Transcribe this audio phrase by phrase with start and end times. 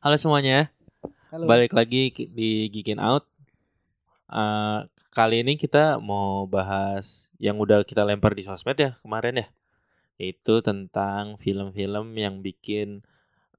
[0.00, 0.72] Halo semuanya,
[1.28, 1.44] Halo.
[1.44, 3.28] balik lagi di Geekin Out.
[4.32, 9.46] Eh, kali ini kita mau bahas yang udah kita lempar di sosmed ya kemarin ya,
[10.16, 13.04] yaitu tentang film-film yang bikin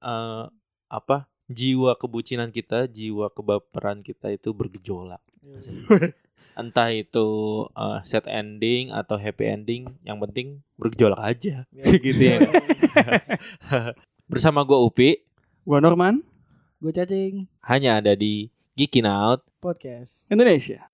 [0.02, 0.50] eh
[0.90, 5.22] apa jiwa kebucinan kita, jiwa kebaperan kita itu bergejolak.
[6.58, 7.28] Entah itu
[7.70, 11.70] eh, sad ending atau happy ending, yang penting bergejolak aja,
[12.02, 12.42] gitu ya.
[14.26, 15.22] Bersama gue Upi,
[15.62, 16.31] Gua Norman,
[16.82, 19.46] Gue cacing hanya ada di Geekin Out.
[19.62, 20.26] podcast.
[20.34, 20.90] Indonesia.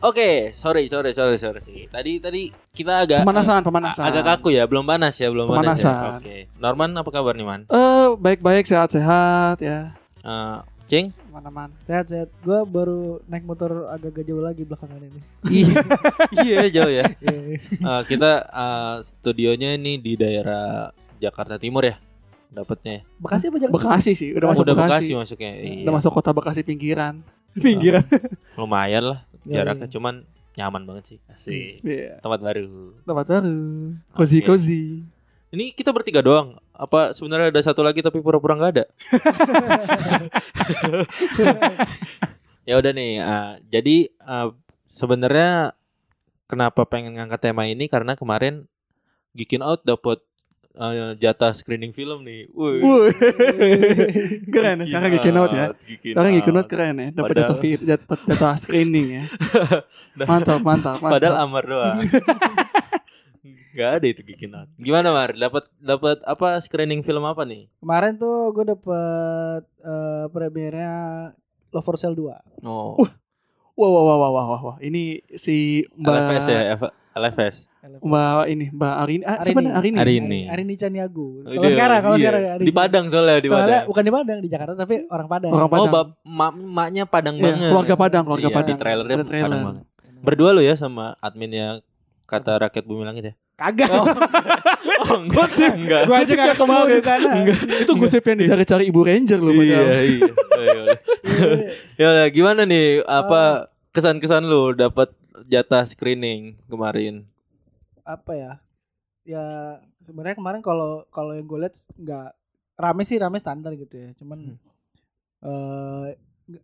[0.00, 1.60] Oke, sorry, sorry, sorry, sorry.
[1.92, 2.42] Tadi tadi
[2.72, 4.06] kita agak Pemanasan, pemanasan.
[4.08, 5.92] agak kaku ya, belum panas ya, belum panas ya.
[5.92, 6.12] Pemanasan.
[6.22, 6.36] Oke.
[6.56, 7.60] Norman apa kabar nih, Man?
[7.68, 9.92] Eh, baik-baik, sehat-sehat ya.
[10.24, 10.56] Eh,
[10.90, 11.14] Cing?
[11.30, 11.70] Mana-mana.
[11.86, 12.34] Sehat-sehat.
[12.42, 15.20] Gue baru naik motor agak-agak jauh lagi belakangan ini.
[16.42, 17.06] iya, jauh ya.
[17.22, 17.62] Iya.
[17.62, 20.90] Eh, kita eh, studionya ini di daerah
[21.22, 21.94] Jakarta Timur ya.
[22.50, 23.06] Dapatnya.
[23.22, 23.76] Bekasi apa Jakarta?
[23.78, 24.90] Bekasi sih, udah masuk Udah Bekasi.
[24.90, 25.52] Bekasi masuknya.
[25.62, 25.82] Iya.
[25.86, 27.22] Udah masuk kota Bekasi pinggiran.
[27.64, 28.02] Pinggiran.
[28.58, 29.94] Lumayan lah Iya, jaraknya, iya.
[29.94, 30.14] cuman
[30.58, 31.18] nyaman banget sih.
[31.30, 31.86] Asik.
[31.86, 32.18] Iya.
[32.20, 32.98] Tempat baru.
[33.06, 33.62] Tempat baru.
[34.12, 34.46] Cozy Oke.
[34.50, 34.84] cozy.
[35.50, 36.62] Ini kita bertiga doang.
[36.70, 38.86] Apa sebenarnya ada satu lagi tapi pura-pura nggak ada?
[42.70, 43.18] ya udah nih.
[43.18, 44.48] eh, jadi eh,
[44.86, 45.74] sebenarnya
[46.46, 48.70] kenapa pengen ngangkat tema ini karena kemarin
[49.34, 50.22] Geekin Out dapat
[50.78, 52.46] eh, jatah screening film nih.
[52.54, 52.78] Wih.
[52.86, 53.10] Wuh.
[54.54, 55.74] keren sekarang Geekin Out ya.
[55.82, 57.08] Geekin Sekarang Geekin Out keren ya.
[57.10, 59.22] Dapat vi- jatuh, jatuh screening ya.
[60.30, 61.10] Mantap, mantap, mantap.
[61.10, 61.98] Padahal Amar doang.
[63.72, 64.68] Gak ada itu Out.
[64.76, 65.32] Gimana Mar?
[65.32, 67.72] Dapat dapat apa screening film apa nih?
[67.78, 70.94] Kemarin tuh gue dapet eh, premiernya
[71.70, 72.60] Love for Sale 2.
[72.60, 73.00] Oh.
[73.74, 74.76] Wah, wah, wah, wah, wah, wah, wah.
[74.78, 76.76] Ini si Mbak LFS ya,
[77.10, 77.56] LFS.
[77.80, 79.22] Mbak ini, Mbak Arini.
[79.24, 79.64] Ah, siapa Arini.
[79.64, 79.72] nih?
[79.72, 79.96] Arini.
[79.96, 80.40] Arini.
[80.46, 81.40] Arini Caniago.
[81.40, 82.22] Oh, Kalau sekarang, kalau iya.
[82.22, 82.66] sekarang Arini.
[82.68, 83.88] Di Padang soalnya di Soalnya Padang.
[83.88, 85.50] bukan di Padang, di Jakarta tapi orang Padang.
[85.50, 85.88] Orang Oh, Padang.
[85.90, 87.70] bab mak maknya Padang Iya, banget.
[87.72, 88.68] keluarga Padang, keluarga Iya, Padang.
[88.68, 89.48] Di trailernya trailer.
[89.48, 89.84] Padang banget.
[90.20, 91.80] Berdua lo ya sama adminnya
[92.30, 93.34] kata rakyat bumi langit ya?
[93.58, 93.90] Kagak.
[93.90, 94.06] Oh,
[95.20, 95.34] enggak.
[95.34, 95.70] Gosip.
[95.74, 96.06] Enggak.
[96.06, 97.30] gue aja gak ketemu di sana.
[97.82, 100.04] Itu gosip yang dicari-cari Ibu Ranger loh Iya, padahal.
[100.06, 100.30] iya.
[100.30, 100.86] Oh.
[101.98, 105.10] Ya udah, gimana nih apa kesan-kesan lu dapat
[105.44, 107.26] jatah screening kemarin?
[108.00, 108.52] apa ya
[109.22, 109.44] ya
[110.02, 112.34] sebenarnya kemarin kalau kalau yang gue lihat nggak
[112.74, 114.58] rame sih rame standar gitu ya cuman
[115.40, 116.06] eh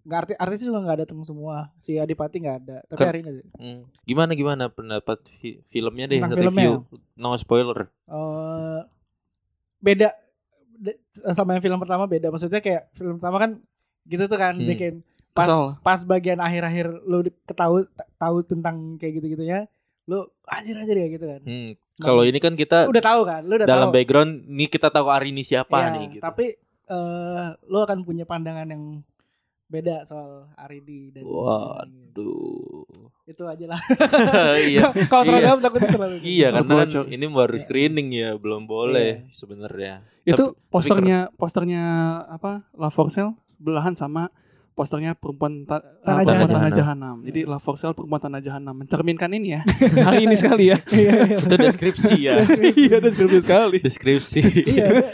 [0.02, 3.30] nggak arti artis juga nggak datang semua si Adipati nggak ada tapi Ker- hari ini
[3.30, 3.42] ada.
[3.54, 6.72] Hmm, Gimana gimana pendapat fi- filmnya deh Tentang review
[7.14, 7.86] no spoiler.
[8.04, 8.80] Eh,
[9.78, 10.10] beda
[10.74, 10.98] de-
[11.30, 13.50] sama yang film pertama beda maksudnya kayak film pertama kan
[14.04, 14.66] gitu tuh kan Hmm.
[14.66, 14.94] bikin
[15.30, 15.64] pas Kesel.
[15.80, 17.84] pas bagian akhir-akhir lu ketahu
[18.16, 19.68] tahu tentang kayak gitu-gitunya
[20.04, 23.54] lu anjir anjir ya gitu kan Hmm, kalau ini kan kita udah tahu kan lu
[23.54, 26.22] udah dalam tahu background nih kita tahu Arini siapa Iya, nih gitu.
[26.22, 26.46] Tapi
[26.86, 29.02] eh lu akan punya pandangan yang
[29.66, 32.86] beda soal Aridi dan Waduh.
[33.26, 33.80] itu aja lah.
[34.62, 34.94] iya.
[35.04, 35.46] Kalau terlalu Iya.
[35.48, 36.14] dalam takutnya terlalu.
[36.22, 37.62] Iya karena kan ini baru Iya.
[37.66, 40.06] screening ya, belum boleh sebenarnya.
[40.22, 41.82] Itu Tapi- posternya posternya
[42.28, 42.62] apa?
[42.72, 44.30] Love for Sale sebelahan sama
[44.72, 46.48] posternya perempuan ta- Tanah Jahanam.
[46.52, 47.16] Tanah Jahanam.
[47.24, 49.60] Jadi Love for Sale perempuan Tanah Jahanam mencerminkan ini ya.
[50.06, 50.78] Hari ini sekali ya.
[50.86, 51.36] Iya, iya.
[51.36, 52.34] Itu deskripsi ya.
[52.76, 53.78] Iya, deskripsi sekali.
[53.80, 54.40] deskripsi.
[54.68, 55.10] Iya, dia,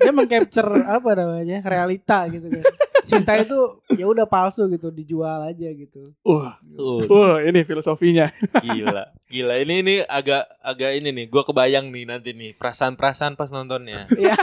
[0.00, 1.62] dia mengcapture apa namanya?
[1.62, 2.64] realita gitu kan.
[3.04, 3.58] Cinta itu
[3.92, 6.12] ya udah palsu gitu, dijual aja gitu.
[6.20, 8.28] Wah, Uh, wah ini filosofinya.
[8.58, 9.14] gila.
[9.24, 14.10] Gila ini ini agak agak ini nih, gua kebayang nih nanti nih perasaan-perasaan pas nontonnya.
[14.10, 14.34] Iya.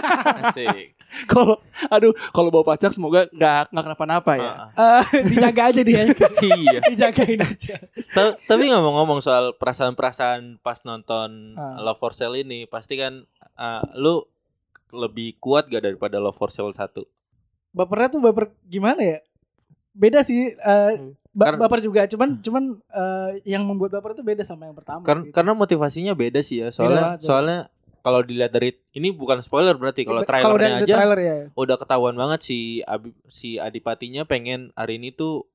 [0.44, 0.96] Asik.
[1.28, 4.52] Kalau aduh, kalau bawa pacar semoga nggak nggak kenapa-napa ya.
[4.72, 6.08] Ah, Eh, dijaga aja dia.
[6.56, 6.80] iya.
[6.88, 7.76] Dijagain aja.
[8.10, 11.84] Ta- tapi ngomong-ngomong soal perasaan-perasaan pas nonton Ah.
[11.84, 14.24] Love for Sale ini, pasti kan ah, lu
[14.90, 17.04] lebih kuat gak daripada Love for Sale 1?
[17.72, 19.20] Bapernya tuh baper gimana ya?
[19.92, 20.92] Beda sih eh,
[21.32, 25.03] ba- Karena- baper juga, cuman cuman eh, yang membuat baper itu beda sama yang pertama.
[25.03, 25.34] Karena gitu.
[25.35, 26.68] karena motivasinya beda sih ya.
[26.72, 27.28] Soalnya banget, beda.
[27.28, 27.59] soalnya
[28.02, 31.35] kalau dilihat dari ini bukan spoiler berarti kalau trailernya udah ada aja trailer ya.
[31.53, 35.46] udah ketahuan banget si Abi- si Adipatinya pengen hari ini tuh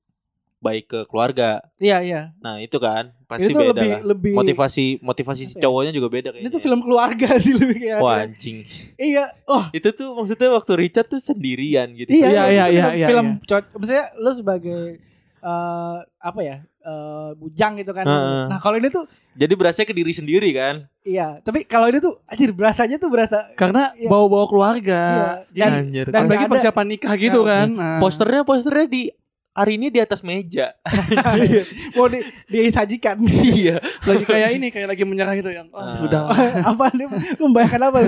[0.66, 1.62] baik ke keluarga.
[1.78, 2.20] Iya, iya.
[2.38, 4.00] Nah, itu kan pasti Ini tuh beda lebih lah.
[4.04, 5.62] lebih Motivasi motivasi si ya?
[5.62, 6.42] cowoknya juga beda kayaknya.
[6.42, 7.98] Ini tuh film keluarga sih lebih kayak.
[7.98, 8.66] Wah, anjing.
[8.96, 9.24] Iya.
[9.44, 12.10] Oh, Itu tuh maksudnya waktu Richard tuh sendirian gitu.
[12.10, 13.44] iya, Iya, iya, iya, itu iya, film, iya, film iya.
[13.44, 14.80] cowok- maksudnya lu sebagai
[15.38, 16.56] eh apa ya?
[16.80, 18.02] eh, bujang gitu kan.
[18.02, 18.42] Heeh.
[18.46, 20.86] Nah, kalau ini tuh Jadi berasa ke diri sendiri kan.
[21.02, 24.06] iya, tapi kalau ini tuh anjir berasanya tuh berasa Karena Iya.
[24.06, 25.02] bawa-bawa keluarga.
[25.50, 25.66] iya.
[25.66, 26.06] Dan Anjir.
[26.08, 27.66] dan ada- persiapan nikah gitu Nah, kan.
[27.68, 27.98] Nah.
[27.98, 29.02] posternya posternya di
[29.56, 30.76] Arini di atas meja.
[31.96, 33.16] Mau di, disajikan.
[33.24, 33.80] iya.
[34.04, 35.96] lagi kayak ini kayak lagi menyerah gitu yang oh, Ah.
[35.96, 36.28] sudah
[36.76, 37.08] apa nih
[37.40, 37.98] membayangkan apa?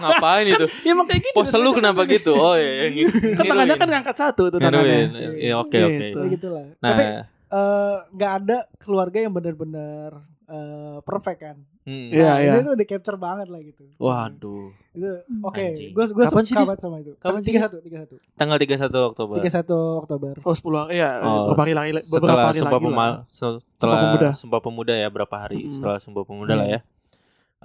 [0.00, 0.64] Ngapain itu?
[0.88, 2.32] ya emang kayak gitu Pose lu kenapa gitu?
[2.32, 5.12] Oh iya, yang kan tangannya kan ngangkat satu tuh Ngeruin.
[5.12, 5.96] tangannya Iya, oke oke.
[6.00, 6.16] Gitu.
[6.16, 6.64] Kayak gitu lah.
[6.80, 7.04] Nah, Tapi
[7.52, 10.10] eh, nggak ada keluarga yang benar-benar
[10.46, 11.56] eh, perfect kan.
[11.82, 12.08] hmm.
[12.08, 12.52] Iya, Nah, iya.
[12.56, 13.82] Itu udah capture banget lah gitu.
[13.96, 14.70] Waduh.
[14.92, 15.10] Itu
[15.40, 15.58] oke.
[15.60, 15.90] Anjing.
[15.90, 16.14] Gue sih,
[16.46, 17.12] suka banget sama itu.
[17.16, 19.34] Kapan sih, Tiga satu, tiga satu, Tanggal 31 Oktober.
[19.36, 20.34] tiga satu Oktober.
[20.38, 23.12] oh 10 hari ya Oh, beberapa hari lagi beberapa setelah hari Sumpah lagi Pema, lah.
[23.24, 24.28] se- setelah Sumpah Pemuda.
[24.32, 25.72] Sumpah Pemuda ya berapa hari Mm-mm.
[25.72, 26.78] setelah Sumpah Pemuda lah Iya.
[26.78, 26.80] ya.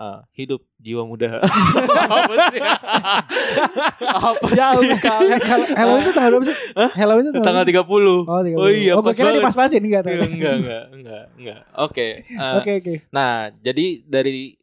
[0.01, 1.38] Eh, hidup jiwa muda.
[2.18, 2.62] Apa sih?
[4.01, 4.98] Apa jauh sih?
[4.98, 6.57] sekali Hel- Halloween itu tanggal berapa sih?
[6.98, 7.86] Halloween itu Tanggal 30.
[8.25, 8.57] Oh, 30.
[8.57, 10.18] Oh iya, oh, pas kira dipas-pasin enggak tahu.
[10.18, 11.59] enggak, enggak, enggak, enggak.
[11.77, 12.07] Oke.
[12.25, 12.94] eh, Oke, oke.
[13.13, 14.57] Nah, jadi dari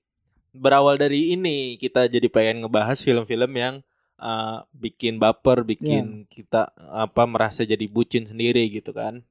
[0.50, 3.74] berawal dari ini kita jadi pengen ngebahas film-film yang
[4.18, 9.22] uh, bikin baper, bikin kita apa merasa jadi bucin sendiri gitu kan.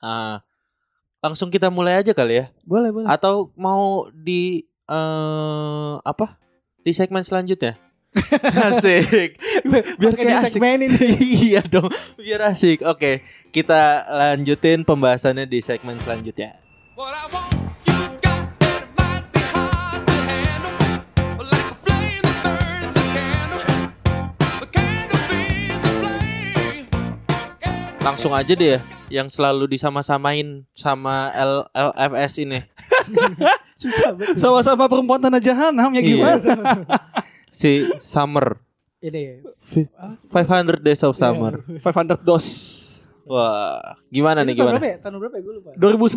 [0.00, 0.44] Ah,
[1.20, 2.52] langsung kita mulai aja kali ya.
[2.60, 3.08] Boleh, boleh.
[3.08, 6.36] Atau mau di eh apa?
[6.82, 7.78] Di segmen selanjutnya.
[8.74, 9.38] asik.
[9.70, 10.58] Biar Pakai kayak asik.
[10.58, 10.90] disegmenin.
[11.46, 11.86] iya dong,
[12.18, 12.82] biar asik.
[12.82, 13.22] Oke,
[13.54, 16.58] kita lanjutin pembahasannya di segmen selanjutnya.
[28.00, 28.80] Langsung aja deh ya,
[29.12, 32.58] yang selalu disama-samain sama L LFS ini.
[33.80, 34.36] Susah banget.
[34.36, 36.06] sama-sama perempuan tanah jahanam ya Iya.
[36.06, 36.36] gimana
[37.50, 38.60] Si Summer,
[39.00, 39.40] Ini
[40.28, 40.30] 500
[40.78, 41.64] Days of Summer.
[41.80, 42.46] 500 dos
[43.22, 44.76] Wah, gimana nih Itu tahun gimana?
[44.76, 44.96] berapa ya?
[45.00, 45.42] Tahun berapa ya?
[45.42, 45.70] Gue lupa.
[45.72, 46.10] 2009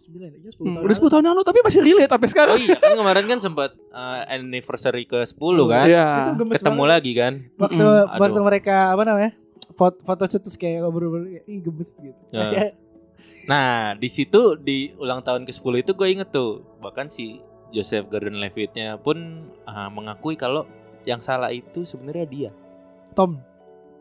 [0.00, 2.54] Sembilan, iya, 10 Hmm, tahun udah 10 tahun yang lalu tapi masih relate sampai sekarang
[2.54, 5.84] Oh iya, kan kemarin kan sempat uh, anniversary ke 10 kan?
[5.84, 6.06] Iya.
[6.34, 6.92] Gemes Ketemu banget.
[6.92, 7.32] lagi kan?
[7.56, 8.18] Waktu Mm-mm.
[8.18, 9.30] waktu mereka apa namanya?
[9.72, 12.20] Foto, foto terus kayak ngobrol-ngobrol ih gemes gitu.
[12.34, 12.74] Ya.
[13.50, 18.94] Nah, di situ di ulang tahun ke-10 itu gue inget tuh, bahkan si Joseph Gordon-Levitt-nya
[18.96, 19.18] pun
[19.64, 20.70] uh, mengakui kalau
[21.02, 22.50] yang salah itu sebenarnya dia.
[23.12, 23.42] Tom.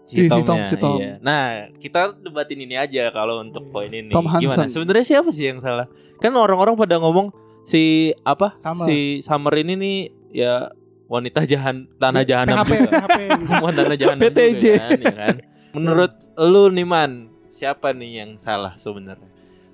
[0.05, 0.97] Si- si Tomnya, Tom, si Tom.
[0.97, 1.17] iya.
[1.19, 1.41] Nah,
[1.75, 3.71] kita debatin ini aja kalau untuk Iya.
[3.71, 4.09] poin ini.
[4.09, 4.65] Tom Gimana?
[4.65, 5.89] Sebenarnya siapa sih yang salah?
[6.17, 7.29] Kan orang-orang pada ngomong
[7.61, 8.53] si apa?
[8.57, 8.85] Summer.
[8.85, 9.97] Si Summer ini nih
[10.31, 10.69] ya
[11.05, 12.89] wanita jahan tanah jahanam PHP, juga.
[12.91, 13.19] PHP.
[13.77, 14.65] Tanah jahanam PTJ.
[14.67, 15.35] juga kan, ya kan?
[15.71, 17.11] Menurut lu nih man,
[17.47, 19.29] siapa nih yang salah sebenarnya?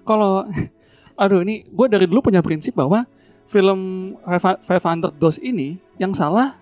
[0.05, 0.45] Kalau
[1.17, 3.03] aduh ini gue dari dulu punya prinsip bahwa
[3.43, 3.79] film
[4.21, 6.55] 500 dos ini yang salah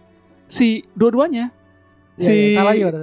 [0.45, 1.51] si dua-duanya
[2.13, 3.01] Iya, si iya, salah gimana?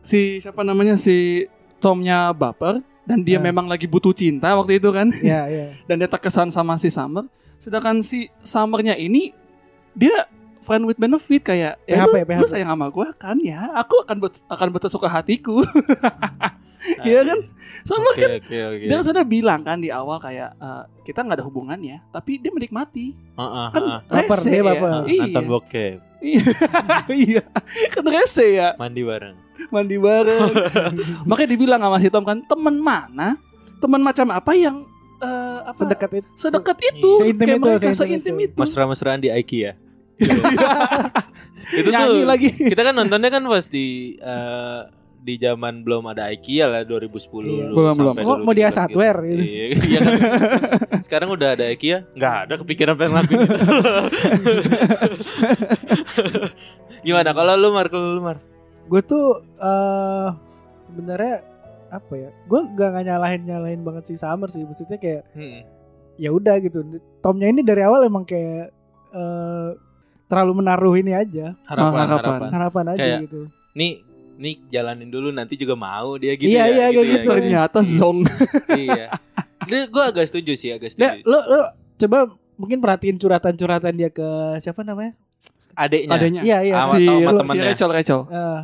[0.00, 1.46] si siapa namanya si
[1.76, 3.44] Tomnya baper dan dia Nah.
[3.44, 5.66] memang lagi butuh cinta waktu itu kan Iya, iya.
[5.84, 9.34] dan dia terkesan sama si Summer sedangkan si Summernya ini
[9.92, 10.30] dia
[10.60, 12.30] friend with benefit kayak eh, PHP, lu, PHP.
[12.38, 15.58] lu sayang sama gue kan ya aku akan bet, akan bersuka hatiku
[17.06, 17.38] Iya kan?
[17.86, 18.84] Sama Oke oke oke.
[18.86, 22.50] dia kan sudah bilang kan di awal kayak eh, kita nggak ada hubungannya tapi dia
[22.50, 23.14] menikmati.
[23.14, 23.98] Heeh, kan heeh.
[24.10, 25.00] Baper, rese dia ya?
[25.06, 25.22] iya.
[25.26, 26.42] Nonton bokep, iya.
[27.26, 27.42] Iya.
[27.94, 28.68] Kan rese ya?
[28.78, 29.36] Mandi bareng.
[29.70, 30.50] mandi bareng.
[31.28, 33.38] Makanya dibilang sama si Tom kan teman mana?
[33.78, 34.82] Teman macam apa yang
[35.22, 35.78] eh, apa?
[35.78, 36.28] Sedekat itu.
[36.34, 38.54] sedekat itu Seintim kayak itu, mereka seintim itu.
[38.54, 38.58] itu.
[38.58, 39.78] Mesra-mesraan di IKEA.
[41.78, 42.48] itu nyanyi tuh lagi.
[42.52, 44.80] kita kan nontonnya kan pas di eh,
[45.22, 47.14] di zaman belum ada IKEA lah 2010
[47.46, 47.70] Iya.
[47.70, 48.14] dulu Belum, belum.
[48.20, 48.80] Oh, mau dia 2013 gitu.
[48.82, 49.42] hardware gitu.
[49.42, 50.14] Iya, iya kan.
[51.06, 53.38] Sekarang udah ada IKEA, nggak ada kepikiran pengen itu.
[57.02, 58.38] Gimana kalau lu Mar, kalau lu Mar?
[58.84, 59.26] Gue tuh
[59.56, 60.28] eh
[60.76, 61.42] sebenarnya
[61.88, 62.30] apa ya?
[62.44, 64.62] Gue gak, gak nyalahin nyalahin banget si Summer sih.
[64.62, 65.62] Maksudnya kayak Hmm.
[66.16, 66.82] ya udah gitu.
[67.20, 68.70] Tomnya ini dari awal emang kayak
[69.12, 69.70] eh
[70.26, 72.08] terlalu menaruh ini aja Harapan, harapan.
[72.08, 72.48] harapan.
[72.50, 73.40] harapan aja Kayak- gitu.
[73.72, 73.92] Nih,
[74.42, 76.68] nih jalanin dulu nanti juga mau dia gitu Iya, ya.
[76.68, 77.28] iya, kayak gitu.
[77.28, 78.26] ternyata zong
[78.76, 79.06] iya.
[79.62, 81.22] Dia gue agak setuju sih, agak setuju.
[81.22, 81.60] lo, lo
[81.96, 82.18] coba
[82.52, 84.26] mungkin perhatiin curhatan-curhatan dia ke
[84.58, 85.14] siapa namanya?
[85.72, 86.10] Adeknya.
[86.12, 86.74] adanya Iya iya.
[86.82, 87.58] Sama si, sama si.
[87.60, 88.60] Rachel Rachel Eh,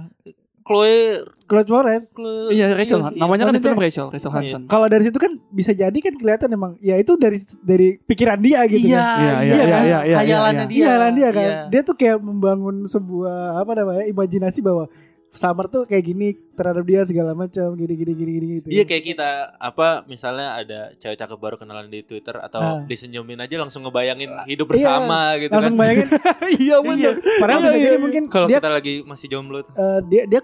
[0.60, 2.12] Chloe, Moretz.
[2.12, 5.16] Chloe iya Rachel iya, namanya kan di Maksudnya- film Rachel Rachel Hansen Kalau dari situ
[5.16, 9.16] kan bisa jadi kan kelihatan emang ya itu dari dari pikiran dia gitu Iya, kan.
[9.16, 9.64] Iya, iya, iya, kan?
[9.64, 10.68] iya, iya, iya, Hayalannya iya.
[10.68, 10.76] dia.
[10.76, 11.46] Iya lah dia kan.
[11.46, 11.60] Iya.
[11.70, 14.90] Dia tuh kayak membangun sebuah apa namanya imajinasi bahwa
[15.30, 18.68] Summer tuh kayak gini terhadap dia segala macam gini gini gini gini gitu.
[18.68, 22.80] Iya kayak kita apa misalnya ada cewek cakep baru kenalan di Twitter atau Ah.
[22.82, 25.80] disenyumin aja langsung ngebayangin hidup Iya, bersama gitu langsung kan.
[25.80, 26.06] bayangin.
[26.58, 28.00] iya bener Padahal Iya, bisa iya, jadi iya.
[28.00, 29.72] mungkin Kalau kita lagi masih jomblo tuh.
[29.74, 30.40] eh, dia dia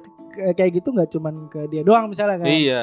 [0.52, 2.46] kayak gitu nggak cuman ke dia doang misalnya kan.
[2.46, 2.82] Iya.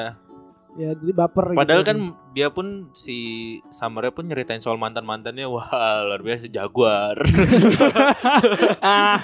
[0.72, 1.90] Ya jadi baper Padahal gitu.
[1.92, 1.98] kan
[2.32, 3.18] dia pun si
[3.68, 5.68] Summernya pun nyeritain soal mantan mantannya wah
[6.08, 7.20] luar biasa jaguar.
[8.80, 9.20] ah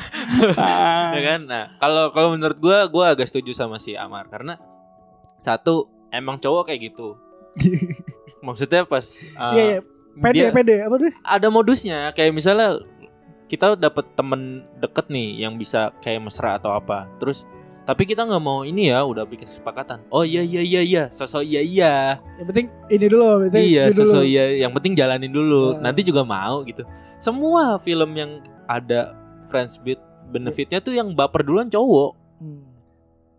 [1.16, 1.40] ya kan?
[1.48, 4.60] Nah, kalau kalau menurut gua gua agak setuju sama si Amar karena
[5.40, 7.16] satu emang cowok kayak gitu.
[8.46, 9.04] Maksudnya pas
[9.40, 9.80] uh, Iya, iya.
[10.18, 11.12] Pede, dia pede apa tuh?
[11.22, 12.82] ada modusnya kayak misalnya
[13.46, 17.08] kita dapet temen deket nih yang bisa kayak mesra atau apa.
[17.22, 17.48] Terus
[17.88, 20.04] tapi kita nggak mau ini ya udah bikin kesepakatan.
[20.12, 21.94] Oh iya iya iya iya, sosok iya iya.
[22.36, 23.96] Yang penting ini dulu, Iya, dulu.
[24.04, 24.44] sosok iya.
[24.60, 25.72] Yang penting jalanin dulu.
[25.72, 25.88] Nah.
[25.88, 26.84] Nanti juga mau gitu.
[27.16, 29.16] Semua film yang ada
[29.48, 29.96] friends with
[30.28, 32.12] benefitnya tuh yang baper duluan cowok.
[32.36, 32.60] Hmm.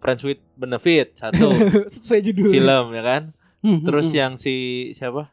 [0.02, 1.54] Friends with benefit satu
[1.94, 2.50] Sesuai judul.
[2.50, 3.24] film ya kan.
[3.62, 4.56] Hmm, Terus hmm, yang si
[4.92, 5.30] siapa?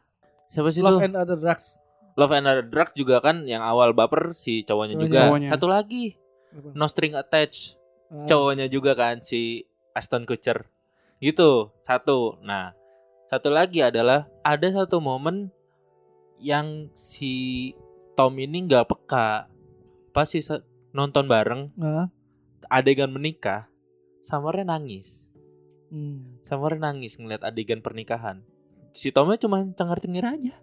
[0.47, 1.09] Siapa sih Love tuh?
[1.09, 1.81] and Other Drugs.
[2.13, 5.09] Love and Other Drugs juga kan yang awal baper si cowoknya Cowoknya.
[5.09, 5.19] juga.
[5.25, 5.49] Cowoknya.
[5.49, 6.13] Satu lagi
[6.73, 8.23] No String Attached Ah.
[8.23, 10.67] cowoknya juga kan si Aston Kutcher.
[11.19, 12.37] Gitu, satu.
[12.45, 12.71] Nah,
[13.27, 15.49] satu lagi adalah ada satu momen
[16.37, 17.73] yang si
[18.13, 19.49] Tom ini nggak peka.
[20.13, 20.39] Pas si
[20.93, 22.07] nonton bareng Ah.
[22.69, 23.67] adegan menikah,
[24.27, 25.31] Samarnya nangis.
[25.87, 26.43] Hmm.
[26.43, 28.43] Samarnya nangis ngeliat adegan pernikahan.
[28.91, 30.55] Si Tomnya cuma cengar-cengir aja.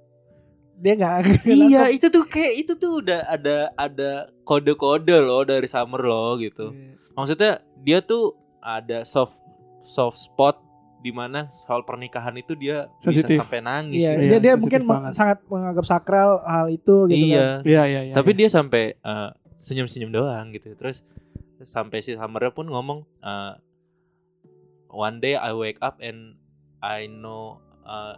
[0.75, 1.15] Dia nggak
[1.49, 4.11] iya, itu tuh kayak itu tuh udah ada ada
[4.43, 6.75] kode-kode loh dari Summer loh gitu.
[6.75, 6.95] Iya.
[7.15, 9.39] Maksudnya dia tuh ada soft
[9.85, 10.59] soft spot
[11.05, 13.37] di mana soal pernikahan itu dia Sensitif.
[13.37, 14.01] bisa sampai nangis.
[14.01, 14.19] Iya, gitu.
[14.19, 15.13] dia, Iya, dia sensitif mungkin ma- banget.
[15.15, 17.29] sangat menganggap sakral hal itu gitu kan.
[17.29, 17.47] iya.
[17.61, 18.15] Iya iya iya.
[18.17, 18.39] Tapi iya.
[18.41, 20.73] dia sampai eh, senyum-senyum doang gitu.
[20.75, 21.05] Terus
[21.63, 23.53] sampai si Summernya pun ngomong eh,
[24.89, 26.41] one day I wake up and
[26.81, 28.17] I know uh,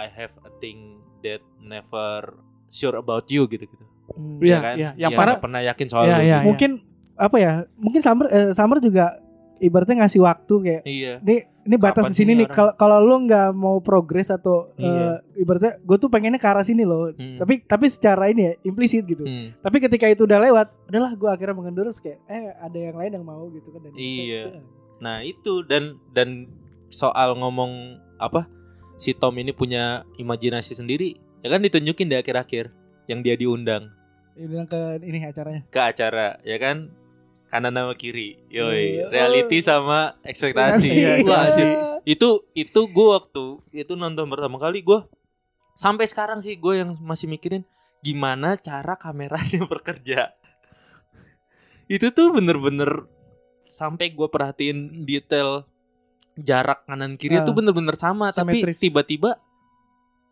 [0.00, 2.32] I have a thing that never
[2.68, 3.84] sure about you gitu gitu.
[4.10, 4.40] Hmm.
[4.40, 4.74] Iya, kan?
[4.74, 4.90] iya.
[4.96, 6.18] Yang Iya, parah- pernah yakin soal lu.
[6.18, 6.46] iya, gitu.
[6.48, 6.70] Mungkin
[7.14, 7.52] apa ya?
[7.76, 9.20] Mungkin Summer eh, Summer juga
[9.58, 11.12] ibaratnya ngasih waktu kayak Iya.
[11.20, 15.20] ini ini batas Kapan di sini nih kalau kalau lu nggak mau progres atau Iya.
[15.20, 17.36] eh, ibaratnya gue tuh pengennya ke arah sini loh Hmm.
[17.36, 19.52] tapi tapi secara ini ya implisit gitu Hmm.
[19.60, 23.26] tapi ketika itu udah lewat udahlah gue akhirnya mengendur kayak eh ada yang lain yang
[23.26, 24.64] mau gitu kan dan Iya.
[24.96, 26.48] Nah itu dan dan
[26.88, 27.72] soal ngomong
[28.16, 28.48] apa
[29.00, 32.68] si Tom ini punya imajinasi sendiri ya kan ditunjukin di akhir-akhir
[33.08, 33.88] yang dia diundang.
[34.36, 35.64] Dia bilang ke ini acaranya.
[35.66, 36.92] Ke acara ya kan?
[37.48, 38.36] Kanan sama kiri.
[38.46, 39.10] Yoi Oh.
[39.10, 40.86] reality sama ekspektasi.
[40.86, 41.56] Iya, Wah, ekspektasi.
[41.56, 41.70] sih.
[42.06, 45.00] itu itu gue waktu itu nonton pertama kali gue
[45.72, 47.64] sampai sekarang sih gue yang masih mikirin
[48.00, 50.32] gimana cara kameranya bekerja.
[51.86, 53.08] Itu tuh bener-bener
[53.66, 55.66] sampai gue perhatiin detail
[56.40, 58.76] jarak kanan kiri itu bener-bener sama tapi simetris.
[58.78, 59.30] tiba-tiba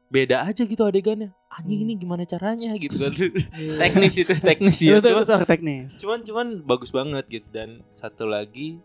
[0.09, 1.85] beda aja gitu adegannya anjing Hmm.
[1.87, 3.13] ini gimana caranya gitu kan
[3.55, 3.77] Iya.
[3.79, 5.89] teknis itu teknis ya itu, cuman, itu arah teknis.
[5.99, 8.79] cuman cuman bagus banget gitu dan satu lagi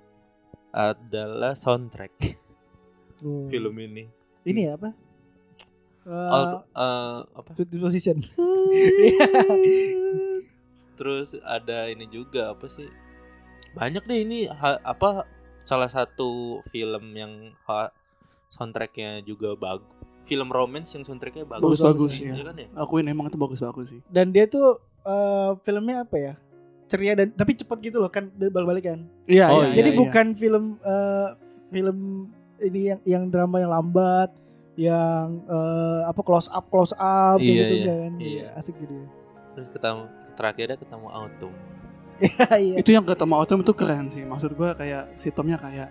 [0.70, 2.12] adalah soundtrack
[3.20, 3.46] Oh.
[3.48, 4.08] film ini
[4.44, 4.90] ini ya apa
[6.04, 8.20] Eh, All, eh, apa Sweet Disposition
[10.94, 12.86] terus ada ini juga apa sih
[13.72, 15.24] banyak deh ini ha- apa
[15.64, 16.30] salah satu
[16.68, 17.32] film yang
[17.64, 17.92] ha-
[18.48, 19.88] soundtracknya juga bagus
[20.24, 21.84] film romance yang soundtracknya bagus.
[21.84, 22.44] Bagus-bagus, Iya ya.
[22.46, 22.68] kan ya?
[22.78, 24.02] Akuin emang itu bagus-bagus sih.
[24.08, 26.34] dan dia tuh eh, filmnya apa ya?
[26.86, 29.04] Ceria dan tapi cepet gitu loh kan balik-balik kan?
[29.26, 31.28] Iya, Oh, iya, jadi iya, bukan film eh,
[31.68, 31.98] film
[32.58, 34.32] ini yang yang drama yang lambat
[34.76, 38.12] yang eh, apa close up close up Iya, gitu iya, kan?
[38.16, 38.46] iya.
[38.56, 39.08] asik gitu ya.
[39.54, 40.02] Terus ketemu
[40.34, 41.56] terakhirnya ketemu Autumn
[42.22, 44.24] iya Itu yang ketemu Autumn itu keren sih.
[44.24, 45.90] Maksud gua kayak si Tomnya kayak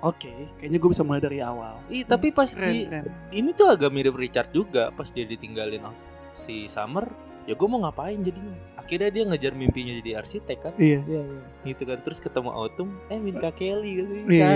[0.00, 1.76] oke, kayaknya gue bisa mulai dari awal.
[1.92, 3.04] Ih, tapi pas Keren, di keren.
[3.36, 5.84] ini tuh agak mirip Richard juga pas dia ditinggalin
[6.32, 7.04] si Summer
[7.44, 11.00] ya gue mau ngapain jadinya akhirnya dia ngejar mimpinya jadi arsitek kan Iya.
[11.04, 14.48] iya iya gitu kan terus ketemu Autumn eh minta Kelly gitu Iya.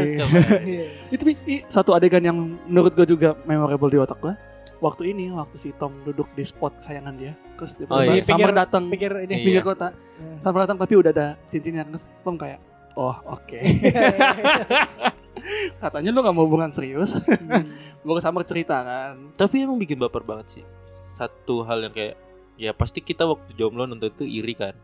[0.65, 0.85] Iya.
[1.11, 4.35] Itu Pi, i, satu adegan yang menurut gue juga memorable di otak gue.
[4.81, 8.23] Waktu ini, waktu si Tom duduk di spot kesayangan dia, terus tiba-tiba Oh, iya.
[8.23, 9.45] Summer Pikir- datang pikir ini Iya.
[9.45, 9.89] pinggir kota.
[9.93, 10.35] Iya.
[10.41, 11.83] Summer datang tapi udah ada cincinnya.
[11.85, 12.59] Terus Tom kayak,
[12.95, 13.59] oh oke.
[15.77, 17.21] Katanya lu gak mau hubungan serius.
[18.05, 19.33] Gue ke Summer cerita kan.
[19.35, 20.65] tapi emang bikin baper banget sih
[21.11, 22.19] satu hal yang kayak
[22.55, 24.75] ya pasti kita waktu jomblo nonton itu iri kan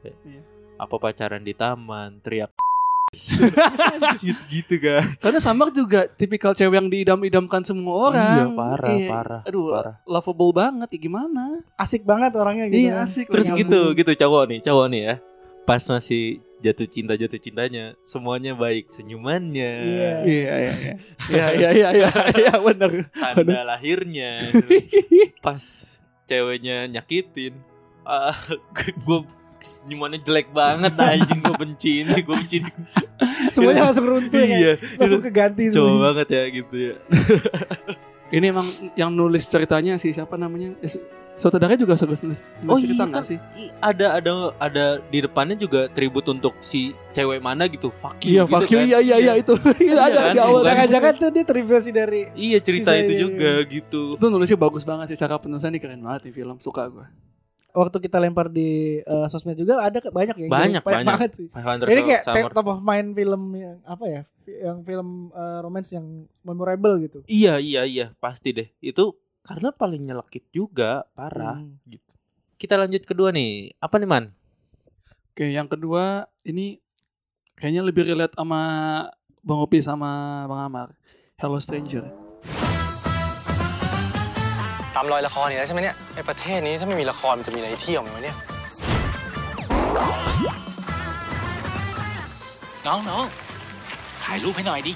[0.00, 0.42] kayak, Iya.
[0.76, 2.50] apa pacaran di taman teriak
[4.48, 8.32] gitu kan Karena Summer juga tipikal cewek yang diidam-idamkan semua orang.
[8.32, 9.08] iya parah Iya.
[9.08, 11.44] parah Aduh, parah lovable banget ya gimana?
[11.76, 13.04] asik banget orangnya gitu Iya kan.
[13.04, 13.26] asik.
[13.28, 13.98] terus lagi gitu nyambung.
[13.98, 15.14] gitu cowok nih cowok nih ya
[15.62, 16.24] pas masih
[16.56, 20.12] jatuh cinta jatuh cintanya semuanya baik senyumannya Iya.
[20.22, 20.94] Iya iya iya.
[21.26, 22.90] Iya iya iya iya iya benar.
[23.12, 24.30] tanda lahirnya
[25.44, 25.62] pas
[26.24, 27.54] ceweknya nyakitin
[28.02, 28.34] ah
[29.06, 29.20] gue
[29.66, 32.70] senyumannya jelek banget anjing gue benci ini gue benci ini.
[33.48, 34.56] semuanya langsung runtuh ya kan?
[34.56, 36.02] iya langsung itu keganti coba semuanya.
[36.06, 36.94] banget ya gitu ya
[38.28, 40.74] Ini emang yang nulis ceritanya si siapa namanya?
[40.82, 40.90] Eh,
[41.36, 43.38] Saudaranya juga suka nulis, nulis Oh cerita iya nggak kan sih?
[43.78, 48.42] ada ada ada di depannya juga tribut untuk si cewek mana gitu fuck you Iya,
[48.42, 48.78] gitu fuck you.
[48.78, 48.88] kan.
[48.88, 49.54] Iya, iya, iya itu.
[49.78, 50.32] Itu ada kan?
[50.32, 50.58] di awal.
[50.58, 50.66] Bukan.
[50.66, 54.02] Jangan-jangan tuh dia terinspirasi dari Iya cerita itu iya, juga gitu.
[54.16, 56.56] Itu nulisnya bagus banget sih cara penulisannya keren banget di film.
[56.58, 57.06] Suka gue.
[57.76, 61.04] Waktu kita lempar di eh, sosmed juga ada banyak yang Banyak, banyak.
[61.06, 61.46] banget sih.
[61.84, 62.50] Ini kayak Summer.
[62.50, 64.22] top of mind film yang apa ya?
[64.46, 66.06] Yang film eh, romance yang
[66.40, 67.18] memorable gitu.
[67.26, 68.72] Iya iya iya pasti deh.
[68.80, 69.14] Itu
[69.44, 71.76] karena paling nyelekit juga parah Hmm.
[71.86, 72.12] gitu.
[72.56, 73.76] Kita lanjut kedua nih.
[73.76, 74.24] Apa nih man?
[75.30, 76.80] Oke, yang kedua ini
[77.54, 78.60] kayaknya lebih relate sama
[79.44, 80.88] Bang Opi sama Bang Amar.
[81.36, 82.25] Hello Stranger.
[84.98, 88.36] ตามรอยละครอีกแล้วใช่ไหมเนี่ยไอประเทศนี้ถ้าไม่มีละครมันจะมีอะไรให้เที่ยวไหมวะเนี่ย
[92.86, 93.24] น้องน้อง
[94.24, 94.92] ถ่ายรูปให้หน่อยดิ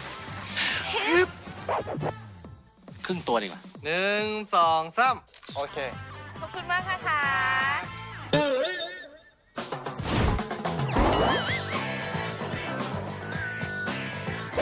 [3.04, 5.16] ครึ่งตัวดีกว่าหนึ่งสองสาม
[5.54, 5.76] โอเค
[6.40, 7.22] ขอบคุณมากนะคะ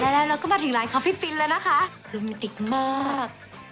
[0.01, 1.79] และแล้วเราก็มาถึงร้านคอฟฟี่ฟินแล้วนะคะ
[2.09, 2.89] โรแมนติกมา
[3.27, 3.29] ก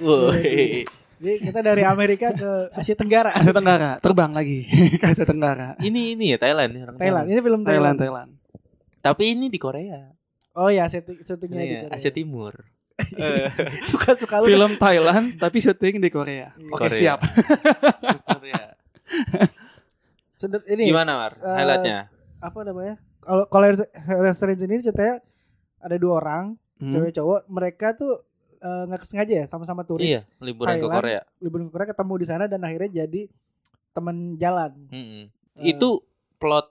[0.06, 0.86] Woi.
[1.16, 3.32] Jadi kita dari Amerika ke Asia Tenggara.
[3.32, 4.68] Asia Tenggara, terbang lagi
[5.00, 5.72] ke Asia Tenggara.
[5.80, 7.26] ini ini ya Thailand nih orang Thailand.
[7.26, 8.30] Ini film Thailand, Thailand.
[8.30, 8.30] Thailand.
[9.00, 10.12] Tapi ini di Korea.
[10.52, 11.94] Oh ya, settingnya di Iya, Korea.
[11.94, 12.52] Asia Timur.
[12.96, 13.52] Eh,
[13.92, 14.48] Suka-suka lu.
[14.48, 16.48] Film Thailand tapi syuting di Korea.
[16.50, 16.72] Iya.
[16.72, 16.96] Oke, Korea.
[16.96, 17.20] siap.
[18.26, 18.64] Korea.
[20.66, 21.32] Ini Gimana Mar?
[21.32, 21.98] eh, Highlightnya?
[22.38, 22.94] apa namanya?
[23.20, 23.64] Kalau kalau
[24.22, 25.20] Restaurant ini ceritanya
[25.78, 26.44] ada dua orang,
[26.76, 26.88] Hmm.
[26.90, 28.20] cewek cowok, mereka tuh
[28.66, 30.96] eh, nggak sengaja ya sama-sama turis Iya, liburan ke Thailand.
[30.96, 31.20] Korea.
[31.38, 33.22] liburan ke Korea ketemu di sana dan akhirnya jadi
[33.92, 34.72] teman jalan.
[34.88, 35.24] Mm-mm.
[35.56, 35.70] Eh.
[35.70, 36.02] Itu
[36.36, 36.68] plot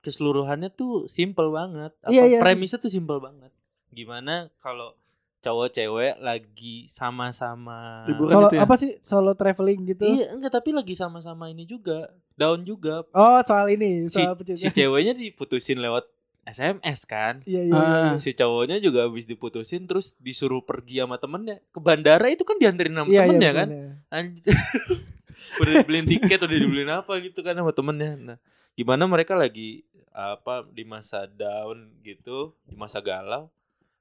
[0.00, 1.92] keseluruhannya tuh simple banget.
[1.98, 2.38] Apa Iya, iya.
[2.38, 3.50] premisnya tuh simple banget.
[3.90, 4.94] Gimana kalau
[5.40, 8.62] cowok cewek lagi sama-sama Liburan Solo itu ya?
[8.64, 10.02] apa sih solo traveling gitu?
[10.02, 12.08] Iya, enggak tapi lagi sama-sama ini juga.
[12.34, 13.04] Down juga.
[13.10, 14.72] Oh soal ini Si, soal si percintaan.
[14.72, 16.08] ceweknya diputusin lewat
[16.44, 17.40] SMS kan.
[17.42, 17.62] Iya iya.
[17.66, 18.04] iya, Ah.
[18.10, 18.16] iya.
[18.16, 22.94] Si cowoknya juga habis diputusin terus disuruh pergi sama temennya ke bandara itu kan dianterin
[22.94, 23.68] sama Iya, iya, temennya betul, kan.
[23.68, 23.88] iya.
[24.10, 24.42] Anj-
[25.60, 28.38] udah dibeliin tiket udah dibeliin apa gitu kan sama temennya nah
[28.72, 33.50] gimana mereka lagi apa di masa down gitu di masa galau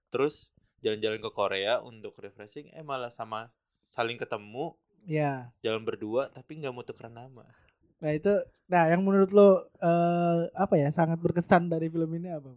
[0.07, 3.49] terus jalan-jalan ke Korea untuk refreshing eh malah sama
[3.87, 5.51] saling ketemu Iya.
[5.59, 7.43] jalan berdua tapi nggak mau tukeran nama
[8.03, 8.33] Nah itu,
[8.67, 12.51] nah yang menurut lo eh, apa ya sangat berkesan dari film ini apa?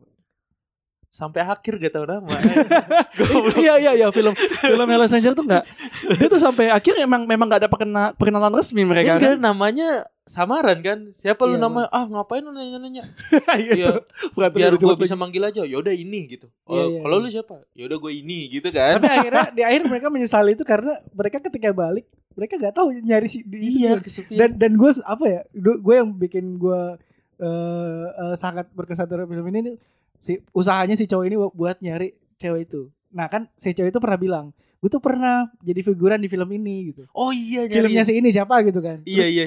[1.07, 2.29] Sampai akhir gak tahu nama
[3.57, 5.65] Iya iya iya film film Hello Stranger tuh enggak.
[6.13, 9.41] Dia tuh sampai akhir emang memang enggak ada perkena- perkenalan resmi mereka enggak kan.
[9.41, 13.07] namanya samaran kan siapa lu Iya, namanya ah ngapain lu nanya-nanya
[13.57, 13.75] Iya.
[13.79, 13.93] ya
[14.35, 17.25] Bukan biar gue bisa manggil aja yaudah ini gitu oh, Iya, iya, kalau iya.
[17.25, 20.99] lu siapa yaudah gue ini gitu kan Tapi akhirnya di akhir mereka menyesali itu karena
[21.15, 22.05] mereka ketika balik
[22.37, 26.13] mereka nggak tahu nyari si di iya kesepian dan dan gue apa ya gue yang
[26.13, 27.01] bikin gue
[27.41, 29.77] eh, eh, sangat berkesan dari film ini nih,
[30.17, 32.89] si usahanya si cowok ini buat nyari cewek itu.
[33.13, 34.47] Nah kan si cewek itu pernah bilang
[34.77, 37.09] gue tuh pernah jadi figuran di film ini gitu.
[37.17, 37.77] Oh iya nyari.
[37.81, 38.09] Filmnya ya.
[38.09, 39.01] si ini siapa gitu kan.
[39.09, 39.47] Iya Terus iya.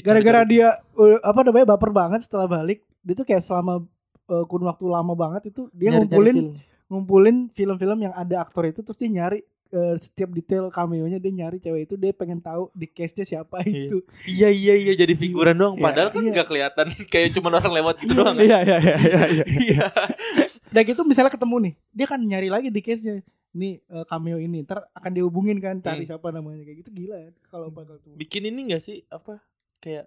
[0.00, 3.84] gara-gara dia uh, apa namanya baper banget setelah balik dia tuh kayak selama
[4.28, 6.56] uh, kurun waktu lama banget itu dia ngumpulin
[6.90, 11.58] ngumpulin film-film yang ada aktor itu terus dia nyari uh, setiap detail cameo-nya dia nyari
[11.58, 13.86] cewek itu dia pengen tahu di case-nya siapa Iya.
[13.86, 15.74] itu Iya iya iya jadi figuran doang.
[15.76, 16.32] Iya, Padahal kan iya.
[16.34, 18.36] nggak kelihatan kayak cuma orang lewat gitu doang.
[18.36, 19.22] Iya iya iya iya.
[19.26, 19.44] iya.
[19.46, 19.86] Iya.
[20.74, 23.22] Dan gitu misalnya ketemu nih, dia kan nyari lagi di case-nya.
[23.50, 26.14] Nih eh, cameo ini, ntar akan dihubungin kan cari Hmm.
[26.14, 28.14] siapa namanya kayak gitu gila ya kalau bakal tuh.
[28.14, 29.42] Bikin ini gak sih apa
[29.78, 30.06] kayak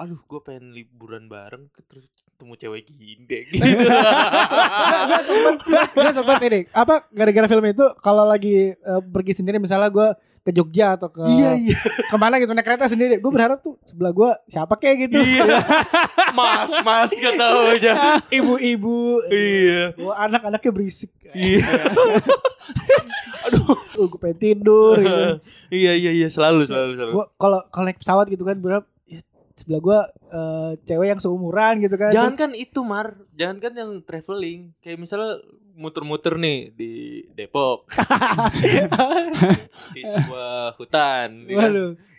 [0.00, 3.60] aduh gue pengen liburan bareng terus ketemu cewek ginde gitu.
[3.60, 9.92] Gue sempet, gue sempet ini, apa gara-gara film itu kalau lagi eh, pergi sendiri misalnya
[9.92, 10.08] gue
[10.40, 11.76] ke Jogja atau ke iya iya.
[12.08, 15.60] ke mana gitu naik kereta sendiri, gue berharap tuh sebelah gue siapa kayak gitu, Iya.
[16.38, 18.24] Mas mas gak tahu aja.
[18.32, 19.92] ibu-ibu, Iya.
[20.00, 21.12] Wah, anak-anaknya berisik.
[21.36, 21.60] Iya.
[23.50, 23.76] Aduh,
[24.08, 25.24] gue pengen tidur gitu.
[25.68, 27.12] Iya iya iya selalu selalu selalu.
[27.12, 28.89] Gua kalau kalau naik pesawat gitu kan berapa ya,
[29.60, 32.08] sebelah gua eh, cewek yang seumuran gitu kan.
[32.08, 34.72] Jangan Terus- kan itu Mar, jangan kan yang traveling.
[34.80, 35.36] Kayak misalnya
[35.76, 36.92] muter-muter nih di
[37.32, 37.88] Depok.
[39.96, 41.70] di sebuah hutan, ya kan?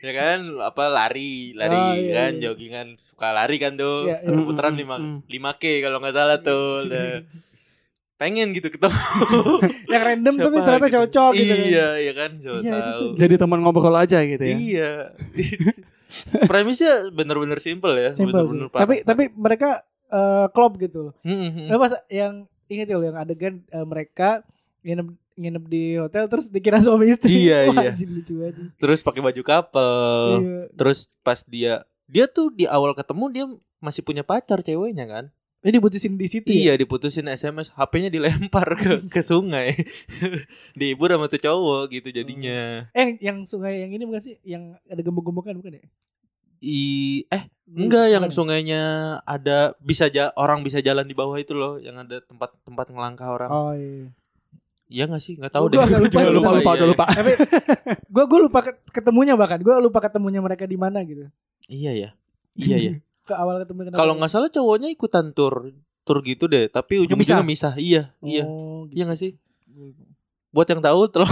[0.01, 0.39] Ya kan?
[0.59, 2.41] Apa lari, lari Oh, iya, kan, iya.
[2.41, 4.09] joggingan suka lari kan tuh.
[4.09, 4.47] Iya, Satu iya.
[4.49, 5.17] putaran Hmm, lima hmm.
[5.29, 6.89] lima k kalau nggak salah tuh.
[6.89, 7.21] Udah.
[8.17, 8.97] Pengen gitu ketemu.
[9.93, 10.97] yang random tapi siapa ternyata gitu.
[10.97, 11.65] cocok gitu kan.
[11.69, 13.05] Iya, iya kan, siapa Iya, tahu.
[13.17, 14.57] Jadi teman ngobrol aja gitu ya.
[14.57, 14.91] Iya.
[16.51, 18.57] Premisnya bener-bener simple ya, Simpel sih.
[18.57, 18.81] bener-bener parah.
[18.83, 21.13] Tapi tapi mereka eh, klop gitu loh.
[21.23, 21.67] Hmm, hmm, hmm.
[21.71, 22.33] Nah, pas yang
[22.71, 24.43] inget ya yang adegan eh, mereka
[24.81, 25.07] nginep
[25.41, 27.47] nginep di hotel terus dikira suami istri.
[27.47, 27.91] Iya, Wah, iya.
[27.95, 28.35] lucu.
[28.77, 29.91] Terus pakai baju couple.
[30.43, 30.59] Iya.
[30.75, 33.45] Terus pas dia dia tuh di awal ketemu dia
[33.81, 35.25] masih punya pacar ceweknya kan?
[35.61, 36.47] Ini diputusin di situ.
[36.47, 36.73] Iya ya?
[36.75, 39.77] diputusin SMS, HP-nya dilempar ke ke sungai,
[40.79, 42.89] dihibur sama tuh cowok gitu jadinya.
[42.91, 44.35] Eh yang sungai yang ini bukan sih?
[44.41, 45.83] Yang ada gembok-gembokan bukan ya?
[46.59, 46.81] I
[47.27, 48.29] eh enggak yang ya?
[48.31, 48.81] sungainya
[49.23, 53.49] ada bisa ja, orang bisa jalan di bawah itu loh, yang ada tempat-tempat ngelangkah orang.
[53.49, 54.09] Oh iya.
[54.85, 55.37] Iya gak sih?
[55.37, 55.77] Nggak tahu Oh, deh.
[55.77, 56.85] gua agak lupa lupa Iya, lupa iya, iya.
[56.85, 57.05] lupa.
[57.07, 57.31] Tapi
[58.03, 61.29] gue gue lupa ke- ketemunya bahkan gue lupa ketemunya mereka di mana gitu.
[61.65, 62.09] Iya ya.
[62.53, 62.93] Iya ya.
[63.31, 63.97] Ke awal ketemu kenapa?
[63.97, 67.73] Kalau nggak salah cowoknya ikutan tur tur gitu deh, tapi ujung-ujungnya misah.
[67.73, 68.43] Iya, iya.
[68.43, 68.99] Oh, gitu.
[68.99, 69.31] Iya gak sih?
[70.51, 71.31] Buat yang tahu tolong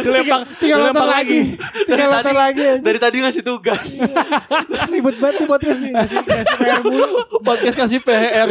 [0.00, 1.52] dilempar dilempar lagi.
[1.90, 2.62] Tinggal nonton lagi.
[2.64, 2.74] anjir.
[2.80, 4.08] dari tadi ngasih tugas.
[4.92, 7.06] Ribet banget nih podcast nih ngasih ngasih PR mulu.
[7.44, 8.48] podcast kasih PR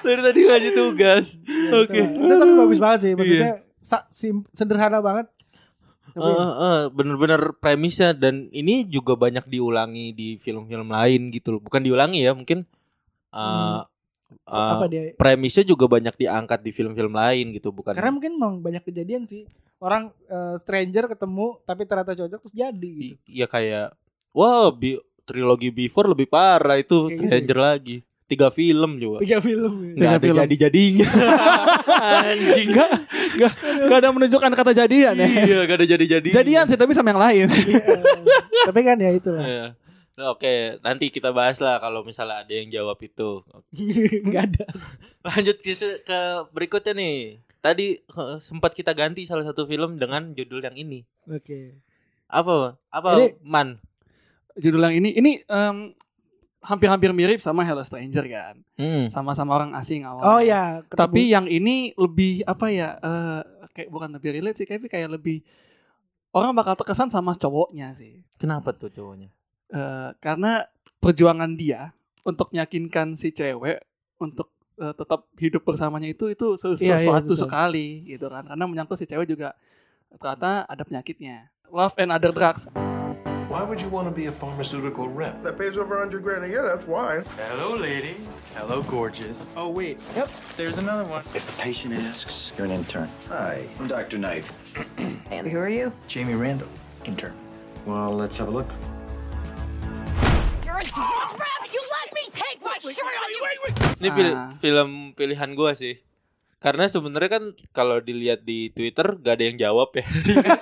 [0.00, 1.24] dari tadi ngasih tugas.
[1.76, 2.00] Oke.
[2.00, 5.28] Itu tapi bagus banget sih maksudnya sa- sim- sederhana banget.
[6.10, 11.60] Tapi Eh, eh, bener-bener premisnya dan ini juga banyak diulangi di film-film lain gitu loh.
[11.60, 12.66] Bukan diulangi ya, mungkin
[13.30, 13.86] eh, Hmm.
[14.46, 15.14] eh, apa dia?
[15.14, 17.94] premisnya juga banyak diangkat di film-film lain gitu, bukan?
[17.94, 19.46] Karena mungkin memang banyak kejadian sih.
[19.78, 23.14] Orang eh, stranger ketemu tapi ternyata cocok terus jadi gitu.
[23.24, 23.96] Iya kayak
[24.30, 27.22] wah bi trilogi before lebih parah itu Kayak gitu.
[27.26, 27.96] Stranger lagi.
[28.30, 29.18] Tiga film juga.
[29.18, 29.72] Tiga film.
[29.82, 29.90] ya.
[29.90, 30.38] Nggak Tiga ada film.
[30.46, 31.08] jadi-jadinya.
[31.90, 32.68] Anjing.
[32.70, 32.90] Enggak,
[33.34, 35.26] enggak, enggak ada menunjukkan kata jadian ya.
[35.26, 36.28] Iya, gak ada jadi-jadi.
[36.30, 37.46] Jadian sih tapi sama yang lain.
[37.50, 37.82] Iya.
[38.64, 39.42] tapi kan ya itulah.
[39.42, 39.66] Iya.
[40.20, 43.40] Oke, nanti kita bahas lah kalau misalnya ada yang jawab itu.
[44.26, 44.64] Enggak ada.
[45.24, 46.18] Lanjut ke, ke
[46.52, 47.40] berikutnya nih.
[47.60, 48.00] Tadi
[48.38, 51.02] sempat kita ganti salah satu film dengan judul yang ini.
[51.26, 51.76] Oke.
[52.28, 52.76] Apa?
[52.88, 53.10] Apa?
[53.18, 53.80] Jadi- Man.
[54.54, 55.88] Judul yang ini ini em,
[56.60, 58.54] hampir-hampir mirip sama Hello Stranger kan.
[58.76, 59.08] Hmm.
[59.08, 60.26] Sama-sama orang asing awalnya.
[60.26, 62.96] Oh ya, ketemu- Tapi yang ini lebih apa ya?
[62.96, 65.40] eh, kayak bukan lebih relate sih, tapi kayak lebih
[66.30, 68.20] orang bakal terkesan sama cowoknya sih.
[68.36, 69.32] Kenapa tuh cowoknya?
[69.68, 70.66] Eh, karena
[70.98, 73.80] perjuangan dia untuk meyakinkan si cewek
[74.18, 77.44] untuk eh, tetap hidup bersamanya itu itu Iya, iya, sesuatu susah.
[77.46, 78.44] sekali gitu kan.
[78.44, 79.52] Karena menyangkut si cewek juga
[80.12, 81.48] ternyata ada penyakitnya.
[81.68, 82.66] Love and other drugs.
[83.50, 85.42] Why would you want to be a pharmaceutical rep?
[85.42, 87.24] That pays over 100 grand a year, that's why.
[87.50, 88.14] Hello, ladies.
[88.54, 89.50] Hello, gorgeous.
[89.56, 89.98] Oh, wait.
[90.14, 91.24] Yep, there's another one.
[91.34, 93.10] If the patient asks, you're an intern.
[93.26, 94.18] Hi, I'm Dr.
[94.18, 94.44] Knight.
[95.34, 95.90] And who are you?
[96.06, 96.68] Jamie Randall,
[97.04, 97.34] intern.
[97.86, 98.70] Well, let's have a look.
[100.62, 101.74] You're a drunk rabbit.
[101.74, 103.42] You let me take my shirt on you.
[103.98, 104.48] Ini pil- Ah.
[104.62, 105.98] film pilihan gua sih.
[106.60, 110.04] Karena sebenarnya kan kalau dilihat di Twitter gak ada yang jawab ya.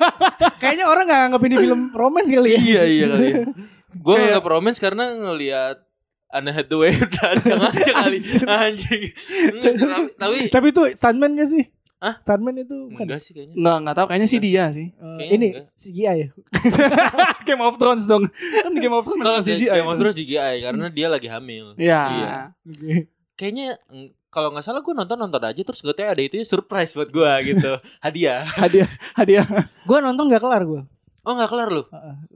[0.63, 2.61] Kayaknya orang nggak nganggap ini film romance kali ya.
[2.63, 3.27] iya iya kali.
[3.27, 3.39] ya.
[4.05, 5.77] Gua Kayak- nganggap romance karena ngelihat
[6.29, 9.03] Anne Hathaway datang aja kali anjing.
[9.59, 11.65] Enggak, tapi Tapi itu stuntman gak sih?
[11.99, 12.15] Hah?
[12.23, 13.03] Stuntman itu bukan.
[13.03, 13.55] enggak sih kayaknya.
[13.59, 14.87] Nggak nggak tahu kayaknya sih dia sih.
[14.95, 15.67] Kayaknya ini enggak.
[15.75, 16.29] CGI ya.
[17.43, 18.31] Game of Thrones dong.
[18.31, 19.75] Kan Game of Thrones Kalau beneran CGI.
[19.75, 21.75] Game of Thrones CGI karena dia lagi hamil.
[21.75, 22.03] Iya.
[22.07, 23.03] Iya.
[23.35, 26.93] Kayaknya mm, kalau nggak salah gue nonton nonton aja terus gue ada itu ya surprise
[26.93, 27.73] buat gue gitu
[28.05, 28.45] hadiah.
[28.45, 29.47] Hadiah hadiah.
[29.89, 30.83] Gue nonton gak kelar gue.
[31.25, 31.85] Oh nggak kelar lu?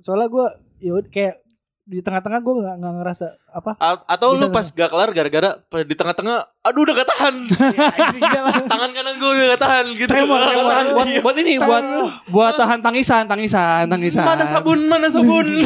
[0.00, 0.46] Soalnya gue
[0.82, 1.40] ya udah, kayak
[1.82, 3.70] di tengah-tengah gue nggak nggak ngerasa apa.
[3.76, 5.50] A- atau lu Bisa, pas gak kelar gara-gara
[5.82, 7.34] di tengah-tengah aduh udah gak tahan
[8.16, 8.54] enggak lah.
[8.64, 10.62] tangan kanan gue udah gak tahan gitu Tremor, tremor.
[10.64, 11.84] Buat, buat, buat ini buat
[12.28, 14.22] buat tahan tangisan, tangisan, tangisan.
[14.22, 15.46] mana sabun mana sabun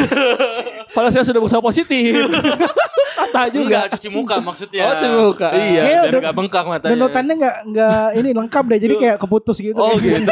[0.89, 2.25] Padahal saya sudah berusaha positif.
[3.17, 3.85] Kata juga.
[3.85, 5.49] Enggak cuci muka maksudnya Oh, cuci muka.
[5.53, 8.79] iya Kayak biar gak bengkak matanya Downloadannya nggak nggak ini lengkap deh.
[8.81, 9.77] Jadi kayak keputus gitu.
[9.77, 10.25] Oh gitu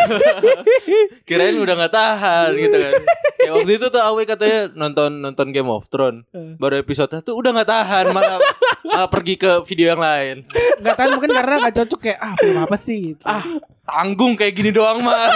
[1.24, 2.92] Kirain udah gak tahan gitu kan
[3.36, 6.56] Kayak waktu itu tuh Awe katanya nonton nonton Game of Thrones Eh.
[6.56, 8.40] Baru episode tuh udah gak tahan Malah,
[8.88, 10.36] malah pergi ke video yang lain.
[10.80, 13.12] Nggak tahu mungkin karena nggak cocok kayak ah film apa sih?
[13.12, 13.20] gitu.
[13.22, 13.44] Ah
[13.84, 15.12] tanggung kayak gini doang mah.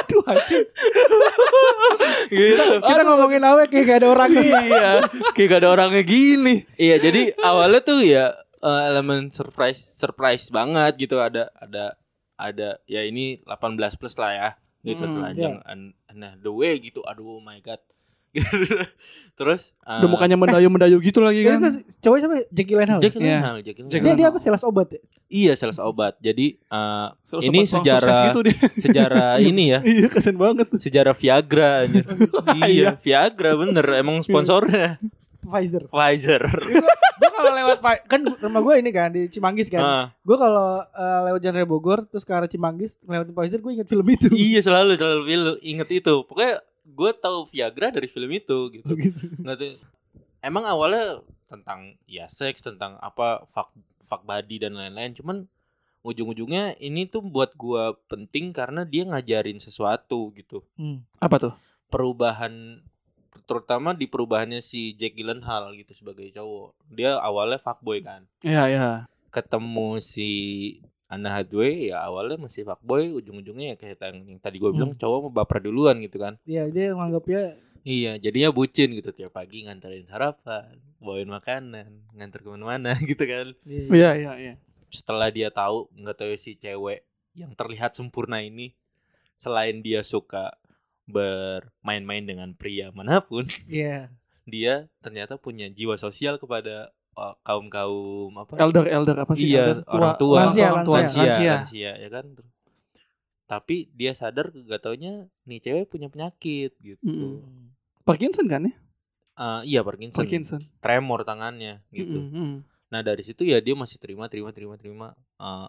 [0.00, 0.64] Aduh anjing.
[2.30, 2.64] gitu.
[2.80, 4.42] Kita ngomongin awe kayak gak ada orangnya.
[4.62, 4.90] iya
[5.32, 6.64] kayak gak ada orangnya gini.
[6.74, 11.20] Iya jadi awalnya tuh ya eh, elemen surprise surprise banget gitu.
[11.20, 11.94] Ada ada
[12.36, 14.50] ada ya ini 18 plus lah ya.
[14.80, 17.02] Gitu Hmm, telanjang an- Anne Hathaway gitu.
[17.02, 17.82] Aduh oh my god
[19.38, 21.60] terus eh, Udah mukanya mendayu-mendayu gitu lagi Itu kan.
[22.00, 22.36] cowok siapa?
[22.48, 23.00] Jackie Gyllenhaal.
[23.00, 23.20] Jack Iya.
[23.20, 24.06] Gyllenhaal, Jack Jack Gyllenhaal.
[24.06, 25.00] Dia dia apa sales obat ya?
[25.26, 26.14] Iya sales obat.
[26.18, 28.56] Jadi eh, Sales ini obat sejarah gitu dia.
[28.84, 30.66] sejarah ini ya, Iya kasian banget.
[30.72, 32.04] sejarah Viagra anjir.
[32.58, 34.96] iya, Viagra bener emang sponsornya
[35.38, 35.86] Pfizer.
[35.86, 36.42] Pfizer.
[37.16, 39.78] gue kalau lewat kan rumah gue ini kan di Cimanggis kan.
[39.78, 43.86] Ah, Gue kalau eh, lewat Jalan Bogor terus ke arah Cimanggis lewat Pfizer gue inget
[43.86, 44.26] film itu.
[44.32, 45.22] iya selalu selalu
[45.60, 46.14] inget itu.
[46.24, 48.92] Pokoknya gue tahu Viagra dari film itu gitu.
[48.94, 49.22] gitu.
[49.42, 49.74] Nggak tahu.
[50.38, 55.12] Emang awalnya tentang ya seks, tentang apa fuck fuck body dan lain-lain.
[55.12, 55.36] Cuman
[56.00, 61.02] ujung-ujungnya ini tuh buat gua penting karena dia ngajarin sesuatu gitu Hmm.
[61.18, 61.54] Apa tuh?
[61.86, 62.82] perubahan
[63.46, 68.88] terutama di perubahannya si Jack Gyllenhaal gitu sebagai cowok dia awalnya fuckboy kan Iya, iya.
[69.30, 70.30] ketemu si
[71.06, 74.98] Anna Hathaway ya awalnya masih fuckboy ujung-ujungnya ya kayak yang, yang tadi gue bilang Hmm.
[74.98, 77.54] cowok mau baper duluan gitu kan Iya, dia menganggapnya
[77.86, 83.54] iya jadinya bucin gitu tiap pagi nganterin sarapan bawain makanan nganter ke mana-mana gitu kan
[83.62, 84.54] iya, Iya, iya, iya.
[84.90, 87.06] setelah dia tahu nggak tahu si cewek
[87.38, 88.74] yang terlihat sempurna ini
[89.38, 90.56] selain dia suka
[91.06, 94.10] bermain-main dengan pria mana pun Iya.
[94.42, 96.90] dia ternyata punya jiwa sosial kepada
[97.42, 99.48] kaum kaum apa Elder, elder apa sih?
[99.48, 99.88] iya Elder?
[99.88, 101.20] orang tua Lansia, orang tua, lansia.
[101.22, 101.90] lansia, lansia.
[101.96, 102.24] ya kan
[103.46, 107.70] tapi dia sadar gak taunya nih cewek punya penyakit gitu Mm-mm.
[108.02, 108.74] Parkinson kan ya?
[109.36, 110.60] Eh, iya Parkinson, Parkinson.
[110.78, 112.54] tremor tangannya gitu mm.
[112.86, 115.08] Nah dari situ ya dia masih terima terima terima terima.
[115.36, 115.68] Eh,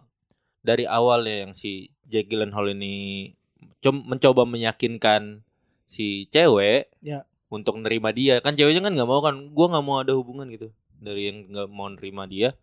[0.60, 3.34] dari awal ya yang si Jack Gyllenhaal ini
[3.82, 5.42] mencoba meyakinkan
[5.84, 7.24] si cewek Ya.
[7.48, 10.70] untuk nerima dia kan ceweknya kan nggak mau kan gua nggak mau ada hubungan gitu
[10.98, 12.54] dari yang nggak mau nerima dia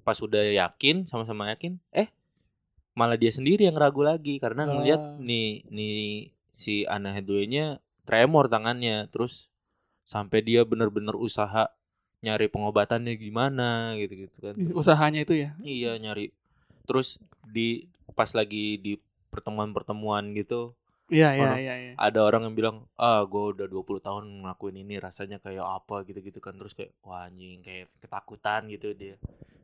[0.00, 2.06] pas udah yakin sama-sama yakin eh
[2.92, 4.70] malah dia sendiri yang ragu lagi karena Ah.
[4.72, 9.50] ngelihat nih nih si Anna Hathaway-nya tremor tangannya terus
[10.06, 11.68] sampai dia bener-bener usaha
[12.22, 14.54] nyari pengobatannya gimana gitu-gitu kan.
[14.80, 15.52] Usahanya itu ya.
[15.60, 16.32] Iya nyari.
[16.88, 18.96] Terus di pas lagi di
[19.28, 20.72] pertemuan-pertemuan gitu
[21.06, 21.92] Iya, iya, iya, iya.
[21.94, 26.42] ada orang yang bilang ah gue udah 20 tahun ngelakuin ini rasanya kayak apa gitu-gitu
[26.42, 29.14] kan terus kayak wah anjing kayak ketakutan gitu dia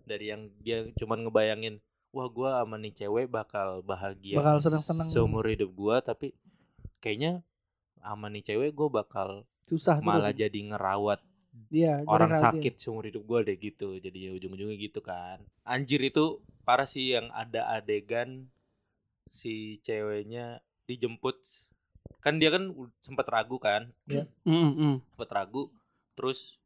[0.06, 1.74] dari yang dia cuman ngebayangin
[2.14, 5.08] wah gue sama nih cewek bakal bahagia Bakal seneng-seneng.
[5.10, 6.26] seumur hidup gue tapi
[7.02, 7.42] kayaknya
[7.98, 10.46] sama nih cewek gue bakal Susah malah terus.
[10.46, 11.20] jadi ngerawat
[11.74, 12.44] Iya, orang rawat dia.
[12.62, 17.18] sakit seumur hidup gue deh gitu jadi ya ujung-ujungnya gitu kan anjir itu parah sih
[17.18, 18.46] yang ada adegan
[19.32, 21.36] si ceweknya dijemput
[22.18, 24.24] kan dia kan sempat ragu kan Iya.
[24.46, 24.94] Mm, mm.
[25.10, 25.70] sempat ragu
[26.12, 26.58] terus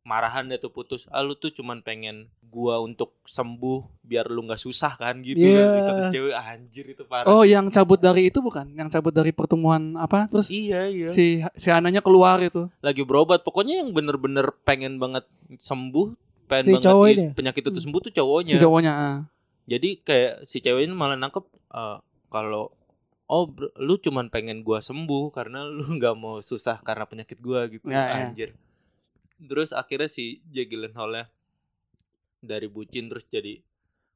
[0.00, 4.58] marahan dia tuh putus ah lu tuh cuman pengen gua untuk sembuh biar lu nggak
[4.58, 5.66] susah kan gitu Iya.
[5.78, 7.52] kan cewek anjir itu parah Oh, sih.
[7.52, 8.64] yang cabut dari itu bukan?
[8.72, 10.26] Yang cabut dari pertemuan apa?
[10.26, 12.66] Terus iya iya si si Ananya keluar itu.
[12.80, 17.26] lagi berobat pokoknya yang bener-bener pengen banget sembuh pengen Si banget ini?
[17.30, 17.84] penyakit itu Hmm.
[17.84, 18.92] sembuh tuh cowoknya Si cowoknya.
[18.92, 19.18] ah.
[19.64, 21.96] jadi kayak si ceweknya malah nangkep eh,
[22.26, 22.72] kalau
[23.30, 23.46] oh
[23.78, 28.02] lu cuman pengen gua sembuh karena lu nggak mau susah karena penyakit gua gitu Ya,
[28.02, 28.14] ya.
[28.26, 28.50] anjir
[29.40, 31.30] terus akhirnya si Jake Gyllenhaal
[32.42, 33.62] dari bucin terus jadi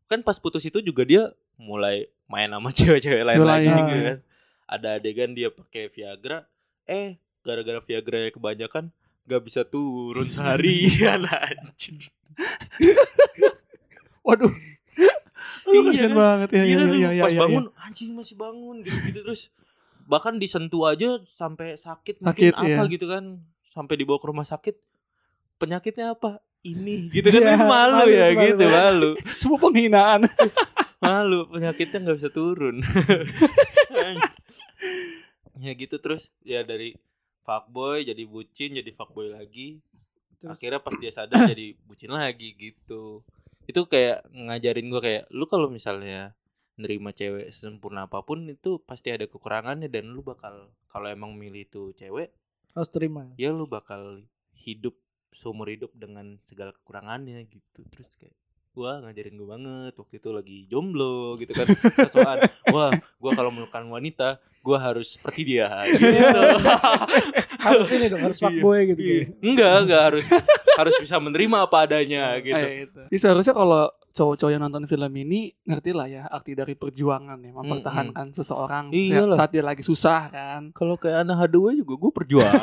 [0.04, 3.84] kan pas putus itu juga dia mulai main sama cewek-cewek lain Cewek lagi lain.
[3.86, 4.18] gitu kan
[4.64, 6.44] ada adegan dia pakai Viagra
[6.84, 8.88] eh gara-gara Viagra ya kebanyakan
[9.24, 12.00] gak bisa turun seharian anjing
[14.24, 14.52] Waduh.
[15.74, 16.16] Lu Iya kasihan kan?
[16.16, 16.54] banget ya.
[16.54, 19.42] Iya Iya, kan, iya, iya, pas iya, bangun anjing masih bangun gitu-gitu terus
[20.04, 22.92] bahkan disentuh aja sampai sakit, Sakit, mungkin apa iya.
[22.92, 23.24] gitu kan
[23.68, 24.76] sampai dibawa ke rumah sakit
[25.56, 28.72] penyakitnya apa ini gitu kan Iya, Kan malu, malu, ya malu, gitu malu.
[28.72, 29.34] malu iya.
[29.34, 30.20] Semua penghinaan.
[31.02, 32.80] malu penyakitnya nggak bisa turun
[35.56, 36.96] ya gitu terus ya dari
[37.42, 39.80] fuckboy jadi bucin jadi fuckboy lagi
[40.38, 43.20] Terus- akhirnya pas dia sadar jadi bucin lagi gitu
[43.64, 46.32] itu kayak ngajarin gua kayak lu kalau misalnya
[46.74, 51.64] nerima cewek sempurna apa pun itu pasti ada kekurangannya dan lu bakal kalau emang milih
[51.70, 52.34] tuh cewek
[52.74, 53.30] Harus terima.
[53.38, 54.26] ya lu bakal
[54.58, 54.98] hidup
[55.30, 58.34] seumur hidup dengan segala kekurangannya gitu terus kayak
[58.74, 62.38] gua ngajarin gue banget waktu itu lagi jomblo gitu kan sosokan
[62.74, 62.90] wah
[63.22, 66.10] gua kalau menemukan wanita gua harus seperti dia gitu
[67.64, 69.00] Harus ini dong, harus fuckboy gitu.
[69.00, 69.20] Iya.
[69.40, 70.24] enggak enggak harus
[70.74, 73.00] harus bisa menerima apa adanya gitu Eh, itu.
[73.04, 77.50] Jadi seharusnya kalau cowok-cowok yang nonton film ini ngerti lah ya arti dari perjuangan ya
[77.52, 79.34] mempertahankan seseorang Iyalah.
[79.34, 80.62] saat dia lagi susah kan.
[80.70, 82.46] kalau kayak Anna Hathaway juga gue perjuang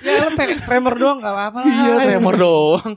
[0.00, 1.60] Ya, lu tre- tremor doang gak apa-apa.
[1.64, 2.90] iya tremor doang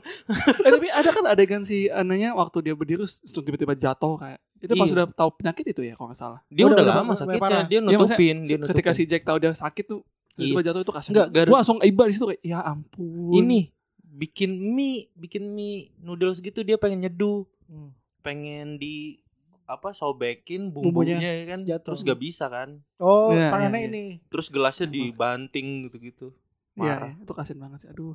[0.56, 4.72] eh, tapi ada kan adegan si Ananya waktu dia berdiri terus tiba-tiba jatuh kayak itu
[4.72, 4.92] pas Iya.
[4.94, 6.40] sudah tahu penyakit itu ya kalau nggak salah.
[6.46, 9.50] dia Udah, udah, lama sakitnya dia Iya, nutupin dia nutupin ketika si Jack tahu dia
[9.50, 10.66] sakit tuh tiba-tiba Iya.
[10.68, 11.12] jatuh itu kasihan.
[11.24, 13.32] Enggak, Gua langsung iba di situ kayak ya ampun.
[13.34, 13.68] ini
[14.02, 17.96] bikin mie bikin mie noodles gitu dia pengen nyeduh Hmm.
[18.20, 19.16] pengen di
[19.64, 21.84] apa sobekin Bumbunya, bumbunya ya kan terus jatuh.
[21.86, 23.90] terus gak bisa kan Oh, Iya, tangannya iya, iya.
[23.90, 24.04] ini.
[24.26, 26.28] terus gelasnya dibanting gitu-gitu
[26.74, 27.88] Iya, marah iya, itu kasihan banget sih.
[27.88, 28.12] Aduh.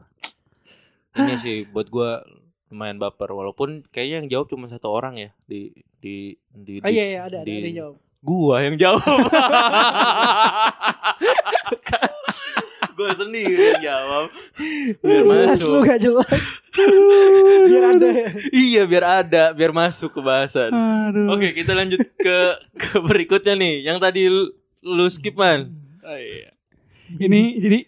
[1.16, 2.22] ini sih buat gua
[2.68, 6.16] lumayan baper walaupun kayaknya yang jawab cuma satu orang ya di di
[6.48, 7.96] di Oh di- iya, iya ada, ada, di- ada yang jawab.
[8.20, 9.02] gua yang jawab
[12.98, 14.34] gua sendiri jawab
[15.06, 16.44] biar Jelas lu masuk gak jelas.
[17.70, 18.10] Biar ada.
[18.54, 20.70] iya biar ada, biar masuk ke bahasan.
[20.74, 21.34] Aduh.
[21.34, 22.38] Oke, kita lanjut ke
[22.78, 23.86] ke berikutnya nih.
[23.86, 24.50] Yang tadi lu,
[24.82, 25.74] lu skip man.
[26.02, 26.54] Oh, iya.
[27.08, 27.80] Ini jadi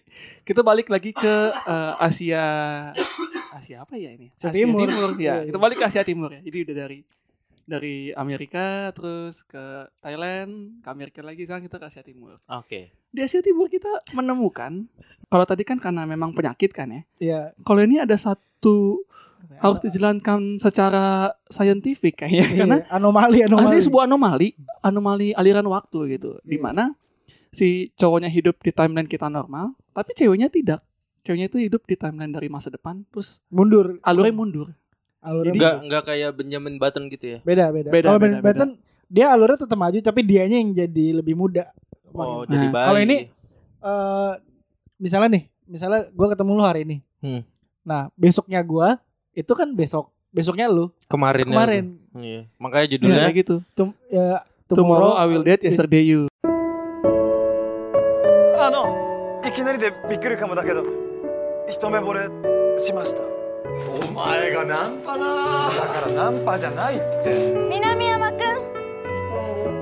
[0.42, 2.44] kita balik lagi ke eh, Asia
[3.54, 4.32] Asia apa ya ini?
[4.34, 4.88] Asia Timur.
[5.18, 5.42] ya.
[5.42, 6.40] Iya, Kita balik ke Asia Timur ya.
[6.42, 6.98] Jadi udah dari
[7.70, 12.42] dari Amerika terus ke Thailand, ke Amerika lagi sekarang kita ke Asia Timur.
[12.50, 12.90] Oke.
[13.14, 14.90] Di Asia Timur kita menemukan
[15.30, 17.02] kalau tadi kan karena memang penyakit kan ya.
[17.22, 17.40] Iya.
[17.62, 19.06] Kalau ini ada satu
[19.62, 23.66] harus dijalankan secara saintifik kayaknya Iya, karena anomali anomali.
[23.70, 24.48] Asli sebuah anomali,
[24.82, 26.42] anomali aliran waktu gitu.
[26.42, 26.64] Di Iya.
[26.64, 26.84] mana
[27.50, 30.80] si cowoknya hidup di timeline kita normal, tapi ceweknya tidak.
[31.26, 34.00] Ceweknya itu hidup di timeline dari masa depan, terus mundur.
[34.00, 34.68] alurnya mundur.
[35.21, 37.39] Alurnya Enggak enggak kayak Benjamin Button gitu ya.
[37.41, 37.89] beda beda.
[37.89, 38.69] Beda, Kalau beda, Ben Button
[39.05, 41.69] dia alurnya tetap maju tapi dianya yang jadi lebih muda.
[42.13, 42.85] Oh, Nah, jadi bayi.
[42.85, 43.23] kalau ini-
[43.81, 44.31] eh
[44.97, 46.97] misalnya nih, misalnya gua ketemu lu hari ini.
[47.21, 47.41] Hmm.
[47.83, 48.97] Nah, besoknya gua
[49.31, 50.09] itu kan besok.
[50.29, 51.85] Besoknya lu kemarin kemarin.
[52.13, 52.41] Iya.
[52.57, 53.55] Makanya Ya, judulnya kayak gitu.
[53.73, 56.25] Tum- ya, Tomorrow I will date yesterday you.
[58.57, 58.89] あの
[59.45, 60.83] いきなりでびっくりかもだけど
[61.69, 62.29] 一目惚れ
[62.79, 63.21] しました
[63.69, 65.25] お前がナンパな
[65.69, 69.75] だからナンパじゃないって南山くん失礼です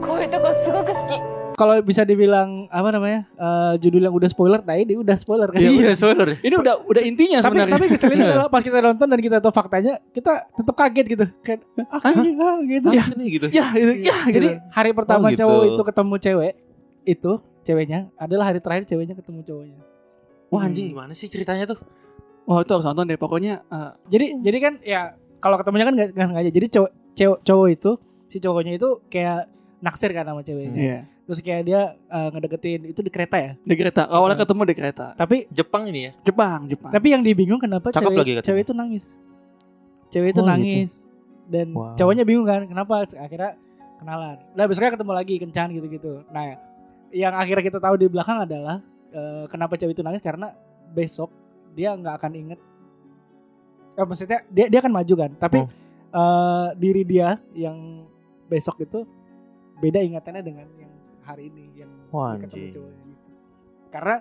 [0.00, 1.20] こういうとこすごく好き
[1.52, 3.28] Kalau bisa dibilang apa namanya?
[3.28, 5.60] eh, judul yang udah spoiler, nah ini udah spoiler kan.
[5.60, 6.40] Iya, spoiler.
[6.40, 7.74] Ini udah udah intinya tapi sebenarnya.
[7.76, 11.24] tapi keselnya adalah pas kita nonton dan kita tahu faktanya, kita tetap kaget gitu.
[11.44, 11.60] Kan
[11.92, 12.88] ah, ah, gitu.
[12.88, 13.04] Ya.
[13.04, 13.46] Ini gitu.
[13.52, 14.64] ya, itu ya Jadi gitu.
[14.72, 15.44] hari pertama Oh, gitu.
[15.44, 16.52] cowok itu ketemu cewek
[17.04, 19.78] itu ceweknya adalah hari terakhir ceweknya ketemu cowoknya.
[20.47, 21.79] Wah anjing gimana sih ceritanya tuh?
[22.43, 23.15] Wah, itu harus nonton deh.
[23.15, 25.01] Pokoknya eh, Jadi jadi kan ya
[25.37, 26.49] kalau ketemunya kan nggak nggak sengaja.
[26.49, 27.91] Jadi cowok cowok, cowok itu
[28.27, 30.75] si cowoknya itu kayak naksir kan sama ceweknya.
[30.75, 30.99] iya.
[31.23, 33.51] Terus kayak dia eh, ngedeketin itu di kereta ya.
[33.59, 34.07] Di kereta.
[34.07, 34.43] Awalnya Iya.
[34.47, 35.05] ketemu di kereta.
[35.13, 36.11] Tapi Jepang ini ya.
[36.23, 36.89] Jepang, Jepang.
[36.89, 38.47] tapi yang dibingung kenapa Cakep cewek, lagi katanya.
[38.47, 39.05] cewek itu nangis.
[40.07, 40.49] Cewek itu Oh, gitu.
[40.49, 40.91] nangis
[41.45, 41.95] dan Wow.
[41.95, 43.59] cowoknya bingung kan kenapa akhirnya
[43.97, 44.37] kenalan.
[44.53, 46.23] Nah besoknya ketemu lagi kencan gitu-gitu.
[46.29, 46.55] Nah
[47.09, 48.79] yang akhirnya kita tahu di belakang adalah
[49.09, 50.51] eh, kenapa cewek itu nangis karena
[50.89, 51.29] besok
[51.71, 52.59] dia nggak akan inget.
[53.93, 55.69] Eh, maksudnya dia dia akan maju kan, tapi Oh.
[56.09, 58.05] eh, diri dia yang
[58.45, 59.03] besok itu
[59.77, 60.91] beda ingatannya dengan yang
[61.21, 63.29] hari ini yang Wah, ketemu cowoknya gitu.
[63.87, 64.15] Karena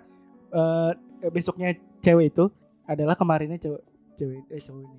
[0.49, 0.91] eh,
[1.29, 1.69] besoknya
[1.99, 2.45] cewek itu
[2.85, 3.83] adalah kemarinnya cewek
[4.15, 4.97] cewek eh cowok ini.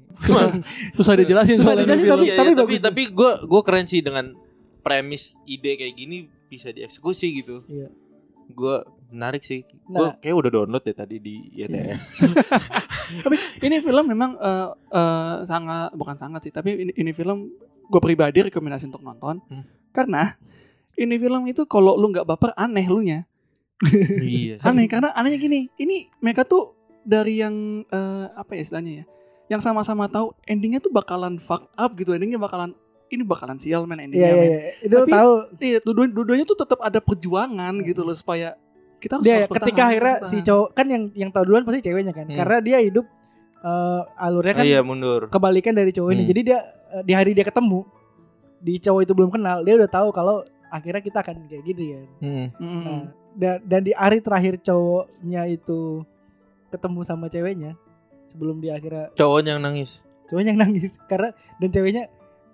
[0.98, 2.80] Susah dijelasin Susah dijelasin, tapi- iya, tapi bagus.
[2.80, 4.34] tapi gue gue keren sih dengan
[4.80, 7.60] premis ide kayak gini bisa dieksekusi gitu.
[7.66, 7.90] Iya.
[8.48, 8.82] Gue
[9.12, 9.64] menarik sih.
[9.88, 10.16] Gue Nah.
[10.20, 12.28] kayak udah download ya tadi di ITS.
[13.66, 17.48] ini film memang eh, eh, sangat bukan sangat sih tapi ini, ini film
[17.88, 19.64] gue pribadi rekomendasi untuk nonton Hmm.
[19.96, 20.36] karena
[21.00, 23.24] ini film itu kalau lu nggak baper aneh lu nya
[24.20, 24.60] iya.
[24.68, 26.76] aneh karena anehnya gini ini mereka tuh
[27.08, 29.06] dari yang eh, apa ya istilahnya ya
[29.48, 32.76] yang sama-sama tahu endingnya tuh bakalan fuck up gitu endingnya bakalan
[33.10, 34.46] ini bakalan sial men Iya endingnya iya men.
[34.46, 34.60] iya.
[34.82, 38.60] Itu Tapi- tahu Iya, dua- dua-duanya tuh tetap ada perjuangan gitu loh supaya
[38.98, 40.48] kita harus, dia harus ketika bertahan, akhirnya harus si bertahan.
[40.48, 42.26] cowok kan yang yang tahu duluan pasti ceweknya kan.
[42.26, 42.36] Hmm.
[42.36, 43.06] Karena dia hidup
[43.58, 45.22] eh, alurnya kan iya mundur.
[45.28, 46.22] kebalikan dari cowok ini.
[46.22, 46.30] Hmm.
[46.30, 47.86] Jadi dia eh, di hari dia ketemu
[48.58, 52.02] di cowok itu belum kenal, dia udah tahu kalau akhirnya kita akan kayak gini ya.
[52.20, 52.48] Hmm.
[52.58, 53.02] Nah,
[53.34, 56.02] dan dan di hari terakhir cowoknya itu
[56.68, 57.78] ketemu sama ceweknya
[58.28, 60.02] sebelum dia akhirnya Cowoknya yang nangis.
[60.26, 62.04] cowoknya yang nangis karena dan ceweknya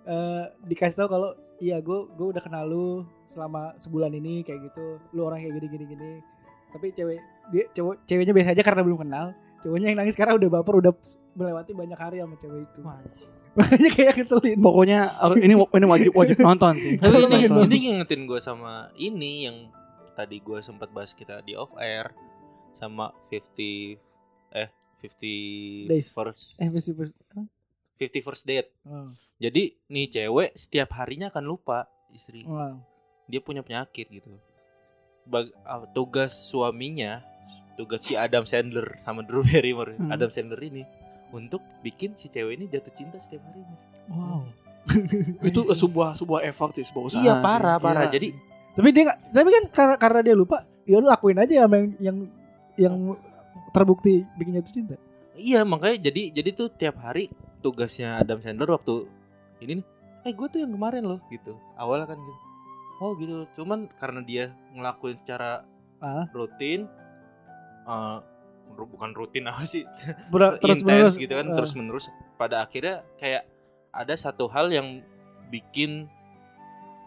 [0.04, 2.88] eh, dikasih tahu kalau iya gue gue udah kenal lu
[3.24, 6.12] selama sebulan ini kayak gitu lu orang kayak gini gini gini
[6.70, 7.20] tapi cewek
[7.52, 9.26] dia cowok ceweknya biasa aja karena belum kenal
[9.64, 10.94] cowoknya yang nangis karena udah baper udah
[11.34, 12.80] melewati banyak hari sama cewek itu
[13.58, 15.00] makanya kayak keselin Pokoknya
[15.38, 16.98] ini ini wajib wajib nonton sih.
[17.02, 17.70] Tapi ini nonton.
[17.70, 19.70] ini ngingetin gue sama ini yang
[20.18, 22.10] tadi gue sempat bahas kita di off air
[22.74, 24.02] sama 50
[24.58, 24.70] eh
[25.06, 26.10] 50 Days.
[26.10, 27.18] first eh mesti mesti-
[28.02, 28.74] 50 first date.
[28.90, 32.48] oh, Jadi nih cewek setiap harinya akan lupa istri.
[32.48, 32.80] wow.
[33.26, 34.32] Dia punya penyakit gitu.
[35.26, 37.20] Bag- ah, tugas suaminya,
[37.76, 40.10] tugas si Adam Sandler sama Drew Barrymore, Hmm.
[40.10, 40.84] Adam Sandler ini
[41.30, 43.78] untuk bikin si cewek ini jatuh cinta setiap harinya.
[44.06, 44.44] wow
[45.42, 47.20] itu sebuah sebuah effort sih, sebuah usaha.
[47.20, 47.44] Iya sih.
[47.44, 48.04] parah parah.
[48.06, 48.14] Gila.
[48.14, 48.28] Jadi
[48.74, 51.90] tapi dia nggak tapi kan karena karena dia lupa ya lu lakuin aja sama yang
[52.02, 52.18] yang
[52.76, 52.96] yang
[53.70, 54.96] terbukti bikin jatuh cinta
[55.34, 57.30] Iya makanya jadi jadi tuh tiap hari
[57.62, 59.08] tugasnya Adam Sandler waktu
[59.64, 59.86] ini nih,
[60.24, 61.56] eh gue tuh yang kemarin loh gitu.
[61.74, 62.40] Awalnya kan gitu.
[63.00, 63.36] Oh gitu.
[63.54, 65.64] Cuman karena dia ngelakuin secara
[66.00, 66.86] ah rutin,
[67.84, 68.18] eh,
[68.70, 69.84] ru- bukan rutin apa sih,
[70.28, 72.06] ber- terus intens menerus gitu kan, eh, terus menerus.
[72.36, 73.48] Pada akhirnya kayak
[73.90, 75.02] ada satu hal yang
[75.48, 76.08] bikin,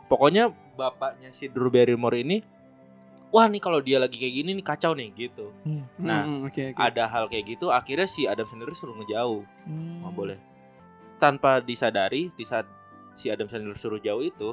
[0.06, 2.38] pokoknya bapaknya si Drew Barrymore ini
[3.26, 5.50] wah nih kalau dia lagi kayak gini nih kacau nih gitu.
[5.98, 6.78] Nah, Hmm, oke oke.
[6.78, 10.00] ada hal kayak gitu akhirnya si Adam Sandler suruh ngejauh Hmm.
[10.00, 10.38] nggak boleh
[11.16, 12.66] tanpa disadari di saat
[13.12, 14.52] si Adam Sandler suruh jauh itu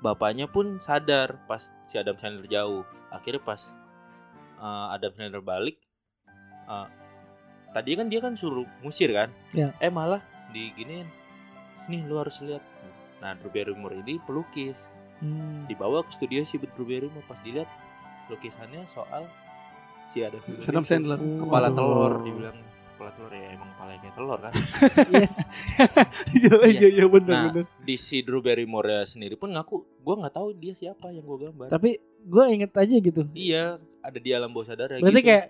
[0.00, 3.72] bapaknya pun sadar pas si Adam Sandler jauh akhirnya pas
[4.56, 5.76] uh, Adam Sandler balik
[6.66, 6.88] uh,
[7.70, 9.72] tadi kan dia kan suruh musir kan Ya.
[9.78, 10.20] eh malah
[10.50, 11.08] diginiin
[11.86, 12.64] nih lu harus lihat
[13.18, 14.88] nah Drew Barrymore ini pelukis
[15.20, 15.68] Hmm.
[15.68, 17.68] dibawa ke studio si Drew Barrymore pas dilihat
[18.28, 19.28] lukisannya soal
[20.08, 20.80] si Adam Sandler.
[20.82, 21.18] Sandler.
[21.20, 21.76] kepala Waduh.
[21.76, 22.56] telur dibilang
[23.00, 24.52] kepala telur ya emang kepala kayak telur kan
[25.14, 25.34] Yes.
[26.36, 27.66] Iya iya iya benar Nah, benar.
[27.80, 31.66] di si Drew Barrymore sendiri pun ngaku gue nggak tahu dia siapa yang gue gambar
[31.68, 33.24] Tapi gue inget aja gitu.
[33.32, 35.26] iya ada di alam bawah sadar Berarti gitu.
[35.26, 35.46] kayak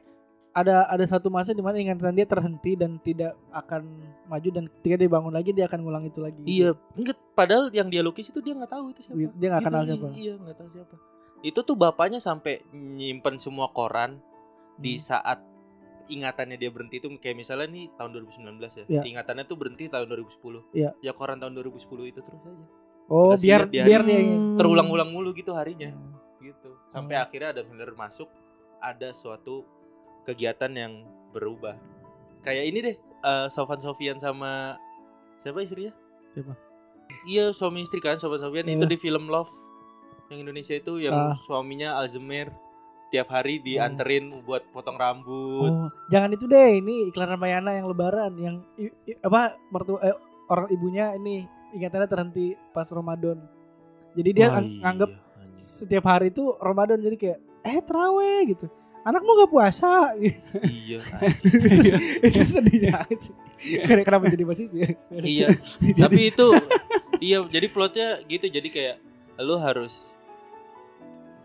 [0.51, 3.87] ada ada satu masa di mana ingatan dia terhenti dan tidak akan
[4.27, 6.43] maju dan ketika dia bangun lagi dia akan ngulang itu lagi.
[6.43, 9.83] iya enggak padahal yang dia lukis itu dia nggak tahu itu siapa Dia nggak kenal
[9.85, 10.07] siapa.
[10.13, 10.95] iya nggak tahu siapa
[11.41, 14.19] itu tuh bapaknya sampai nyimpen semua koran
[14.75, 15.03] di Hmm.
[15.07, 15.39] saat
[16.11, 18.85] ingatannya dia berhenti itu kayak misalnya nih tahun 2019 ya.
[18.91, 19.03] Iya.
[19.07, 20.63] Ingatannya tuh berhenti tahun 2010.
[20.75, 20.91] Iya.
[20.99, 22.67] Ya koran tahun 2010 itu terus aja.
[23.07, 24.19] Oh, Dikasih biar lihat di biar dia.
[24.55, 25.91] Terulang-ulang mulu gitu harinya
[26.39, 26.71] gitu.
[26.89, 27.25] Sampai Hmm.
[27.25, 28.27] akhirnya ada bener masuk
[28.79, 29.63] ada suatu
[30.25, 30.93] kegiatan yang
[31.31, 31.75] berubah.
[32.41, 34.79] Kayak ini deh, eh, Sofan Sofian sama
[35.41, 35.93] siapa istrinya?
[36.33, 36.55] Siapa?
[37.27, 38.79] Iya, suami istri kan Sofan Sofian Iya.
[38.79, 39.51] itu di film Love
[40.29, 41.35] yang Indonesia itu yang Ah.
[41.37, 42.49] suaminya Alzheimer
[43.11, 45.67] tiap hari dianterin buat potong rambut.
[45.67, 50.15] Oh, jangan itu deh, ini iklan Ramayana yang lebaran yang i- i- apa mertua eh,
[50.47, 51.43] orang ibunya ini
[51.73, 53.39] ingatannya terhenti pas Ramadan.
[54.13, 55.55] Jadi dia ang- iya, nganggep anjing.
[55.55, 58.67] setiap hari itu Ramadan jadi kayak eh teraweh gitu.
[59.01, 60.13] Anakmu gak puasa
[60.85, 61.49] iya, itu,
[62.29, 63.35] itu sedih banget sih.
[63.81, 64.89] Kenapa- Kenapa jadi bahas itu ya?
[65.21, 65.49] iya.
[66.05, 66.47] Tapi itu
[67.19, 68.97] iya jadi plotnya gitu jadi kayak
[69.39, 70.13] lu harus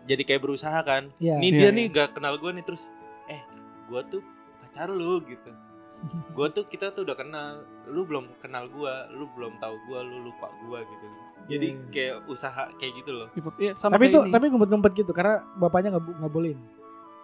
[0.06, 1.10] jadi kayak berusaha kan.
[1.16, 1.36] Iya.
[1.36, 1.70] Nih Iya, dia iya.
[1.72, 2.88] nih gak kenal gue nih terus
[3.26, 3.42] eh
[3.84, 4.22] gua tuh
[4.60, 5.50] pacar lu gitu.
[6.36, 7.48] Gua tuh kita tuh udah kenal,
[7.86, 11.06] lu belum kenal gua, lu belum tahu gua, lu lupa gua gitu.
[11.46, 11.88] Jadi Iya, iya.
[11.88, 13.28] kayak usaha kayak gitu loh.
[13.56, 14.32] Iya, sama tapi kayak itu ini.
[14.32, 16.60] tapi ngumpet-ngumpet gitu karena bapaknya nggak nggak bolehin.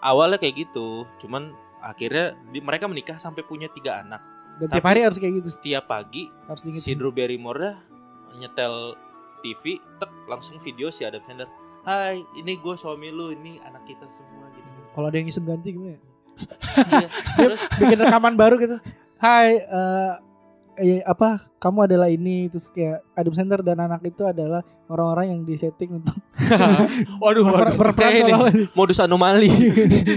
[0.01, 4.25] Awalnya kayak gitu, cuman akhirnya di- mereka menikah sampai punya tiga anak.
[4.57, 5.49] Dan tiap Tapi- hari harus kayak gitu.
[5.53, 6.97] Setiap pagi Harus si.
[6.97, 7.77] Drew Barrymore dah
[8.35, 8.97] nyetel
[9.41, 9.63] TV,
[9.99, 11.51] tek langsung video si Adam Sandler.
[11.83, 14.69] Hai, ini gue suami lu, ini anak kita semua gitu.
[14.93, 15.93] Kalau ada yang iseng ganti gimana?
[15.93, 16.01] ya?
[16.95, 17.09] Iya.
[17.43, 18.77] Terus bikin rekaman baru gitu.
[19.19, 20.13] Hai, eh
[20.79, 21.43] eh, apa?
[21.59, 26.19] Kamu adalah ini terus kayak Adam Sandler dan anak itu adalah orang-orang yang disetting untuk
[27.23, 29.51] waduh, ber- berperan Kayak ini, seolah- modus anomali.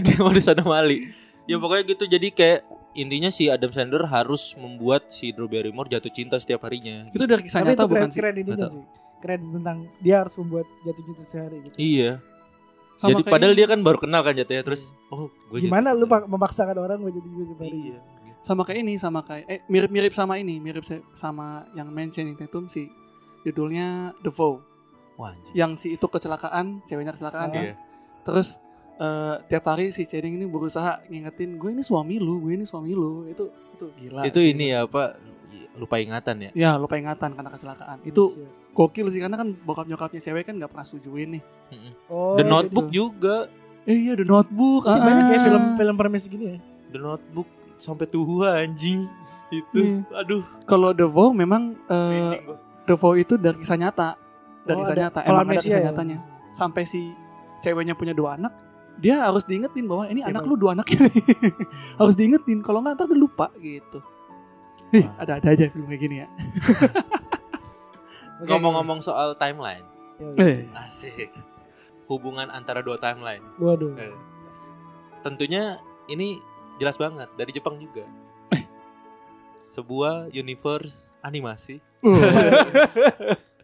[0.01, 0.97] Kayak modus anomali.
[1.45, 2.03] Ya pokoknya gitu.
[2.07, 2.59] Jadi kayak
[2.93, 7.09] intinya si Adam Sandler harus membuat si Drew Barrymore jatuh cinta setiap harinya.
[7.09, 8.17] Itu dari kisah nyata itu keren, bukan sih?
[8.17, 8.83] keren ininya Nggak sih.
[9.25, 11.75] Keren tentang dia harus membuat jatuh cinta sehari gitu.
[11.75, 12.21] Iya.
[12.93, 13.59] Sama Jadi padahal ini.
[13.59, 17.11] dia kan baru kenal kan jatuhnya terus oh gue Gimana lu pak- memaksakan orang buat
[17.11, 17.79] jatuh cinta sehari?
[17.83, 17.99] Iya.
[18.39, 22.85] sama kayak ini sama kayak eh mirip-mirip sama ini mirip sama yang mentioning Tatum sih
[23.41, 24.61] judulnya The Vow
[25.15, 27.51] Wah, yang si itu kecelakaan ceweknya kecelakaan Ah.
[27.51, 27.75] kan Iya.
[28.21, 28.61] terus
[28.97, 32.91] eh, tiap hari si Channing ini berusaha ngingetin gue ini suami lu gue ini suami
[32.91, 34.51] lu itu itu gila itu sih.
[34.51, 35.19] ini ya apa
[35.75, 38.47] lupa ingatan ya ya lupa ingatan karena kecelakaan itu Buset.
[38.71, 41.43] gokil sih karena kan bokap nyokapnya cewek kan nggak pernah setujuin nih
[42.07, 42.95] Oh, The iya, Notebook gitu.
[43.03, 43.35] juga
[43.83, 45.43] eh iya The Notebook Berarti banyak ya ah.
[45.43, 46.57] film-film premis gini ya.
[46.89, 49.03] The Notebook sampai tua anjing
[49.47, 50.07] itu Hmm.
[50.09, 52.55] aduh kalau The Vow memang eh, gua.
[52.85, 54.15] The Vow itu dari kisah nyata
[54.63, 55.85] dari Oh, kisah ada- nyata kalau emang ada kisah ya?
[55.85, 56.17] nyatanya
[56.49, 57.11] sampai si
[57.59, 58.55] ceweknya punya dua anak
[58.95, 60.51] dia harus diingetin bahwa ini Iya, anak Bang.
[60.51, 60.87] lu dua anak
[61.99, 63.99] harus diingetin kalau nggak ntar dia lupa gitu.
[64.93, 66.27] Ih, ada-ada aja film kayak gini ya.
[68.47, 69.83] Ngomong-ngomong soal timeline.
[70.19, 70.39] Oke.
[70.39, 71.31] Eh, asik.
[72.07, 73.43] Hubungan antara dua timeline.
[73.57, 73.95] Waduh.
[73.97, 74.15] Eh,
[75.23, 76.39] tentunya ini
[76.77, 78.05] jelas banget dari Jepang juga.
[79.65, 81.81] Sebuah universe animasi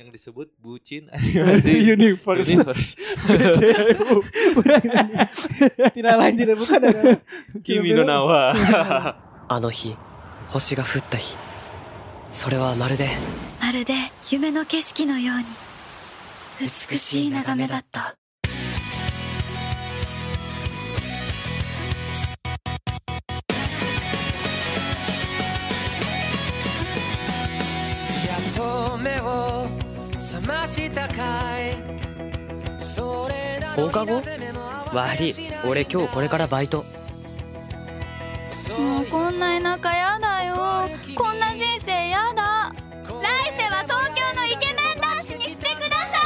[0.00, 2.48] yang disebut bucin animasi Universe.
[2.56, 2.96] universe
[5.92, 7.20] tidak lain tidak bukan ada
[7.60, 8.56] Kimi no Nawa
[9.52, 9.92] あの日
[10.48, 11.36] 星が降った日
[12.32, 13.08] それはまるで
[13.60, 13.92] まるで
[14.30, 15.44] 夢の景色のように
[16.64, 18.16] 美しい眺めだった
[28.30, 29.59] やっと目を
[33.75, 34.21] 放課後
[34.93, 35.33] 悪い
[35.67, 36.83] 俺今日これからバイト
[38.77, 40.55] もうこんな田舎やだよ
[41.15, 42.71] こんな人生やだ
[43.21, 46.25] 来世は東京のイケメン男子にしてください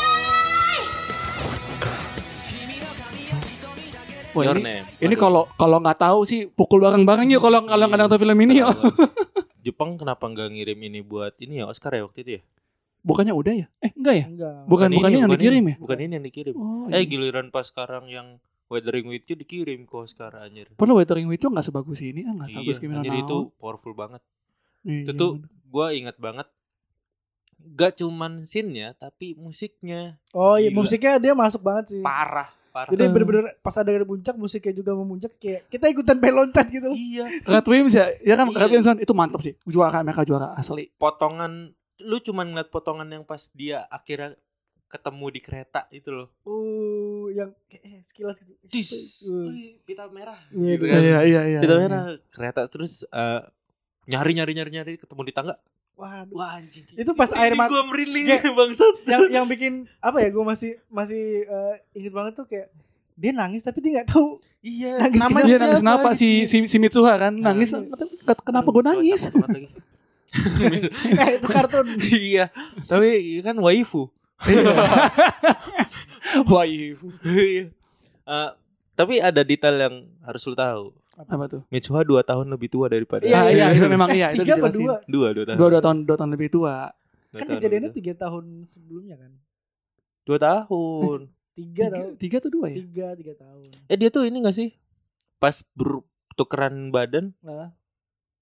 [4.36, 4.86] Wah, Your ini, Name.
[5.02, 5.20] ini Aduh.
[5.20, 8.70] kalau kalau nggak tahu sih pukul bareng-bareng yuk kalau kalau nggak nonton film ini yuk.
[9.66, 12.42] Jepang kenapa nggak ngirim ini buat ini ya Oscar ya waktu itu ya?
[13.05, 13.67] Bukannya udah ya?
[13.79, 14.27] Eh enggak ya?
[14.27, 14.55] Enggak.
[14.65, 15.77] Bukan bukan ini yang dikirim ya?
[15.77, 16.55] Bukan ini yang dikirim.
[16.55, 17.05] Oh, eh iya.
[17.05, 20.73] giliran pas sekarang yang Weathering with You dikirim ke Oscar anjir.
[20.73, 23.93] Padahal Weathering with You nggak sebagus ini, ah nggak Iya, sebagus Kimi Na itu powerful
[23.93, 24.25] banget.
[24.81, 26.49] Iya, Itu tuh gue inget banget.
[27.67, 30.79] Gak cuman scene-nya tapi musiknya Oh iya Gila.
[30.81, 32.01] musiknya dia masuk banget sih.
[32.01, 32.89] parah, parah.
[32.89, 33.09] Jadi Eh.
[33.09, 36.89] bener-bener pas ada di puncak musiknya juga memuncak kayak kita ikutan pengen loncat gitu.
[36.91, 37.25] Iya.
[37.43, 38.59] Red Wimps ya, ya kan Iya.
[38.59, 39.55] Red Wimps kan itu mantap sih.
[39.65, 40.89] Juara mereka juara asli.
[40.95, 44.35] Potongan lu cuman ngeliat potongan yang pas dia akhirnya
[44.87, 46.29] ketemu di kereta itu loh.
[46.43, 48.53] Uh, yang kayak eh, sekilas gitu.
[48.65, 48.91] Tis,
[49.27, 49.45] Uh.
[49.45, 50.39] wih, pita merah.
[50.49, 51.01] Iya, gitu iya, kan.
[51.01, 51.59] Iya iya iya.
[51.61, 51.81] Pita iya.
[51.81, 53.41] merah kereta terus eh,
[54.05, 55.55] nyari nyari nyari nyari ketemu di tangga.
[55.95, 56.35] Waduh.
[56.35, 56.87] Wah anjing.
[56.93, 58.95] Itu pas air mata- Gue merinding Kayak- bangsat.
[59.05, 62.71] yang yang bikin apa ya gue masih masih eh, inget banget tuh kayak
[63.15, 64.97] dia nangis tapi dia nggak tahu Iya.
[64.99, 66.19] Nangis namanya Dia nangis siapa kenapa gitu.
[66.19, 67.85] si si si Mitsuha kan nangis Nah.
[68.25, 69.29] Ken- kenapa gue nangis?
[71.23, 72.49] Eh itu kartun iya,
[72.85, 74.09] tapi kan waifu.
[76.51, 76.97] Wah iya.
[77.23, 77.65] Iya.
[78.25, 78.51] Eh,
[78.95, 80.93] tapi ada detail yang harus lu tahu.
[81.15, 81.63] Apa tuh?
[81.71, 84.83] Mitsuha 2 tahun lebih tua daripada Iya, Ah iya itu memang iya itu tiga dijelasin.
[84.83, 85.57] dua dua dua tahun.
[85.57, 86.75] Dua dua tahun dua tahun lebih tua.
[87.31, 88.01] Kan kejadiannya lebih tua.
[88.03, 89.33] tiga tahun sebelumnya kan
[90.25, 91.19] dua tahun.
[91.55, 92.77] tiga Tiga, tahun tiga tuh dua ya?
[92.83, 94.75] tiga tiga tahun Eh dia tuh ini gak sih?
[95.39, 97.71] Pas bertukeran badan nah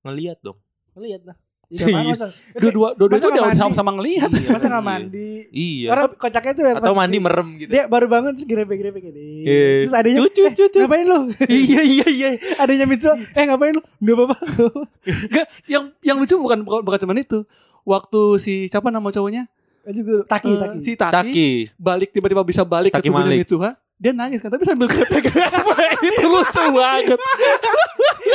[0.00, 0.56] ngeliat dong.
[0.94, 1.36] lihat lah
[1.72, 1.88] Iya.
[1.88, 3.56] Iya, masa, Dua dua dua Masa itu udah mandi?
[3.58, 4.28] sama-sama ngelihat.
[4.28, 4.80] masa nggak Iya.
[4.84, 5.88] mandi Iya.
[5.88, 7.70] orang kocaknya tuh Atau mandi merem gitu.
[7.70, 9.68] dia baru bangun terus grepe-grepe gini Iya.
[9.82, 10.78] terus adanya Cucu, eh, cucu.
[10.78, 11.18] ngapain lu
[11.64, 12.28] iya iya iya.
[12.56, 14.36] adanya Mitsu eh ngapain lu nggak apa-apa
[15.26, 17.40] Enggak, yang yang lucu bukan bukan bukan cuma itu.
[17.82, 19.48] Waktu si siapa nama cowoknya?
[19.88, 21.48] juga taki Eh, taki si Taki, Taki.
[21.74, 23.34] balik tiba-tiba bisa balik Taki ke tubuhnya.
[23.34, 23.70] Mitsuha.
[23.96, 25.38] Dia nangis kan, tapi sambil grepe-grepe
[26.08, 27.18] itu lucu banget.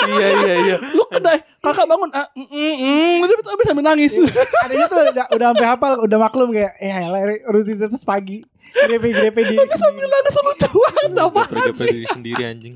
[0.07, 0.75] Iya iya iya.
[0.93, 4.13] Lu kena kakak bangun, ah, mm, mm, mm, tapi, tapi sambil nangis.
[4.61, 9.55] adanya tuh udah, udah sampai hafal udah maklum kayak eh elah, rutinitas pagi grepe-grepe di
[9.73, 12.73] sambil nangis lucu banget apa Pergi diri sendiri anjing.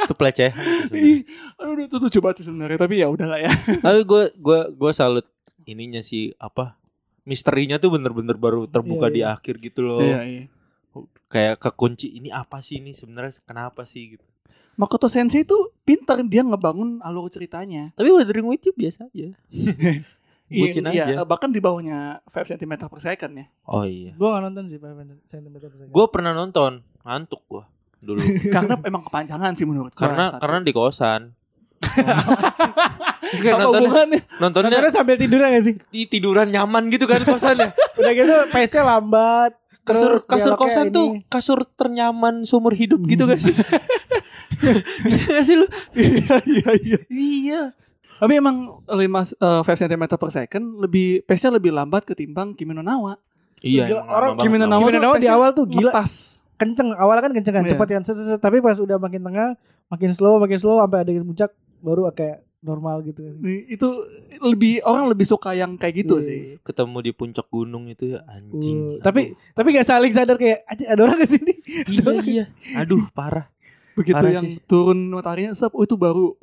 [0.00, 0.50] itu pelecehan.
[0.50, 1.14] itu sebenarnya.
[1.14, 1.20] Ih,
[1.56, 3.50] Aduh itu lucu banget sih sebenarnya, tapi ya udahlah ya.
[3.78, 5.26] Tapi gue gue gue salut
[5.64, 6.74] ininya sih apa
[7.22, 9.28] misterinya tuh bener-bener baru terbuka Iya, di iya.
[9.32, 10.02] akhir gitu loh.
[10.02, 10.50] iya.
[11.30, 14.26] Kayak kekunci ini apa sih ini sebenarnya kenapa sih gitu.
[14.80, 15.52] Makoto Sensei itu
[15.84, 17.92] pintar dia ngebangun alur ceritanya.
[17.92, 19.36] Tapi Wuthering With You biasa aja.
[20.50, 21.22] Bucin Iya, aja.
[21.22, 23.46] bahkan di bawahnya 5 cm per second ya.
[23.68, 24.10] Oh iya.
[24.10, 27.62] gue nggak nonton sih Five centimeter per second Gue pernah nonton, ngantuk gue
[28.00, 28.18] dulu.
[28.56, 30.08] Karena emang kepanjangan sih menurut gua.
[30.08, 30.40] karena satu.
[30.40, 31.22] karena di kosan.
[33.30, 34.20] Enggak apa nontonnya, hubungannya?
[34.42, 37.70] nontonnya Nontonnya sambil tiduran gak sih di tiduran nyaman gitu kan kosannya.
[38.00, 39.52] udah gitu pace-nya lambat
[39.82, 40.94] Kasur terus kasur kosan ini.
[40.94, 43.54] tuh kasur ternyaman seumur hidup gitu gak sih?
[45.00, 45.66] Iya gak sih lu?
[45.94, 46.98] Iya iya iya.
[47.08, 47.62] Iya.
[48.16, 52.84] Tapi emang 5 uh, 5 cm per second lebih pace-nya lebih lambat ketimbang Kimi no
[52.84, 53.16] Nawa.
[53.58, 53.88] Iya.
[53.88, 54.68] Gila, orang lama Kimi no banget.
[54.68, 55.90] Nawa Kimi no tuh Nawa di awal tuh gila.
[55.90, 56.12] ngepas.
[56.54, 57.72] kenceng awalnya kan kenceng kan Iya.
[57.72, 58.40] cepat kan set, set, set.
[58.44, 59.56] tapi pas udah makin tengah
[59.88, 61.50] makin slow makin slow sampai ada puncak
[61.80, 64.04] baru kayak normal gitu kan Nih, Itu
[64.38, 66.24] lebih orang lebih suka yang kayak gitu Iya.
[66.24, 66.40] sih.
[66.60, 68.96] ketemu di puncak gunung itu ya anjing.
[68.96, 71.52] Uh, tapi tapi gak saling sadar kayak "Anjing, ada orang ke sini
[71.92, 72.44] iya iya.
[72.76, 73.48] Aduh parah.
[73.92, 74.62] Begitu Parah yang sih.
[74.64, 76.36] turun mataharinya sep, oh itu baru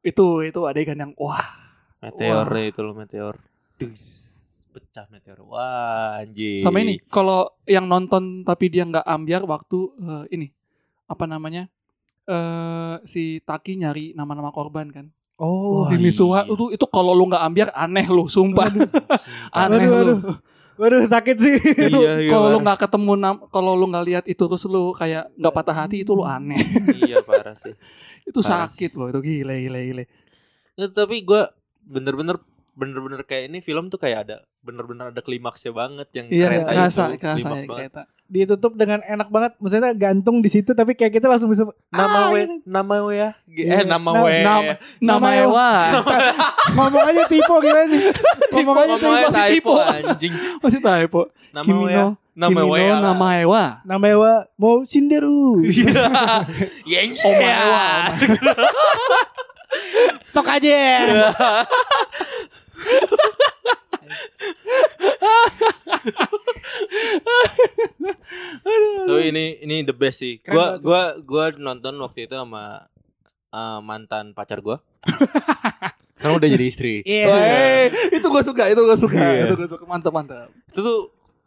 [0.00, 1.40] itu itu adegan yang wah.
[1.98, 3.36] Meteornya itu loh meteor.
[3.76, 4.02] Dus,
[4.70, 5.44] pecah meteor.
[5.44, 6.58] Wah anjing.
[6.58, 10.48] Sama ini kalau yang nonton tapi dia nggak ambiar waktu eh, ini
[11.06, 11.68] apa namanya?
[12.24, 15.06] eh si Taki nyari nama-nama korban kan.
[15.40, 16.52] Oh Wah, di Mitsuha iya.
[16.52, 18.68] itu itu kalau lu nggak ambiar aneh lu sumpah.
[19.64, 20.14] aneh Waduh, lu.
[20.20, 20.36] waduh.
[20.76, 23.12] waduh sakit sih itu Iya, iya, kalau lu nggak ketemu
[23.48, 26.60] kalau lu nggak lihat itu terus lu kayak nggak patah hati itu lu aneh.
[27.08, 27.72] iya parah sih.
[28.28, 30.04] itu Parah sakit loh itu gile gile gile.
[30.76, 31.42] Nggak, tapi gue
[31.84, 32.36] bener-bener
[32.80, 37.02] bener-bener kayak ini film tuh kayak ada bener-bener ada klimaksnya banget yang Iya, kereta kerasa,
[37.06, 37.80] itu kerasa klimaks ya banget.
[37.86, 38.02] kereta.
[38.26, 42.26] ditutup dengan enak banget maksudnya gantung di situ tapi kayak kita langsung bisa Nama Ah,
[42.30, 43.66] we, nama we ya, Iya.
[43.68, 45.70] eh nama Na- we, nama- Nama Nama Ewa.
[46.72, 48.02] ngomong aja tipe gimana sih
[48.52, 50.32] ngomong aja ngomong aja tipe masih typo anjing.
[50.62, 51.20] Masih typo.
[51.50, 52.96] Nama Kimi we ya, nama Kimi no ya.
[53.02, 53.64] nama Ewa.
[53.82, 55.58] namanya wa mau sinderu
[56.86, 57.58] Ya Oma iya.
[57.58, 57.86] Ewa.
[60.30, 60.78] tok aja
[69.06, 70.38] Tapi ini ini the best sih.
[70.40, 70.80] Keren Gua banget.
[70.84, 72.86] gua gua nonton waktu itu sama
[73.50, 74.78] eh, mantan pacar gua.
[76.20, 77.00] Kan udah jadi istri.
[77.00, 77.32] Iya.
[77.32, 79.48] Eh, itu gue suka, itu gue suka, Iya.
[79.48, 80.52] itu gue suka, mantap mantap.
[80.68, 80.98] Itu tuh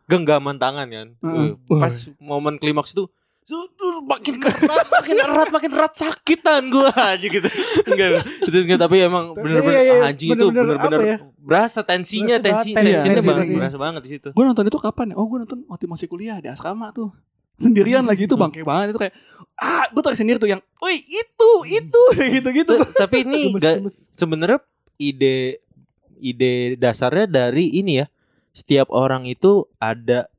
[0.10, 1.08] genggaman tangan kan.
[1.22, 3.06] Uh, Pas momen klimaks itu
[3.44, 7.44] sudur makin erat, makin erat, makin erat sakitan gua aja gitu.
[7.84, 11.18] Enggak, itu enggak tapi emang bener-bener iya, iya, anjing itu bener-bener ya?
[11.38, 13.54] berasa tensinya, Berasa tensi, banget, tensinya tensi, banget, tensi.
[13.60, 14.30] berasa banget di situ.
[14.32, 15.16] Gue nonton itu kapan ya?
[15.20, 17.12] Oh gue nonton waktu masih kuliah di asrama tuh.
[17.54, 19.14] Sendirian lagi itu bangke banget itu kayak
[19.62, 22.02] ah gue tarik sendiri tuh yang, woi itu itu
[22.42, 22.74] gitu-gitu.
[22.82, 23.54] T- Tapi ini
[24.16, 24.64] sebenarnya
[24.98, 25.62] ide
[26.18, 28.08] ide dasarnya dari ini ya.
[28.50, 30.32] Setiap orang itu ada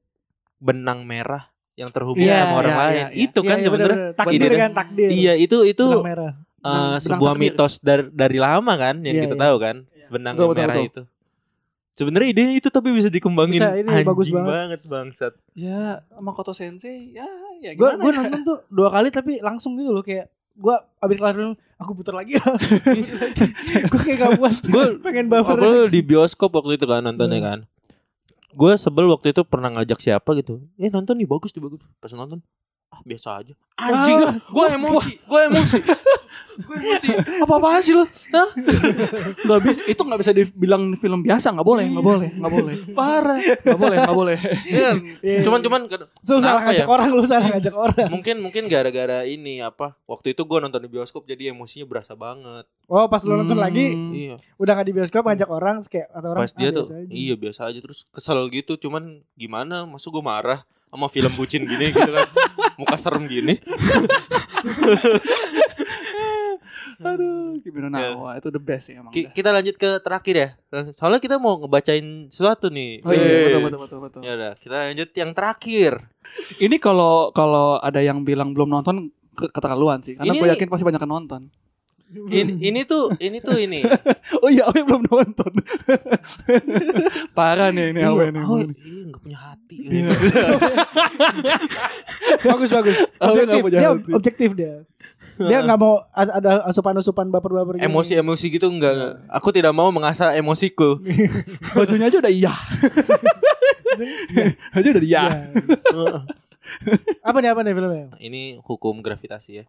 [0.58, 2.94] benang merah yang terhubung Iya, sama orang iya, lain.
[2.94, 3.24] iya, iya.
[3.24, 4.16] Itu kan Iya, iya, sebenarnya bener-bener.
[4.16, 5.08] takdir ide- kan takdir.
[5.10, 6.32] Iya, itu itu Benang merah.
[6.32, 7.52] eh, Benang- sebuah benang takdir.
[7.56, 9.42] mitos dari dari lama kan yang Iya, kita iya.
[9.42, 9.76] tahu kan.
[10.06, 10.86] Benang Betul, merah betul.
[10.86, 11.02] itu.
[11.94, 14.50] Sebenarnya ide itu tapi bisa dikembangin Bisa, ini anjing bagus banget.
[14.50, 15.32] banget bangsat.
[15.54, 15.82] Ya
[16.16, 17.22] Makoto Sensei ya
[17.60, 18.00] ya Gue gimana?
[18.00, 18.18] gue ya?
[18.20, 22.14] nonton tuh dua kali tapi langsung gitu loh kayak gue abis kelar film aku putar
[22.16, 22.34] lagi
[23.90, 27.48] gue kayak gak puas Gue pengen buffer Apa di bioskop waktu itu kan nontonnya Hmm.
[27.48, 27.58] kan.
[28.54, 30.62] Gue sebel waktu itu pernah ngajak siapa gitu.
[30.78, 31.82] Eh nonton nih bagus nih bagus.
[31.98, 32.38] Pas nonton
[32.94, 33.54] ah biasa aja.
[33.74, 35.78] Anjing, Ah, gue emosi, gue emosi.
[36.62, 37.08] gue emosi.
[37.42, 38.06] Apa apaan sih lo?
[39.44, 43.38] Nggak bisa itu nggak bisa dibilang film biasa nggak boleh nggak boleh nggak boleh Parah.
[43.42, 44.38] nggak boleh nggak boleh.
[44.64, 44.90] Iya.
[45.46, 45.80] Cuman cuman
[46.22, 46.88] salah kenapa ngajak ya?
[46.88, 49.98] orang lu salah ngajak orang mungkin mungkin gara-gara ini apa?
[50.06, 52.70] Waktu itu gue nonton di bioskop jadi emosinya berasa banget.
[52.86, 53.64] oh pas lu nonton Hmm.
[53.64, 54.36] lagi Iya.
[54.54, 57.10] udah gak di bioskop ngajak orang kayak atau orang Pas dia ah, tuh biasa aja.
[57.10, 59.02] iya biasa aja terus kesel gitu cuman
[59.34, 60.62] gimana masuk gue marah
[60.94, 62.28] sama film bucin gini gitu kan
[62.76, 63.58] muka serem gini
[66.96, 68.10] Aduh, gimana Ya.
[68.12, 69.10] Nawa itu the best ya emang.
[69.10, 70.48] Ki- kita lanjut ke terakhir ya
[70.92, 74.20] soalnya kita mau ngebacain sesuatu nih Oh iya Eh, betul betul betul betul.
[74.22, 75.92] ya udah kita lanjut yang terakhir
[76.56, 78.96] Ini kalau kalau ada yang bilang belum nonton
[79.32, 80.14] ke- keterlaluan sih.
[80.14, 81.42] Karena gue yakin pasti banyak yang nonton.
[82.12, 83.80] Ini ini tuh ini tuh ini
[84.42, 85.52] Oh iya, Awe belum nonton.
[87.36, 88.42] Parah nih ini Iya, Awe nih.
[88.42, 90.10] oh, iya nggak punya hati Iya.
[92.46, 94.10] bagus bagus objektif punya dia hati.
[94.12, 94.74] objektif dia
[95.36, 97.84] dia nggak mau ada asupan-asupan baper-baper gini.
[97.84, 101.02] emosi-emosi gitu enggak aku tidak mau mengasah emosiku
[101.74, 102.54] Bajunya aja udah iya.
[104.70, 105.24] aja udah iya.
[107.20, 109.64] Apa nih apa nih filmnya ini hukum gravitasi ya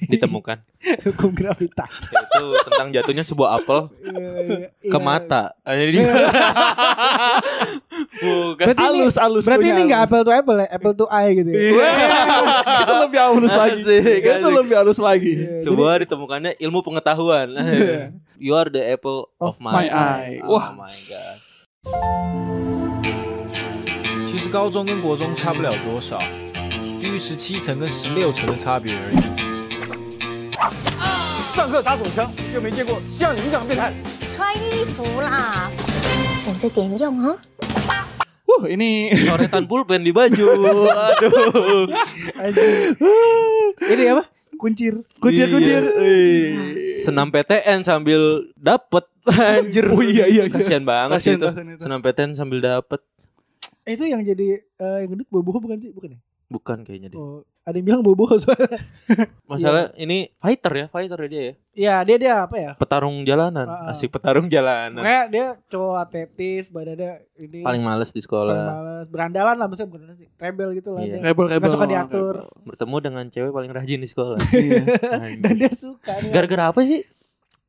[0.00, 0.56] ditemukan
[1.04, 4.98] hukum gravitas yaitu tentang jatuhnya sebuah apel Iya, ke iya.
[4.98, 6.00] mata jadi
[8.16, 9.44] bukan Berarti ini- Alus alus.
[9.44, 10.08] berarti ini nggak alus.
[10.08, 11.88] apple to apple ya apple to eye gitu ya Iya.
[12.82, 13.80] itu lebih halus lagi.
[13.82, 15.34] Asik, Itu lebih halus lagi.
[15.60, 17.48] Sebuah ditemukannya ilmu pengetahuan
[18.38, 20.40] you are the apple of, Of my, my eye.
[20.40, 20.72] oh Wah.
[20.72, 22.55] my god
[24.55, 26.19] 高中跟国中差不了多少，
[26.99, 29.17] 低于十七层跟十六层的差别而已。
[31.55, 33.93] 上课打手枪就没见过像你们这样的变态。
[34.29, 35.69] 穿衣服啦，
[36.37, 37.37] 省着点用哦。
[38.51, 40.43] Wuh, ini coretan pulpen di baju
[40.91, 41.87] aduh
[42.35, 42.99] Anjing.
[43.95, 44.27] ini apa
[44.59, 45.79] kuncir kucir kucir.
[45.87, 46.91] Iya.
[46.91, 50.43] senam PTN sambil dapet anjir Oh iya iya.
[50.45, 50.51] iya.
[50.51, 51.79] kasihan banget sih Kasihan, itu kasihan itu.
[51.79, 52.99] senam PTN sambil dapet
[53.86, 55.94] Eh, itu yang jadi eh, yang gendut bobo bukan sih?
[55.94, 56.20] Bukan ya?
[56.46, 57.18] Bukan kayaknya deh.
[57.18, 58.78] Oh ada yang bilang bobo soalnya.
[59.50, 61.54] Masalah ini fighter ya fighter ya dia ya.
[61.76, 62.72] Iya dia dia apa ya?
[62.78, 63.90] Petarung jalanan Ah, ah.
[63.90, 65.02] asik petarung jalanan.
[65.02, 67.66] Kayak dia cowok atletis badannya ini.
[67.66, 69.06] Paling males di paling sekolah males.
[69.10, 70.28] Berandalan lah maksudnya bukan sih.
[70.38, 71.18] Rebel gitu lah Iya.
[71.18, 71.22] dia.
[71.26, 71.58] Rebel rebel.
[71.58, 72.34] Nggak suka diatur.
[72.62, 74.38] Bertemu dengan cewek paling rajin di sekolah.
[74.54, 74.82] Iya.
[75.42, 76.30] Dan dia suka nih.
[76.30, 77.02] gara-gara apa sih?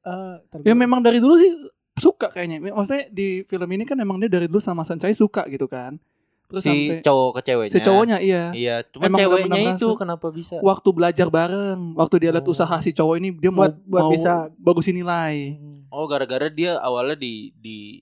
[0.08, 1.52] Eh, ntar Ya memang dari dulu sih
[1.98, 2.62] suka kayaknya.
[2.64, 5.98] Maksudnya di film ini kan memang dia dari dulu sama Sancai suka gitu kan.
[6.48, 8.44] Terus si sampai cowok ke ceweknya si cowoknya iya.
[8.56, 10.00] iya cuma Emang ceweknya benar-benar itu merasa.
[10.00, 12.56] kenapa bisa Waktu belajar bareng, waktu dia lihat Oh.
[12.56, 15.60] usaha si cowok ini dia mau Buat- buat mau bisa- bagusin nilai.
[15.60, 15.84] Hmm.
[15.90, 18.00] oh gara-gara dia awalnya di di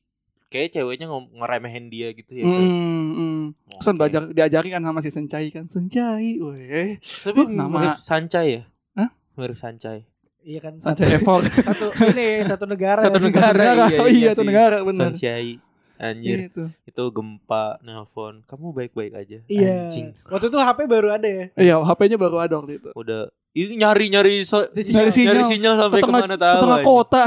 [0.47, 2.61] kayak ceweknya ngeremehin dia gitu ya Hmm,
[3.09, 3.41] hmm.
[3.71, 3.99] Terus kan Oke.
[3.99, 5.65] belajar diajari kan sama si Sancai kan.
[5.65, 7.01] Sancai, weh.
[7.01, 9.09] tapi Uh, nama- mirip Sancai ya Hah?
[9.35, 10.05] mirip Sancai
[10.45, 11.43] iya kan satu, effort.
[11.67, 13.27] satu ini satu negara Satu ya sih.
[13.27, 13.63] negara.
[13.83, 14.47] iya, oh iya iya, itu sih.
[14.47, 15.11] negara benar.
[15.11, 15.57] Sancai
[15.95, 16.63] anjir Itu.
[16.83, 21.75] itu gempa nelpon kamu baik-baik aja iya anjing waktu itu HP baru ada ya Iya,
[21.81, 22.89] HP-nya baru ada waktu itu.
[22.91, 25.47] udah ini nyari nyari so, Nyari nyari sinyal.
[25.47, 27.23] sinyal sampai Ke ke tahu tengah kota.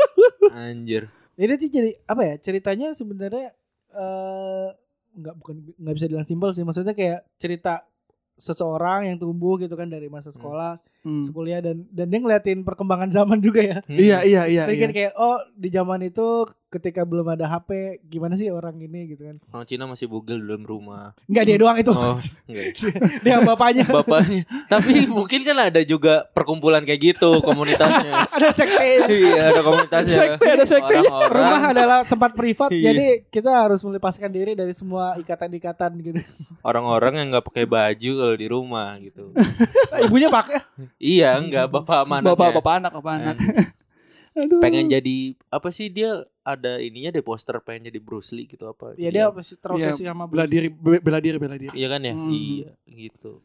[0.64, 3.52] anjir Jadi itu jadi apa ya ceritanya sebenarnya
[3.90, 4.68] eh
[5.14, 7.84] nggak bukan nggak bisa bilang simpel sih maksudnya kayak cerita
[8.34, 10.96] seseorang yang tumbuh gitu kan dari masa sekolah Hmm.
[11.06, 13.78] Kuliah dan dan dia ngeliatin perkembangan zaman juga ya.
[13.88, 14.62] Iya iya iya.
[14.66, 14.96] Sedikit iya.
[14.96, 19.36] kayak oh di zaman itu ketika belum ada HP gimana sih orang ini gitu kan.
[19.48, 21.16] Orang Cina masih bugil di dalam rumah.
[21.24, 21.92] Enggak dia doang itu.
[21.96, 22.66] Oh, enggak.
[23.24, 23.84] dia bapaknya.
[23.98, 24.42] Bapaknya.
[24.68, 28.12] Tapi mungkin kan ada juga perkumpulan kayak gitu komunitasnya.
[28.36, 28.88] ada sekte.
[29.08, 30.12] iya, ada komunitasnya.
[30.12, 30.96] Sekte, ada sekte.
[31.08, 31.32] Orang-orang.
[31.32, 32.92] Rumah adalah tempat privat Iya.
[32.92, 36.20] jadi kita harus melepaskan diri dari semua ikatan-ikatan gitu.
[36.60, 39.32] orang-orang yang nggak pakai baju kalau di rumah gitu.
[40.04, 40.60] Ibunya pakai
[40.96, 43.36] iya, enggak bapak mana Bapak bapak anak bapak anak.
[44.38, 44.62] Aduh.
[44.62, 45.16] pengen jadi
[45.48, 49.12] apa sih dia ada ininya deh poster pengen jadi Bruce Lee gitu apa ya Jadi
[49.12, 49.34] dia apa?
[49.36, 51.74] masih terobsesi Iya, sama bela diri be- bela diri bela diri.
[51.74, 52.30] iya kan ya Hmm.
[52.30, 53.42] iya gitu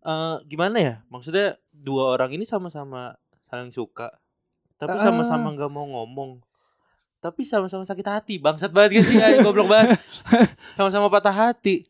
[0.00, 4.16] Eh gimana ya maksudnya dua orang ini sama-sama saling suka
[4.74, 5.02] tapi Ah.
[5.02, 6.40] sama-sama nggak mau ngomong
[7.18, 9.96] tapi sama-sama sakit hati bangsat banget gak sih goblok banget
[10.76, 11.84] sama-sama patah hati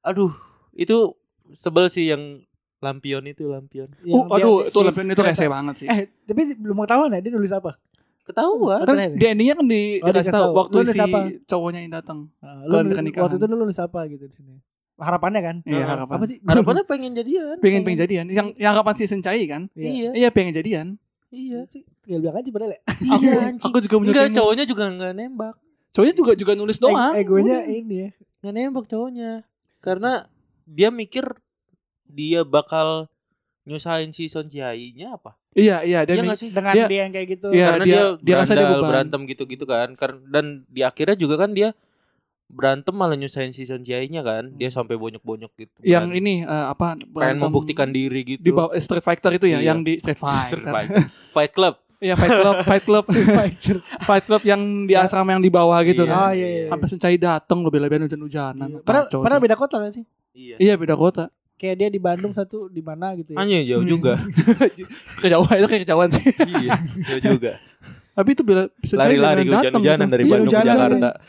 [0.00, 0.30] aduh
[0.72, 1.10] itu
[1.52, 2.38] sebel sih yang
[2.84, 5.88] lampion itu lampion Yang Uh, aduh itu lampion itu rese banget sih.
[5.88, 7.80] Eh, tapi belum ketahuan ya dia nulis apa?
[8.24, 11.18] ketahuan kan di endingnya kan di Oh, dikasih tahu waktu si apa?
[11.44, 12.18] cowoknya yang datang.
[12.40, 12.76] Ke lu
[13.20, 14.54] waktu itu lu nulis apa gitu di sini?
[14.96, 15.56] Harapannya kan?
[15.66, 16.14] Iya, Nah, harapan.
[16.16, 16.38] Apa sih?
[16.40, 18.24] harapannya pengen jadian Pengen pengen jadian.
[18.32, 19.62] Yang yang kapan sih Sencai kan?
[19.76, 19.90] Iya.
[19.90, 20.86] iya Iya pengen jadian.
[21.34, 21.84] iya sih.
[22.06, 22.80] Tinggal bilang aja padahal ya.
[23.12, 23.28] Aku
[23.60, 25.54] aku juga enggak menyukai cowoknya juga nggak nembak
[25.94, 27.12] Cowoknya juga juga nulis doang.
[27.14, 28.10] Eh, ini ya.
[28.40, 29.30] nggak nembak cowoknya
[29.84, 30.12] karena
[30.64, 31.28] dia mikir
[32.06, 33.08] dia bakal
[33.62, 35.34] nyusahin si Son Jiai-nya apa?
[35.50, 36.50] Iya iya dia Iya sih?
[36.50, 37.48] Dengan Dia- dia, yang kayak gitu.
[37.48, 39.94] Iya, Karena dia- dia, dia rasa dia berantem gitu-gitu kan.
[40.26, 41.72] Dan di akhirnya juga kan dia
[42.46, 44.52] berantem malah nyusahin si Son Jiai-nya kan.
[44.52, 45.78] Dia sampai bonyok-bonyok gitu.
[45.80, 46.14] yang kan.
[46.14, 48.40] ini eh, apa pengen membuktikan diri gitu.
[48.40, 49.72] di bawah eh, Street Fighter itu ya Iya.
[49.72, 50.60] yang di Street Fighter.
[50.60, 50.90] Street Fight.
[51.32, 51.74] Fight Club.
[51.96, 53.04] Iya Fight Club, Fight Club,
[53.38, 53.76] Fighter.
[54.02, 56.10] Fight Club yang di asrama yang di bawah gitu Iya.
[56.10, 56.18] kan.
[56.20, 56.66] Oh iya iya.
[56.68, 58.68] Sampai Sencai datang lo bela-belain hujan-hujanan.
[58.68, 58.78] Iya.
[58.82, 60.04] Padahal, padahal beda kota kan sih?
[60.34, 60.56] Iya.
[60.60, 61.30] Iya beda kota.
[61.54, 63.38] Kayak dia di Bandung satu di mana gitu ya.
[63.38, 64.18] Anjir jauh juga.
[65.22, 66.26] Kejauhan itu kayak kejauhan sih.
[66.60, 66.74] iya,
[67.08, 67.56] jauh juga.
[68.12, 70.12] Tapi itu bela Sencai Lari-lari hujan-hujanan gitu.
[70.12, 70.60] dari Iya, Bandung ke.
[70.60, 71.10] Jakarta.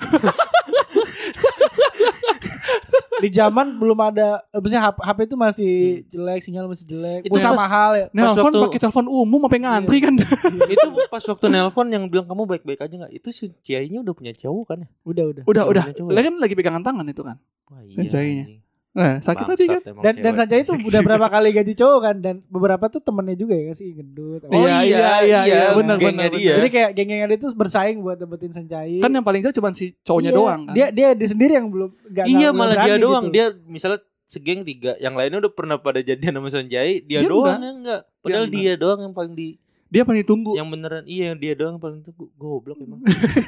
[3.15, 5.73] Di zaman belum ada eh, maksudnya HP, HP itu masih
[6.11, 7.21] jelek, sinyal masih jelek.
[7.23, 8.05] Itu Pulsa mahal ya.
[8.11, 10.13] Nelfon waktu- pakai telepon umum apa yang ngantri kan?
[10.75, 13.13] itu pas waktu nelpon yang bilang kamu baik-baik aja nggak?
[13.15, 14.87] Itu si Jiai-nya udah punya cowok kan ya?
[15.07, 15.43] Udah udah.
[15.47, 15.83] udah Udah.
[16.11, 17.39] Lah kan lagi pegangan tangan itu kan.
[17.65, 18.61] Wah, iya.
[18.95, 19.75] Nah, sakit hati kan?
[19.75, 20.37] Bangsat emang Dan dan cewek.
[20.39, 23.91] Sanjay itu udah berapa kali ganti cowok kan dan beberapa tuh temennya juga ya sih
[23.91, 24.41] gendut.
[24.45, 26.53] Oh Iya, iya, iya, iya, iya, benar, gengnya benar, dia.
[26.55, 29.03] Jadi kayak geng-gengan itu bersaing buat dapetin Sanjay.
[29.03, 30.73] Kan yang paling jauh cuma si cowoknya Iya, doang kan.
[30.73, 33.23] Dia dia dia sendiri yang belum nggak Iya malah dia doang.
[33.27, 33.33] gitu.
[33.33, 37.45] Dia misalnya segeng tiga, yang lainnya udah pernah pada jadian sama Sonjai, dia, Dia doang
[37.51, 37.61] enggak.
[37.61, 38.01] yang enggak.
[38.19, 38.57] Padahal enggak.
[38.57, 39.47] dia doang yang paling di
[39.85, 40.53] Dia paling ditunggu.
[40.53, 42.99] yang beneran iya dia doang paling tunggu goblok emang.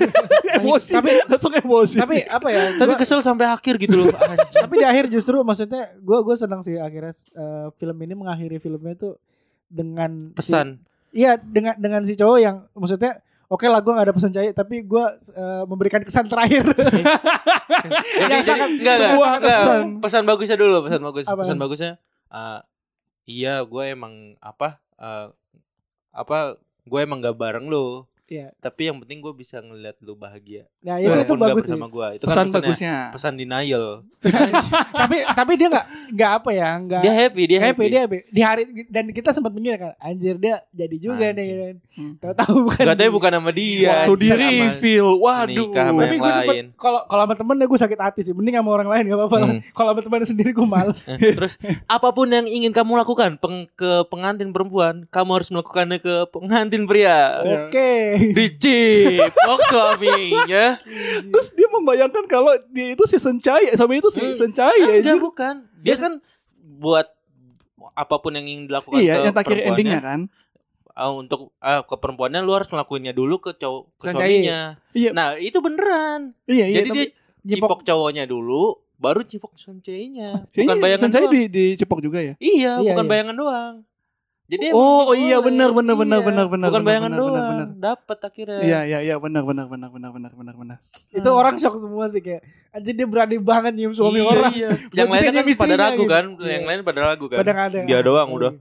[0.57, 0.93] emosi.
[0.93, 1.97] Tapi- langsung emosi.
[1.97, 2.63] Tapi apa ya?
[2.75, 4.13] Tapi gua- kesel sampai akhir gitu loh.
[4.63, 8.93] tapi di akhir justru maksudnya gue gue senang sih akhirnya eh, film ini mengakhiri filmnya
[8.93, 9.13] tuh
[9.65, 10.67] dengan si- Pesan.
[11.09, 13.17] iya dengan dengan si cowok yang maksudnya
[13.47, 16.63] oke lah gue gak ada pesan cahaya tapi gue eh, memberikan kesan terakhir
[18.21, 19.41] Yang sangat- enggak, enggak, sebuah enggak.
[19.43, 19.83] kesan.
[19.99, 21.25] Pesan bagusnya dulu, pesan bagus.
[21.25, 21.41] Apa?
[21.41, 21.91] Pesan bagusnya
[22.29, 22.59] eh,
[23.25, 25.27] iya gue emang apa eh,
[26.17, 26.57] apa
[26.89, 28.09] gue emang gak bareng lo.
[28.27, 28.51] Iya.
[28.57, 30.67] Tapi yang penting gue bisa ngeliat lu bahagia.
[30.79, 32.07] nah itu itu Walaupun nggak bagus sih bersama gue.
[32.13, 32.95] Itu pesan kan pesannya- bagusnya.
[33.09, 33.85] Pesan denial.
[34.93, 37.85] tapi tapi dia nggak nggak apa ya nggak Dia happy, dia happy, happy.
[37.87, 41.57] dia happy di hari dan kita sempat mengira kan anjir dia jadi juga nih Anjing.
[41.57, 42.13] kan Hmm.
[42.19, 43.89] tahu-tahu bukan Gak tahu bukan sama dia.
[44.05, 45.49] Waktu di sama reveal, waduh.
[45.49, 46.65] nikah sama tapi gue sempet lain.
[46.75, 49.37] kalau kalau sama temen ya gue sakit hati sih mending sama orang lain gak apa-apa
[49.39, 49.59] Hmm.
[49.71, 50.99] kalau sama temen sendiri gue males
[51.37, 51.53] Terus
[51.85, 56.83] apa pun yang ingin kamu lakukan peng- ke pengantin perempuan, kamu harus melakukannya ke pengantin
[56.83, 57.41] pria.
[57.41, 57.89] oke
[58.37, 60.65] Dicipok suaminya.
[61.23, 64.33] Terus dia membayangkan kalau dia itu si Sencai, suami itu si Hmm.
[64.33, 64.87] Sencai ya.
[64.97, 65.55] Enggak bukan.
[65.79, 66.13] Dia kan
[66.77, 67.07] buat
[67.93, 70.19] apa pun yang ingin dilakukan Iya, ke yang terakhir endingnya kan.
[70.91, 74.17] ah, untuk ah, ke perempuannya lu harus ngelakuinnya dulu ke cowok ke Sanjai.
[74.41, 74.59] suaminya.
[74.91, 75.09] Iya.
[75.11, 76.33] Nah, itu beneran.
[76.43, 76.77] Iya, iya.
[76.83, 76.89] Jadi
[77.39, 78.63] dia cipok cowoknya dulu,
[78.95, 80.45] baru cipok soncainya.
[80.47, 81.33] Sini Bukan bayangan Sencai doang.
[81.33, 82.33] di, dicepok juga ya.
[82.37, 83.11] Iya, Iya, bukan iya.
[83.13, 83.73] bayangan doang.
[84.47, 87.35] Jadi Oh, emang iya, benar, benar, benar, Iya, benar, benar, Bukan benar, bayangan benar, doang.
[87.35, 87.67] benar, benar.
[87.83, 88.59] Dapat akhirnya.
[88.63, 90.77] Iya, iya, iya, benar, benar, benar, benar, benar, benar, benar.
[91.09, 94.69] itu orang shock semua sih kayak anjir dia berani banget nyium suami Iya, orang iya.
[94.97, 96.07] Yang lainnya kan pada ragu gitu.
[96.07, 96.51] kan, Iya.
[96.53, 97.37] yang lain pada ragu kan.
[97.37, 97.79] Pada ada.
[97.83, 98.51] Dia doang udah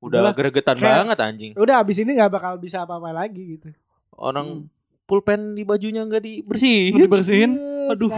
[0.00, 0.32] udah Udahlah.
[0.34, 1.52] gregetan Kayak- banget anjing.
[1.54, 3.70] udah abis ini nggak bakal bisa apa-apa lagi gitu
[4.12, 4.66] Orang
[5.04, 6.92] pulpen di bajunya nggak dibersihin.
[6.96, 7.50] Dibersihin.
[7.54, 8.10] Eh, Aduh.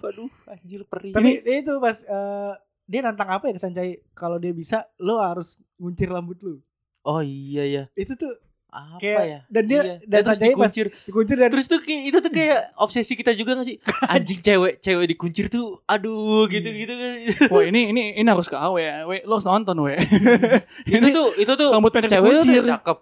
[0.00, 1.10] Aduh, anjir perih.
[1.10, 2.52] tapi itu pas eh,
[2.90, 6.58] dia nantang apa ya ke Sanjay kalau dia bisa lo harus nguncir rambut lu
[7.00, 7.84] Oh iya ya.
[7.94, 8.28] itu tuh
[8.68, 9.40] apa Kayak- ya?
[9.48, 9.94] dan dia- Iya.
[10.04, 10.86] dan terus tajamnya pas dikuncir.
[11.02, 13.76] dikuncir dan Terus tuh kayak itu tuh kayak obsesi kita juga gak sih?
[14.12, 17.14] Anjing cewek cewek dikuncir tuh aduh gitu-gitu kan.
[17.48, 19.02] Wah ini ini ini harus ke AW ya.
[19.04, 19.98] We, lo harus nonton we.
[20.92, 22.62] itu tuh itu tuh rambut pendek cewek tuh dikuncir.
[22.68, 22.98] cakep.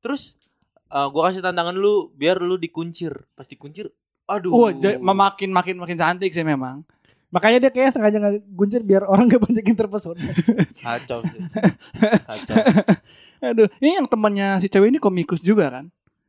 [0.00, 0.22] Terus
[0.88, 3.14] eh, gua kasih tantangan lu biar lu dikuncir.
[3.32, 3.92] Pas dikuncir
[4.24, 4.50] aduh.
[4.50, 6.82] Wah, ja- makin makin makin cantik sih memang.
[7.32, 10.20] Makanya dia kayak sengaja nggak guncir biar orang gak banyak yang terpesona.
[10.78, 11.40] kacau sih.
[12.28, 12.56] Kacau.
[13.50, 15.84] Aduh, ini yang temannya si cewek ini komikus juga kan?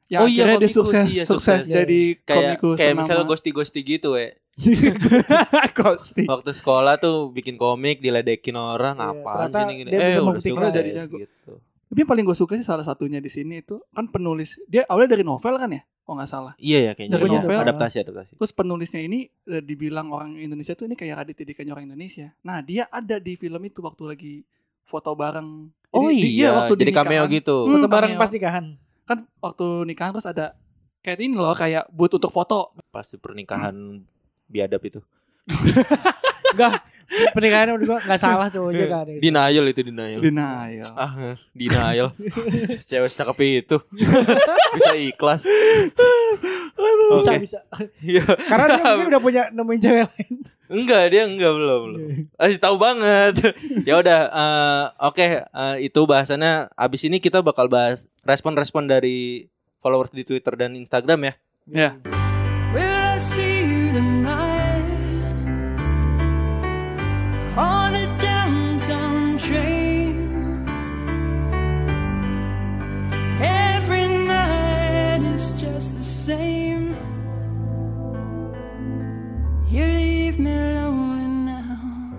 [0.09, 1.69] Yang Oh iya, akhirnya dia komikus, sukses, iya, sukses, sukses.
[1.69, 2.77] jadi kayak komikus.
[2.81, 4.33] kayak misalnya gosti-gosti gitu, we.
[6.29, 9.89] Waktu sekolah tuh bikin komik diledekin orang apaan ternyata sih ini gini.
[9.89, 11.17] dia Eh bisa udah sukses Jadi jago.
[11.21, 11.53] gitu.
[11.89, 15.17] Tapi yang paling gue suka sih salah satunya di sini itu kan penulis dia awalnya
[15.17, 15.81] dari novel kan ya?
[16.03, 16.53] Oh nggak salah.
[16.59, 17.15] Iya ya kayaknya.
[17.15, 17.39] Dari iya.
[17.39, 17.59] novel.
[17.63, 18.31] adaptasi adaptasi.
[18.35, 22.27] Terus penulisnya ini eh, dibilang orang Indonesia tuh ini kayak Raditya Dikanya orang Indonesia.
[22.43, 24.33] Nah dia ada di film itu waktu lagi
[24.83, 25.71] foto bareng.
[25.95, 27.37] Oh Jadi- di- iya, waktu di jadi cameo nikahan.
[27.39, 27.55] gitu.
[27.63, 28.21] Hmm, Foto bareng cameo.
[28.21, 28.65] pas nikahan.
[29.03, 30.45] Kan waktu nikahan terus ada
[30.99, 32.75] kayak ini loh kayak booth untuk foto.
[32.91, 34.03] Pasti pernikahan
[34.45, 34.99] biadab itu.
[36.53, 36.83] Enggak,
[37.33, 39.05] pernikahannya udah nggak salah cowoknya kan.
[39.19, 40.19] Denial itu denial.
[40.19, 40.91] Denial.
[40.97, 42.07] Ah, denial.
[42.89, 43.77] Cewek secakep itu.
[44.77, 45.41] Bisa ikhlas.
[47.13, 47.45] Bisa Oke.
[47.45, 47.59] bisa.
[48.01, 48.25] Iya.
[48.25, 50.33] Karena dia mungkin udah punya nemuin cewek lain.
[50.73, 51.99] Enggak, dia enggak belum belum.
[52.33, 53.53] Masih tahu banget.
[53.89, 59.45] ya udah, eh, oke, eh, itu bahasannya abis ini kita bakal bahas respon-respon dari
[59.85, 61.33] followers di Twitter dan Instagram ya.
[61.69, 61.89] Ya.
[62.01, 62.22] Will
[79.73, 82.13] You leave me lonely now.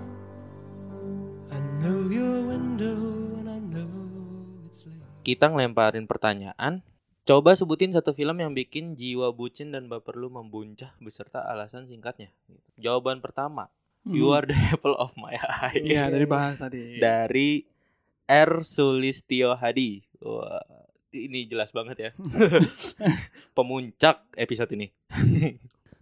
[1.55, 2.99] I know your window
[3.39, 3.87] and I know
[4.67, 4.99] it's late.
[5.23, 6.83] Kita ngelemparin pertanyaan.
[7.23, 12.35] Coba sebutin satu film yang bikin jiwa bucin dan baper lu membuncah beserta alasan singkatnya.
[12.75, 13.71] Jawaban pertama,
[14.05, 14.37] You Hmm.
[14.37, 15.81] Are the Apple of My Eye.
[15.81, 16.99] Iya dari bahas tadi.
[16.99, 17.65] dari
[18.27, 20.03] R Sulistio Hadi.
[20.21, 20.59] Wah,
[21.15, 22.11] ini jelas banget ya.
[23.57, 24.91] Pemuncak episode ini.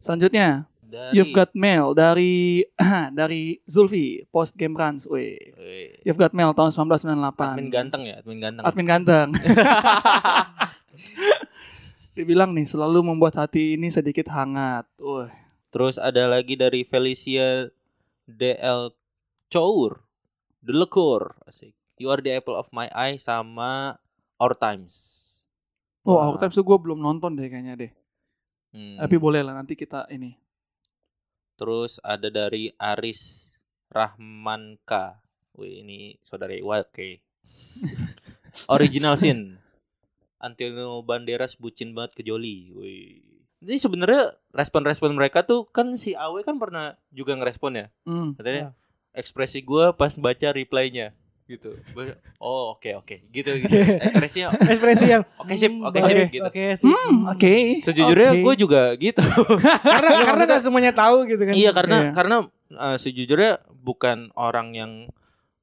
[0.02, 2.60] Selanjutnya Dari You've Got Mail dari
[3.18, 5.08] dari Zulfi Post Game Runs.
[5.08, 5.40] Wih.
[5.56, 7.32] Wih, You've Got Mail tahun 1998.
[7.32, 8.64] admin ganteng ya, admin ganteng.
[8.68, 9.28] Admin ganteng.
[12.16, 14.84] Dibilang nih selalu membuat hati ini sedikit hangat.
[15.00, 15.32] Wih.
[15.72, 17.72] Terus ada lagi dari Felicia
[18.28, 18.92] DL
[19.48, 20.04] Chour.
[20.60, 21.40] The Lecour.
[21.48, 21.72] Asik.
[21.96, 23.96] You are the apple of my eye sama
[24.36, 25.22] Our Times.
[26.02, 27.92] Oh, aku times gue belum nonton deh kayaknya deh.
[28.74, 28.98] Hmm.
[28.98, 30.41] Tapi boleh lah nanti kita ini.
[31.56, 33.54] Terus ada dari Aris
[33.92, 35.20] Rahmanka.
[35.56, 37.20] Wih, ini saudara Iwa, oke.
[38.74, 39.60] Original scene.
[40.42, 42.72] Antonio Banderas bucin banget ke Joli.
[42.74, 43.22] Wih.
[43.62, 47.86] Ini sebenarnya respon-respon mereka tuh kan si Awe kan pernah juga ngerespon ya.
[48.02, 48.34] Hmm.
[48.34, 48.74] Katanya
[49.14, 51.14] ekspresi gua pas baca reply-nya
[51.52, 51.76] gitu.
[52.40, 53.28] Oh, oke oke.
[53.28, 53.76] Gitu gitu.
[54.00, 56.44] Ekspresinya Ekspresi yang Oke sip, hmm, oke sip oke, gitu.
[56.48, 56.86] Oke sip.
[56.88, 57.52] Hmm, oke.
[57.84, 58.40] Sejujurnya Oke.
[58.40, 59.22] gue juga gitu.
[59.92, 61.54] Karena karena nggak semuanya tahu gitu kan.
[61.54, 62.10] Iya karena Iya.
[62.16, 62.36] karena
[62.72, 64.92] eh, sejujurnya bukan orang yang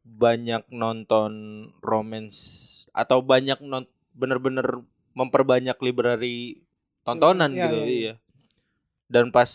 [0.04, 1.32] banyak nonton
[1.80, 2.38] romance
[2.92, 4.82] atau banyak non bener-bener
[5.16, 6.60] memperbanyak library
[7.06, 7.96] tontonan Iya, gitu iya, iya.
[7.96, 8.14] iya.
[9.10, 9.50] Dan pas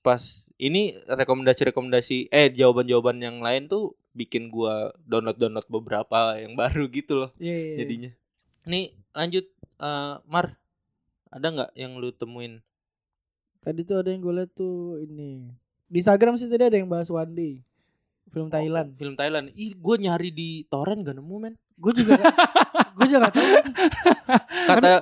[0.00, 0.20] pas
[0.56, 7.30] ini rekomendasi-rekomendasi eh jawaban-jawaban yang lain tuh bikin gua download-download beberapa yang baru gitu loh
[7.38, 7.76] Iya, iya, iya.
[7.84, 8.10] jadinya.
[8.66, 9.46] Nih lanjut
[9.78, 10.46] eh, Mar
[11.30, 12.58] ada nggak yang lu temuin?
[13.60, 15.52] Tadi tuh ada yang gue liat tuh ini.
[15.84, 17.54] Di Instagram sih tadi ada yang bahas One Day.
[18.30, 18.94] Film Thailand.
[18.96, 19.50] Film Thailand.
[19.52, 21.54] Ih, gue nyari di torrent gak nemu men.
[21.76, 22.16] Gue juga
[22.96, 23.46] gue juga gak tahu.
[24.70, 24.92] kata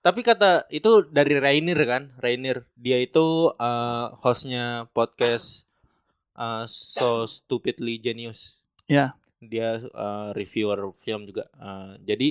[0.00, 5.65] tapi kata itu dari Rainer kan Rainer dia itu eh, hostnya podcast
[6.36, 8.60] eh, so stupidly genius.
[8.86, 9.18] Ya.
[9.42, 11.44] dia eh, reviewer film juga.
[11.56, 12.28] Eh, jadi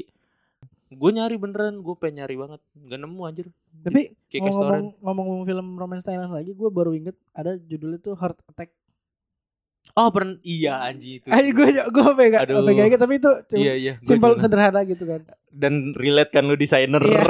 [0.95, 2.62] gue nyari beneran gue pengen nyari banget.
[2.74, 3.47] Nggak nemu anjir.
[3.84, 8.39] Tapi Kick ngomong, ngomong film romance Thailand lagi, gue baru inget ada judulnya tuh Heart
[8.53, 8.72] Attack.
[9.93, 11.30] oh pernah iya anjir itu.
[11.30, 12.66] Ayo gue gue pegang Aduh.
[12.66, 15.22] pegang inget, tapi itu cuma iya iya simpel sederhana gitu kan.
[15.53, 17.06] dan relate kan lu desainer.
[17.06, 17.22] Iya.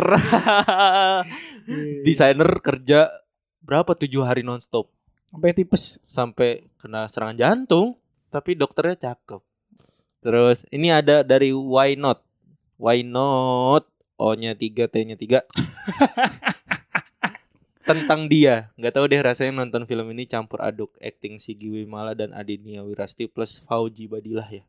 [2.07, 3.11] desainer kerja
[3.59, 3.91] berapa?
[3.99, 4.94] Tujuh hari nonstop
[5.35, 5.99] Sampai tipes.
[6.07, 7.99] sampai kena serangan jantung.
[8.31, 9.43] Tapi dokternya cakep.
[10.23, 12.23] Terus ini ada dari why not.
[12.79, 13.85] Why not?
[14.15, 15.43] O nya tiga t nya tiga.
[17.85, 18.73] Tentang dia.
[18.79, 23.29] Nggak tahu deh rasanya nonton film ini campur aduk acting Sigi Wimala dan Adinia Wirasti
[23.29, 24.63] plus Fauji Badilah ya.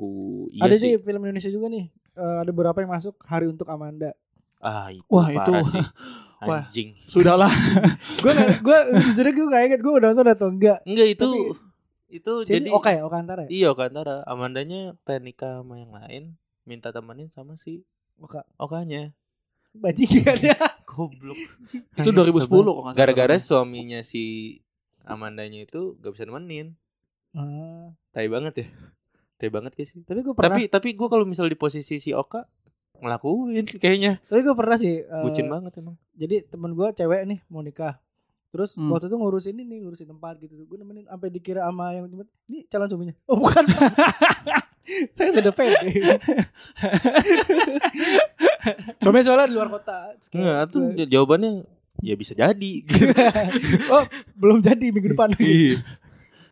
[0.00, 0.96] Uh iya ada sih.
[0.96, 1.92] film Indonesia juga nih.
[2.16, 3.20] eh, ada beberapa yang masuk.
[3.20, 4.16] Hari untuk Amanda.
[4.60, 5.80] Ah itu Wah, itu- parah sih.
[6.48, 6.64] Wah.
[6.64, 6.96] Anjing.
[7.04, 7.52] Sudahlah.
[8.24, 8.32] gue
[8.64, 10.80] gue sejujurnya gue gak inget gue udah nonton atau enggak.
[10.84, 11.68] Enggak itu Tapi-
[12.10, 13.48] itu jadi Oka ya, Oka Antara ya?
[13.48, 14.24] Iya Oka Antara.
[14.24, 16.22] Amandanya pengen nikah sama yang lain,
[16.64, 17.84] minta temenin sama si
[18.16, 18.48] Oka.
[18.56, 19.12] Okanya.
[19.70, 20.56] Bajingan ya.
[20.90, 21.38] Goblok.
[21.94, 22.84] Itu 2010 kok.
[22.96, 24.58] Gara-gara suaminya si
[25.04, 26.74] Amandanya itu gak bisa nemenin.
[27.30, 28.68] Ah, Tai banget ya.
[29.36, 30.02] Tai banget sih.
[30.02, 32.44] tapi gue pernah Tapi tapi gue kalau misal di posisi si Oka
[33.00, 34.12] ngelakuin kayaknya.
[34.22, 35.96] tapi gue pernah sih eh, Bucin banget emang.
[36.12, 37.96] jadi temen gue cewek nih mau nikah
[38.48, 38.88] terus Hmm.
[38.88, 42.66] waktu itu ngurusin ini ngurusin tempat gitu gue nemenin sampai dikira sama yang tempat ini
[42.66, 43.62] calon suaminya oh bukan
[45.14, 45.86] saya sudah pede
[48.98, 51.64] suaminya soalnya di luar kota Enggak, tuh gue- jawabannya
[52.00, 52.72] ya bisa jadi.
[53.92, 55.84] oh belum jadi minggu depan Iya.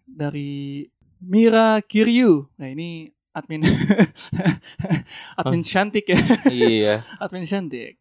[0.07, 0.85] Dari
[1.19, 2.47] Mira Kiryu.
[2.55, 3.63] Nah ini admin
[5.41, 6.19] admin cantik ya.
[6.51, 6.95] Iya.
[7.23, 7.95] admin cantik.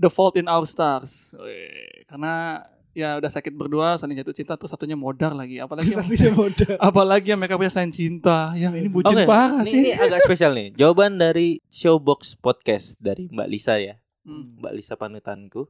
[0.00, 1.36] The Fault in Our Stars.
[1.36, 5.60] Wih, Karena ya udah sakit berdua, saling jatuh cinta, terus satunya modar lagi.
[5.60, 8.56] Apalagi yang, satunya modal apalagi yang mereka punya saling cinta.
[8.56, 9.78] Ya ini bucin Oke, parah ini, sih.
[9.84, 10.72] ini agak spesial nih.
[10.74, 14.00] Jawaban dari Showbox Podcast dari Mbak Lisa ya.
[14.22, 14.54] Hmm.
[14.62, 15.66] Mbak Lisa panutanku.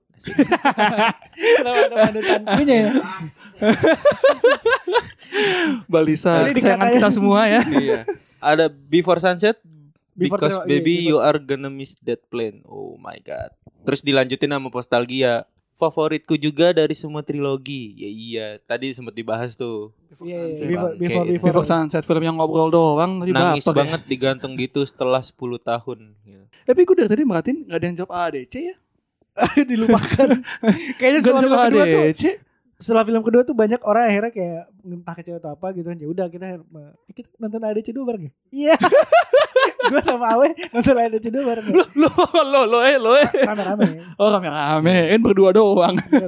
[1.33, 2.93] kenapa ada panutankunya ya
[5.89, 7.61] Mbak Lisa, kesayangan kita semua ya.
[7.81, 8.05] iya.
[8.43, 9.63] Ada Before Sunset
[10.13, 12.61] Before because Tri- baby iya, you are gonna miss that plane.
[12.67, 13.55] Oh my god.
[13.83, 15.47] Terus dilanjutin sama Postalgia.
[15.73, 17.91] Favoritku juga dari semua trilogi.
[17.97, 19.91] Ya iya, tadi sempat dibahas tuh.
[20.21, 20.69] Iya, iya, Sunset.
[20.69, 23.79] before, Bang, before, kayak- before, Before Sunset film yang ngobrol doang tadi Nangis baper ya.
[23.83, 25.99] banget digantung gitu setelah 10 tahun.
[26.23, 26.45] Gitu.
[26.63, 28.77] Tapi gue dari tadi merhatiin gak ada yang jawab ADC ya.
[29.65, 30.29] dilupakan
[31.01, 32.05] kayaknya setelah film yang kedua tuh.
[32.83, 36.09] Setelah film kedua tuh banyak orang akhirnya kayak entah kecewa atau apa gitu kan ya
[36.11, 38.75] udah kita eh, kita nonton ADC dulu bareng ya iya
[39.93, 41.75] gue sama Awe nonton ADC dulu bareng ya.
[41.95, 42.11] Lo
[42.43, 43.29] lo lo eh lo eh.
[43.47, 45.95] rame-rame Oh rame-rame kan berdua doang.
[46.13, 46.27] Iya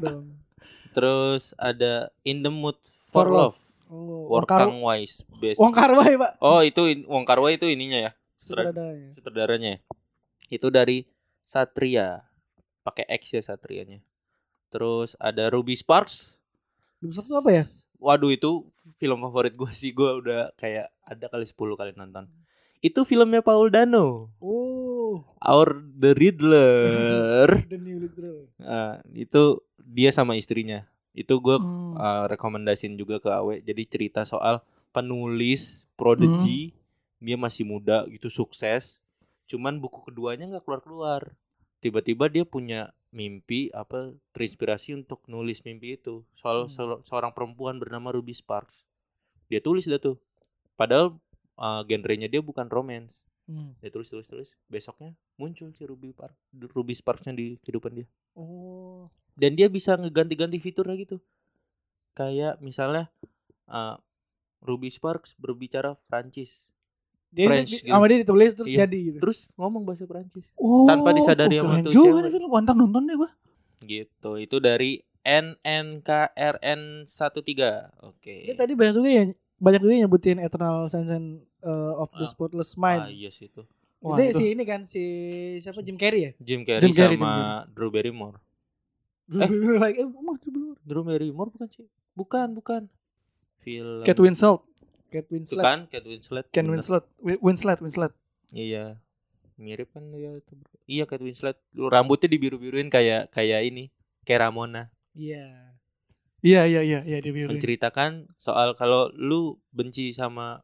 [0.95, 2.79] Terus ada In the Mood
[3.11, 3.59] For for, Love.
[3.59, 3.59] Love.
[3.91, 5.59] oh, Wong Kar Kang Wise best.
[5.59, 8.11] Wong Kar Wai pak Oh, itu Wong Kar Wai itu ininya ya.
[8.39, 9.73] sutradaranya Sutradaranya.
[9.75, 10.55] ya?
[10.55, 11.03] Itu dari
[11.43, 12.23] Satria.
[12.87, 13.99] Pakai X ya Satrianya.
[14.71, 16.39] Terus ada Ruby Sparks.
[17.13, 17.65] Sparks itu apa ya?
[17.99, 18.51] Waduh itu
[18.97, 19.91] film favorit gue sih.
[19.91, 22.25] Gue udah kayak ada kali 10 kali nonton.
[22.81, 24.29] Itu filmnya Paul Dano.
[24.39, 27.49] oh Our the Riddler.
[27.73, 30.85] The New Literal Ah, itu dia sama istrinya.
[31.15, 31.95] Itu gue Hmm.
[31.95, 33.61] uh, rekomendasiin juga ke Awe.
[33.61, 36.75] Jadi cerita soal penulis prodigy,
[37.19, 38.99] dia masih muda gitu sukses.
[39.47, 41.33] Cuman buku keduanya nggak keluar-keluar.
[41.79, 48.11] Tiba-tiba dia punya mimpi apa terinspirasi untuk nulis mimpi itu soal se- seorang perempuan bernama
[48.11, 48.83] Ruby Sparks.
[49.47, 50.19] Dia tulis dah tuh.
[50.75, 51.15] Padahal
[51.55, 53.23] uh, genrenya dia bukan romance.
[53.47, 53.79] Hmm.
[53.79, 54.51] Dia tulis tulis tulis.
[54.67, 58.07] Besoknya muncul si Ruby Park Ruby Sparksnya di kehidupan dia
[58.39, 61.19] oh dan dia bisa ngeganti-ganti fiturnya gitu
[62.15, 63.11] kayak misalnya
[63.67, 63.99] uh,
[64.63, 66.71] Ruby Sparks berbicara Prancis
[67.35, 67.91] dia French di- gitu.
[67.91, 68.79] sama dia ditulis terus Iya.
[68.81, 72.23] jadi gitu terus ngomong bahasa Prancis Oh, Tanpa disadari oh, sama keren tuh juga cewek.
[72.23, 72.49] nih film.
[72.49, 73.31] Mantap nonton deh gua.
[73.83, 79.25] gitu itu dari NNKRN 13 oke dia tadi banyak juga ya
[79.57, 81.29] banyak juga yang nyebutin Eternal Sunshine
[81.61, 82.29] uh, of the Ah.
[82.29, 83.65] Spotless ah Mind iya sih itu
[83.99, 84.37] Wah, Jadi itu.
[84.37, 85.03] si ini kan si
[85.59, 86.31] siapa Jim Carrey ya?
[86.39, 88.37] Jim Carrey Jim Carrey, Jim sama Drew Barrymore
[89.25, 89.41] Eh?
[89.41, 89.49] Eh.
[89.81, 90.77] like, eh, itu.
[90.79, 92.83] Drew Barrymore bukan sih bukan bukan
[93.59, 94.61] film Kate Winslet.
[95.15, 95.63] Kate Itu Winslet.
[95.63, 96.71] kan Kate Winslet bener.
[96.75, 97.05] Winslet.
[97.23, 98.13] Wi- Winslet, Winslet.
[98.51, 98.99] Iya.
[99.55, 100.59] Mirip kan dia itu.
[100.91, 101.55] Iya Kate Winslet.
[101.71, 103.95] Lu rambutnya dibiru-biruin kayak kayak ini,
[104.27, 104.91] kayak Ramona.
[105.15, 105.71] Iya.
[106.45, 107.55] Iya, iya, iya, iya dia biru.
[107.55, 110.61] Menceritakan soal kalau lu benci sama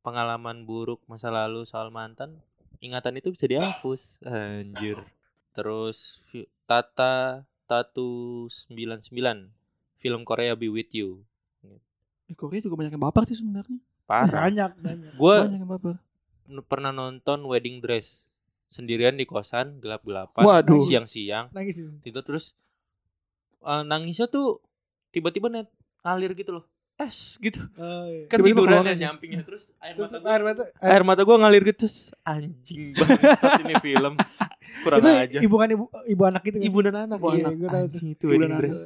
[0.00, 2.40] pengalaman buruk masa lalu soal mantan,
[2.80, 4.22] ingatan itu bisa dihapus.
[4.24, 4.96] Anjir.
[5.52, 6.22] Terus
[6.64, 9.52] Tata Tatu 99
[10.00, 11.20] film Korea Be With You.
[12.30, 13.74] Di Korea juga banyak yang baper sih sebenarnya.
[14.04, 14.46] Parah.
[14.46, 15.10] Banyak, banyak.
[15.14, 15.94] Gua Banyak yang baper.
[16.46, 18.30] n- pernah nonton Wedding Dress
[18.64, 20.78] sendirian di kosan gelap-gelapan Waduh.
[20.80, 21.90] siang-siang Nangis itu.
[22.04, 22.54] itu terus
[23.60, 24.62] eh, nangisnya tuh
[25.08, 25.66] tiba-tiba net
[26.00, 28.24] ngalir gitu loh tes gitu Oh, iya.
[28.26, 31.62] kan tiduran ya nyampingnya terus air Terus mata gua air mata air mata gua ngalir
[31.64, 33.18] gitu terus anjing banget
[33.64, 34.14] ini film
[34.80, 36.62] kurang itu aja ibu kan ibu ibu anak gitu kan?
[36.62, 38.78] ibu dan anak Iya, anak anjing itu Ibu wedding dress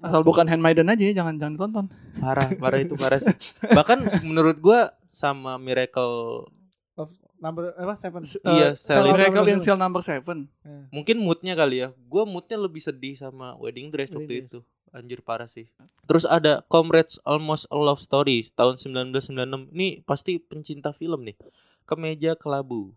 [0.00, 1.86] Asal bukan Handmaiden aja ya, jangan jangan ditonton.
[2.16, 3.36] parah parah itu parah sih.
[3.72, 6.48] bahkan menurut gua sama Miracle
[6.94, 10.48] Of number apa seven Iya, Eh, Sel- Miracle Number in Cell Number Seven.
[10.88, 14.50] mungkin moodnya kali ya gua moodnya lebih sedih sama wedding dress Wedding waktu Dress.
[14.50, 14.58] itu
[14.90, 15.70] anjir parah sih
[16.02, 19.36] terus ada Comrades Almost a Love Story tahun 1996
[19.70, 21.38] ini pasti pencinta film nih
[21.84, 22.90] kemeja kelabu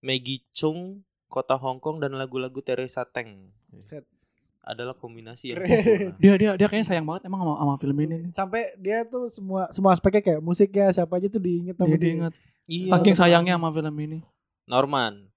[0.00, 3.54] Maggie Chung, Kota Hong Kong dan lagu-lagu Teresa Teng.
[3.78, 4.02] Set.
[4.62, 6.14] Adalah kombinasi yang sempurna.
[6.22, 8.16] Dia dia dia kayaknya sayang banget emang sama, sama film ini.
[8.30, 12.04] Sampai dia tuh semua semua aspeknya kayak musiknya siapa aja tuh diinget sama Dia dia.
[12.06, 12.32] diingat.
[12.70, 12.88] Iya.
[12.94, 14.18] Saking sayangnya sama film ini.
[14.70, 15.32] Norman,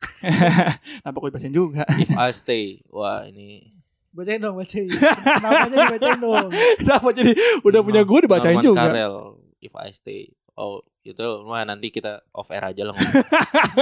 [1.00, 1.84] Kenapa gue bacain juga?
[2.00, 2.64] If I Stay.
[2.88, 3.68] Wah, ini
[4.10, 4.90] Bacain dong, bacain.
[5.44, 6.50] Namanya dibacain dong.
[6.82, 7.30] Kenapa jadi
[7.62, 8.80] udah punya gue dibacain Norman juga?
[8.90, 9.14] Karel,
[9.62, 10.34] If I Stay.
[10.58, 12.96] Oh, itu wah nanti kita off air aja lah.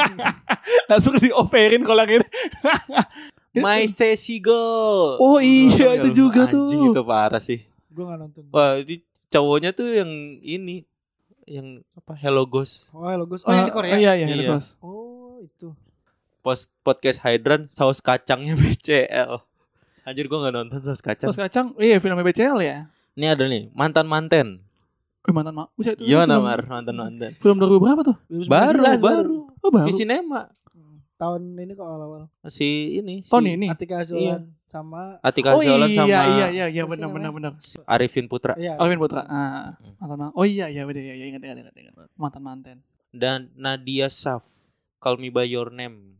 [0.91, 2.27] Langsung di offerin kalau yang ini.
[3.61, 5.17] My Sassy Girl.
[5.17, 6.93] Oh iya, itu juga Anjing tuh.
[6.93, 7.65] itu parah sih.
[7.89, 8.43] Gue gak nonton.
[8.49, 10.87] Wah, ini cowoknya tuh yang ini
[11.45, 12.89] yang apa Hello Ghost.
[12.91, 13.43] Oh, Hello Ghost.
[13.43, 13.93] Oh, yang di Korea.
[13.93, 14.27] Iya, iya, Iya.
[14.29, 14.71] Hello Ghost.
[14.79, 15.69] Oh, itu.
[16.39, 19.43] Post podcast Hydran saus kacangnya BCL.
[20.03, 21.29] Anjir gua nggak nonton saus kacang.
[21.29, 22.89] Saus kacang, iya filmnya BCL ya.
[23.13, 24.63] Ini ada nih mantan manten.
[25.21, 25.69] Eh, mantan mak.
[25.75, 27.31] Buset, itu Gimana film- Mar mantan manten?
[27.37, 28.17] Film 2000 berapa tuh?
[28.49, 29.37] Baru 2019 baru.
[29.61, 29.85] Oh, baru.
[29.85, 30.49] Di sinema.
[31.19, 32.31] Tahun ini kok awal-awal.
[32.47, 33.67] Si ini si Tahun ini.
[33.67, 37.53] Atika Azulan sama Atika Oh iya, sama iya, iya, iya, benar, benar, benar.
[37.91, 38.55] Arifin Putra.
[38.55, 38.79] Iya.
[38.79, 39.27] Alvin Putra.
[39.27, 40.31] Ah, mantan mak.
[40.39, 41.95] Oh iya, iya, benar, iya, iya, ingat, ingat, ingat, ingat.
[42.15, 42.77] Mantan mantan.
[43.11, 44.47] Dan Nadia Saf.
[45.03, 46.15] Call Me By Your Name.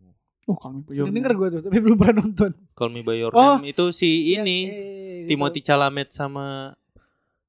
[0.49, 2.57] Oh, kami Sering denger gue tuh, tapi belum pernah nonton.
[2.73, 3.61] Call Me By Your Oh.
[3.61, 6.73] Name itu si Iya, ini eh, Timothy Chalamet sama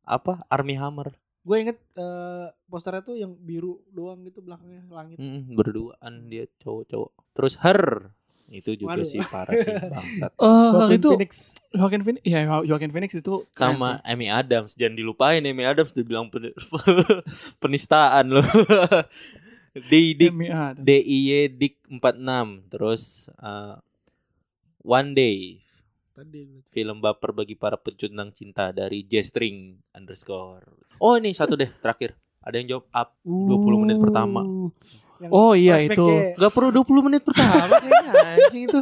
[0.03, 1.15] apa Army Hammer.
[1.39, 5.17] Gue inget eh, posternya tuh yang biru doang gitu belakangnya langit.
[5.17, 7.11] Mm, berduaan dia cowok-cowok.
[7.33, 8.11] Terus Her
[8.49, 9.05] itu juga Waduh.
[9.05, 10.31] sih parah sih bangsat.
[10.41, 11.31] Oh, Joaquin itu Phoenix.
[11.69, 12.21] Joaquin Phoenix.
[12.25, 14.09] Iya, Joaquin Phoenix itu Sama sih.
[14.09, 16.57] Amy Adams jangan dilupain Amy Adams dibilang pen-
[17.61, 18.45] penistaan loh.
[19.93, 20.33] Didik.
[20.81, 23.77] D I Y Dik 46 terus eh,
[24.81, 25.61] One Day
[26.19, 26.67] Tadi.
[26.67, 30.67] film baper bagi para pecundang cinta dari J-String underscore.
[30.99, 32.19] Oh ini satu deh terakhir.
[32.39, 34.43] Ada yang jawab up 20 menit pertama.
[35.19, 35.95] Yang Oh iya itu.
[35.95, 38.79] kayak- Gak perlu 20 menit pertama kayaknya anjing itu.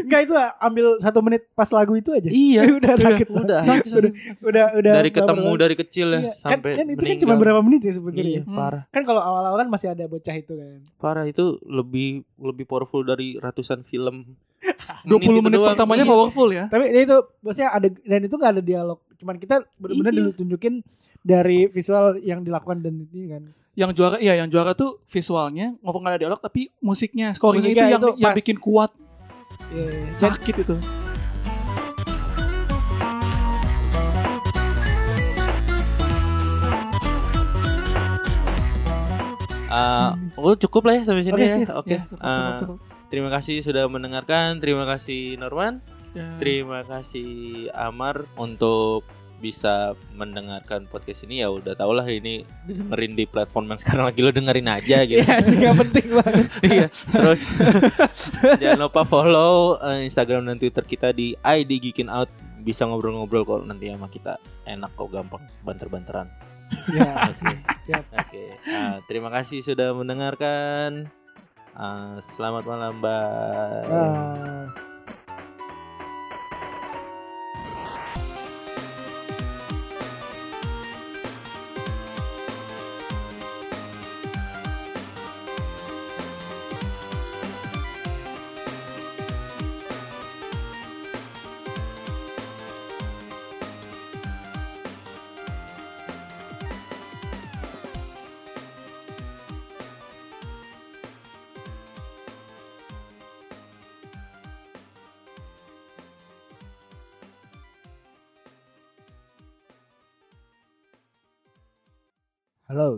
[0.00, 2.28] Enggak itu ambil satu menit pas lagu itu aja.
[2.28, 2.62] Iya.
[2.80, 3.26] udah sakit.
[3.32, 3.58] udah.
[3.64, 4.12] udah,
[4.44, 4.92] udah, udah.
[4.94, 7.80] dari nggak ketemu dari kecil ya Iya, kan, sampai kan itu kan cuma berapa menit
[7.80, 8.24] ya sebenarnya.
[8.24, 8.52] Iya, ya?
[8.52, 8.82] parah.
[8.88, 10.78] Kan kalau awal-awal kan masih ada bocah itu kan.
[10.96, 14.36] Parah itu lebih lebih powerful dari ratusan film.
[15.06, 15.70] 20 menit doang.
[15.70, 16.10] pertamanya Iya.
[16.10, 16.64] powerful ya.
[16.66, 18.98] Tapi itu bosnya ada dan itu nggak ada dialog.
[19.16, 20.18] Cuman kita benar-benar Iya.
[20.18, 20.74] dulu tunjukin
[21.20, 23.42] dari visual yang dilakukan dan ini kan.
[23.74, 27.84] Yang juara iya yang juara tuh visualnya maupun nggak ada dialog tapi musiknya scoringnya Musiknya
[27.84, 28.36] itu yang itu yang pas.
[28.36, 28.90] bikin kuat
[29.68, 29.90] Iya.
[30.08, 30.76] Dan sakit itu.
[39.66, 41.56] Eh, oh cukup lah ya sampai sini Oke, ya.
[41.58, 41.68] iya.
[41.74, 41.90] Oke.
[41.92, 42.78] Ya, cukup, cukup, cukup.
[43.08, 44.58] Terima kasih sudah mendengarkan.
[44.58, 45.82] Terima kasih Norman.
[46.16, 46.32] Ya.
[46.40, 49.04] Terima kasih Amar untuk
[49.36, 54.20] bisa mendengarkan podcast ini ya udah tau lah ini dengerin di platform yang sekarang lagi
[54.24, 55.20] lo dengerin aja gitu.
[55.20, 56.46] Iya sih nggak penting banget.
[56.72, 56.86] Iya.
[56.88, 57.40] Terus
[58.64, 62.32] jangan lupa follow eh, Instagram dan Twitter kita di ID Geekin Out.
[62.64, 64.40] Bisa ngobrol-ngobrol kok nanti sama kita.
[64.64, 66.26] Enak kok gampang banter-banteran.
[66.90, 67.52] Ya, Oke.
[67.86, 68.04] siap.
[68.26, 68.44] Oke.
[68.66, 71.06] Ah, terima kasih sudah mendengarkan.
[71.76, 74.95] Ah, selamat malam, Bye.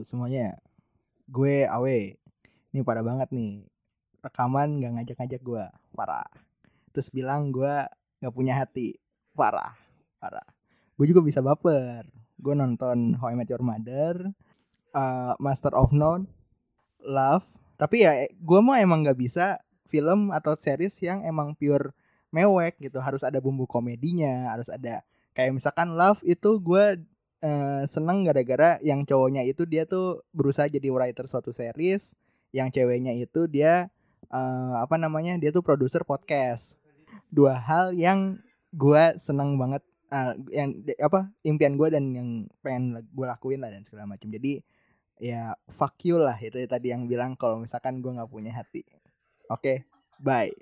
[0.03, 0.59] Semuanya,
[1.29, 2.17] gue Awe.
[2.73, 3.65] Ini parah banget nih.
[4.21, 6.29] Rekaman gak ngajak-ngajak gue, parah.
[6.91, 7.87] Terus bilang gue
[8.19, 8.99] gak punya hati,
[9.37, 9.79] parah,
[10.19, 10.45] parah.
[10.99, 12.07] Gue juga bisa baper.
[12.39, 14.31] Gue nonton How I Met Your Mother,
[14.95, 16.27] uh, Master of None,
[17.03, 17.47] Love.
[17.79, 21.95] Tapi ya gue mah emang gak bisa film atau series yang emang pure
[22.35, 22.99] mewek gitu.
[22.99, 25.03] Harus ada bumbu komedinya, harus ada
[25.39, 26.99] kayak misalkan Love itu gue
[27.43, 32.15] eh, seneng gara-gara yang cowoknya itu dia tuh berusaha jadi writer suatu series,
[32.55, 33.91] yang ceweknya itu dia
[34.31, 36.79] eh, apa namanya dia tuh produser podcast.
[37.29, 38.41] Dua hal yang
[38.73, 39.83] gua seneng banget,
[40.13, 40.69] eh, yang
[41.03, 42.29] apa impian gue dan yang
[42.65, 44.29] pengen gue lakuin lah dan segala macam.
[44.33, 44.61] Jadi
[45.19, 48.87] ya fuck you lah itu tadi yang bilang kalau misalkan gue nggak punya hati.
[49.49, 49.89] Oke,
[50.21, 50.53] bye.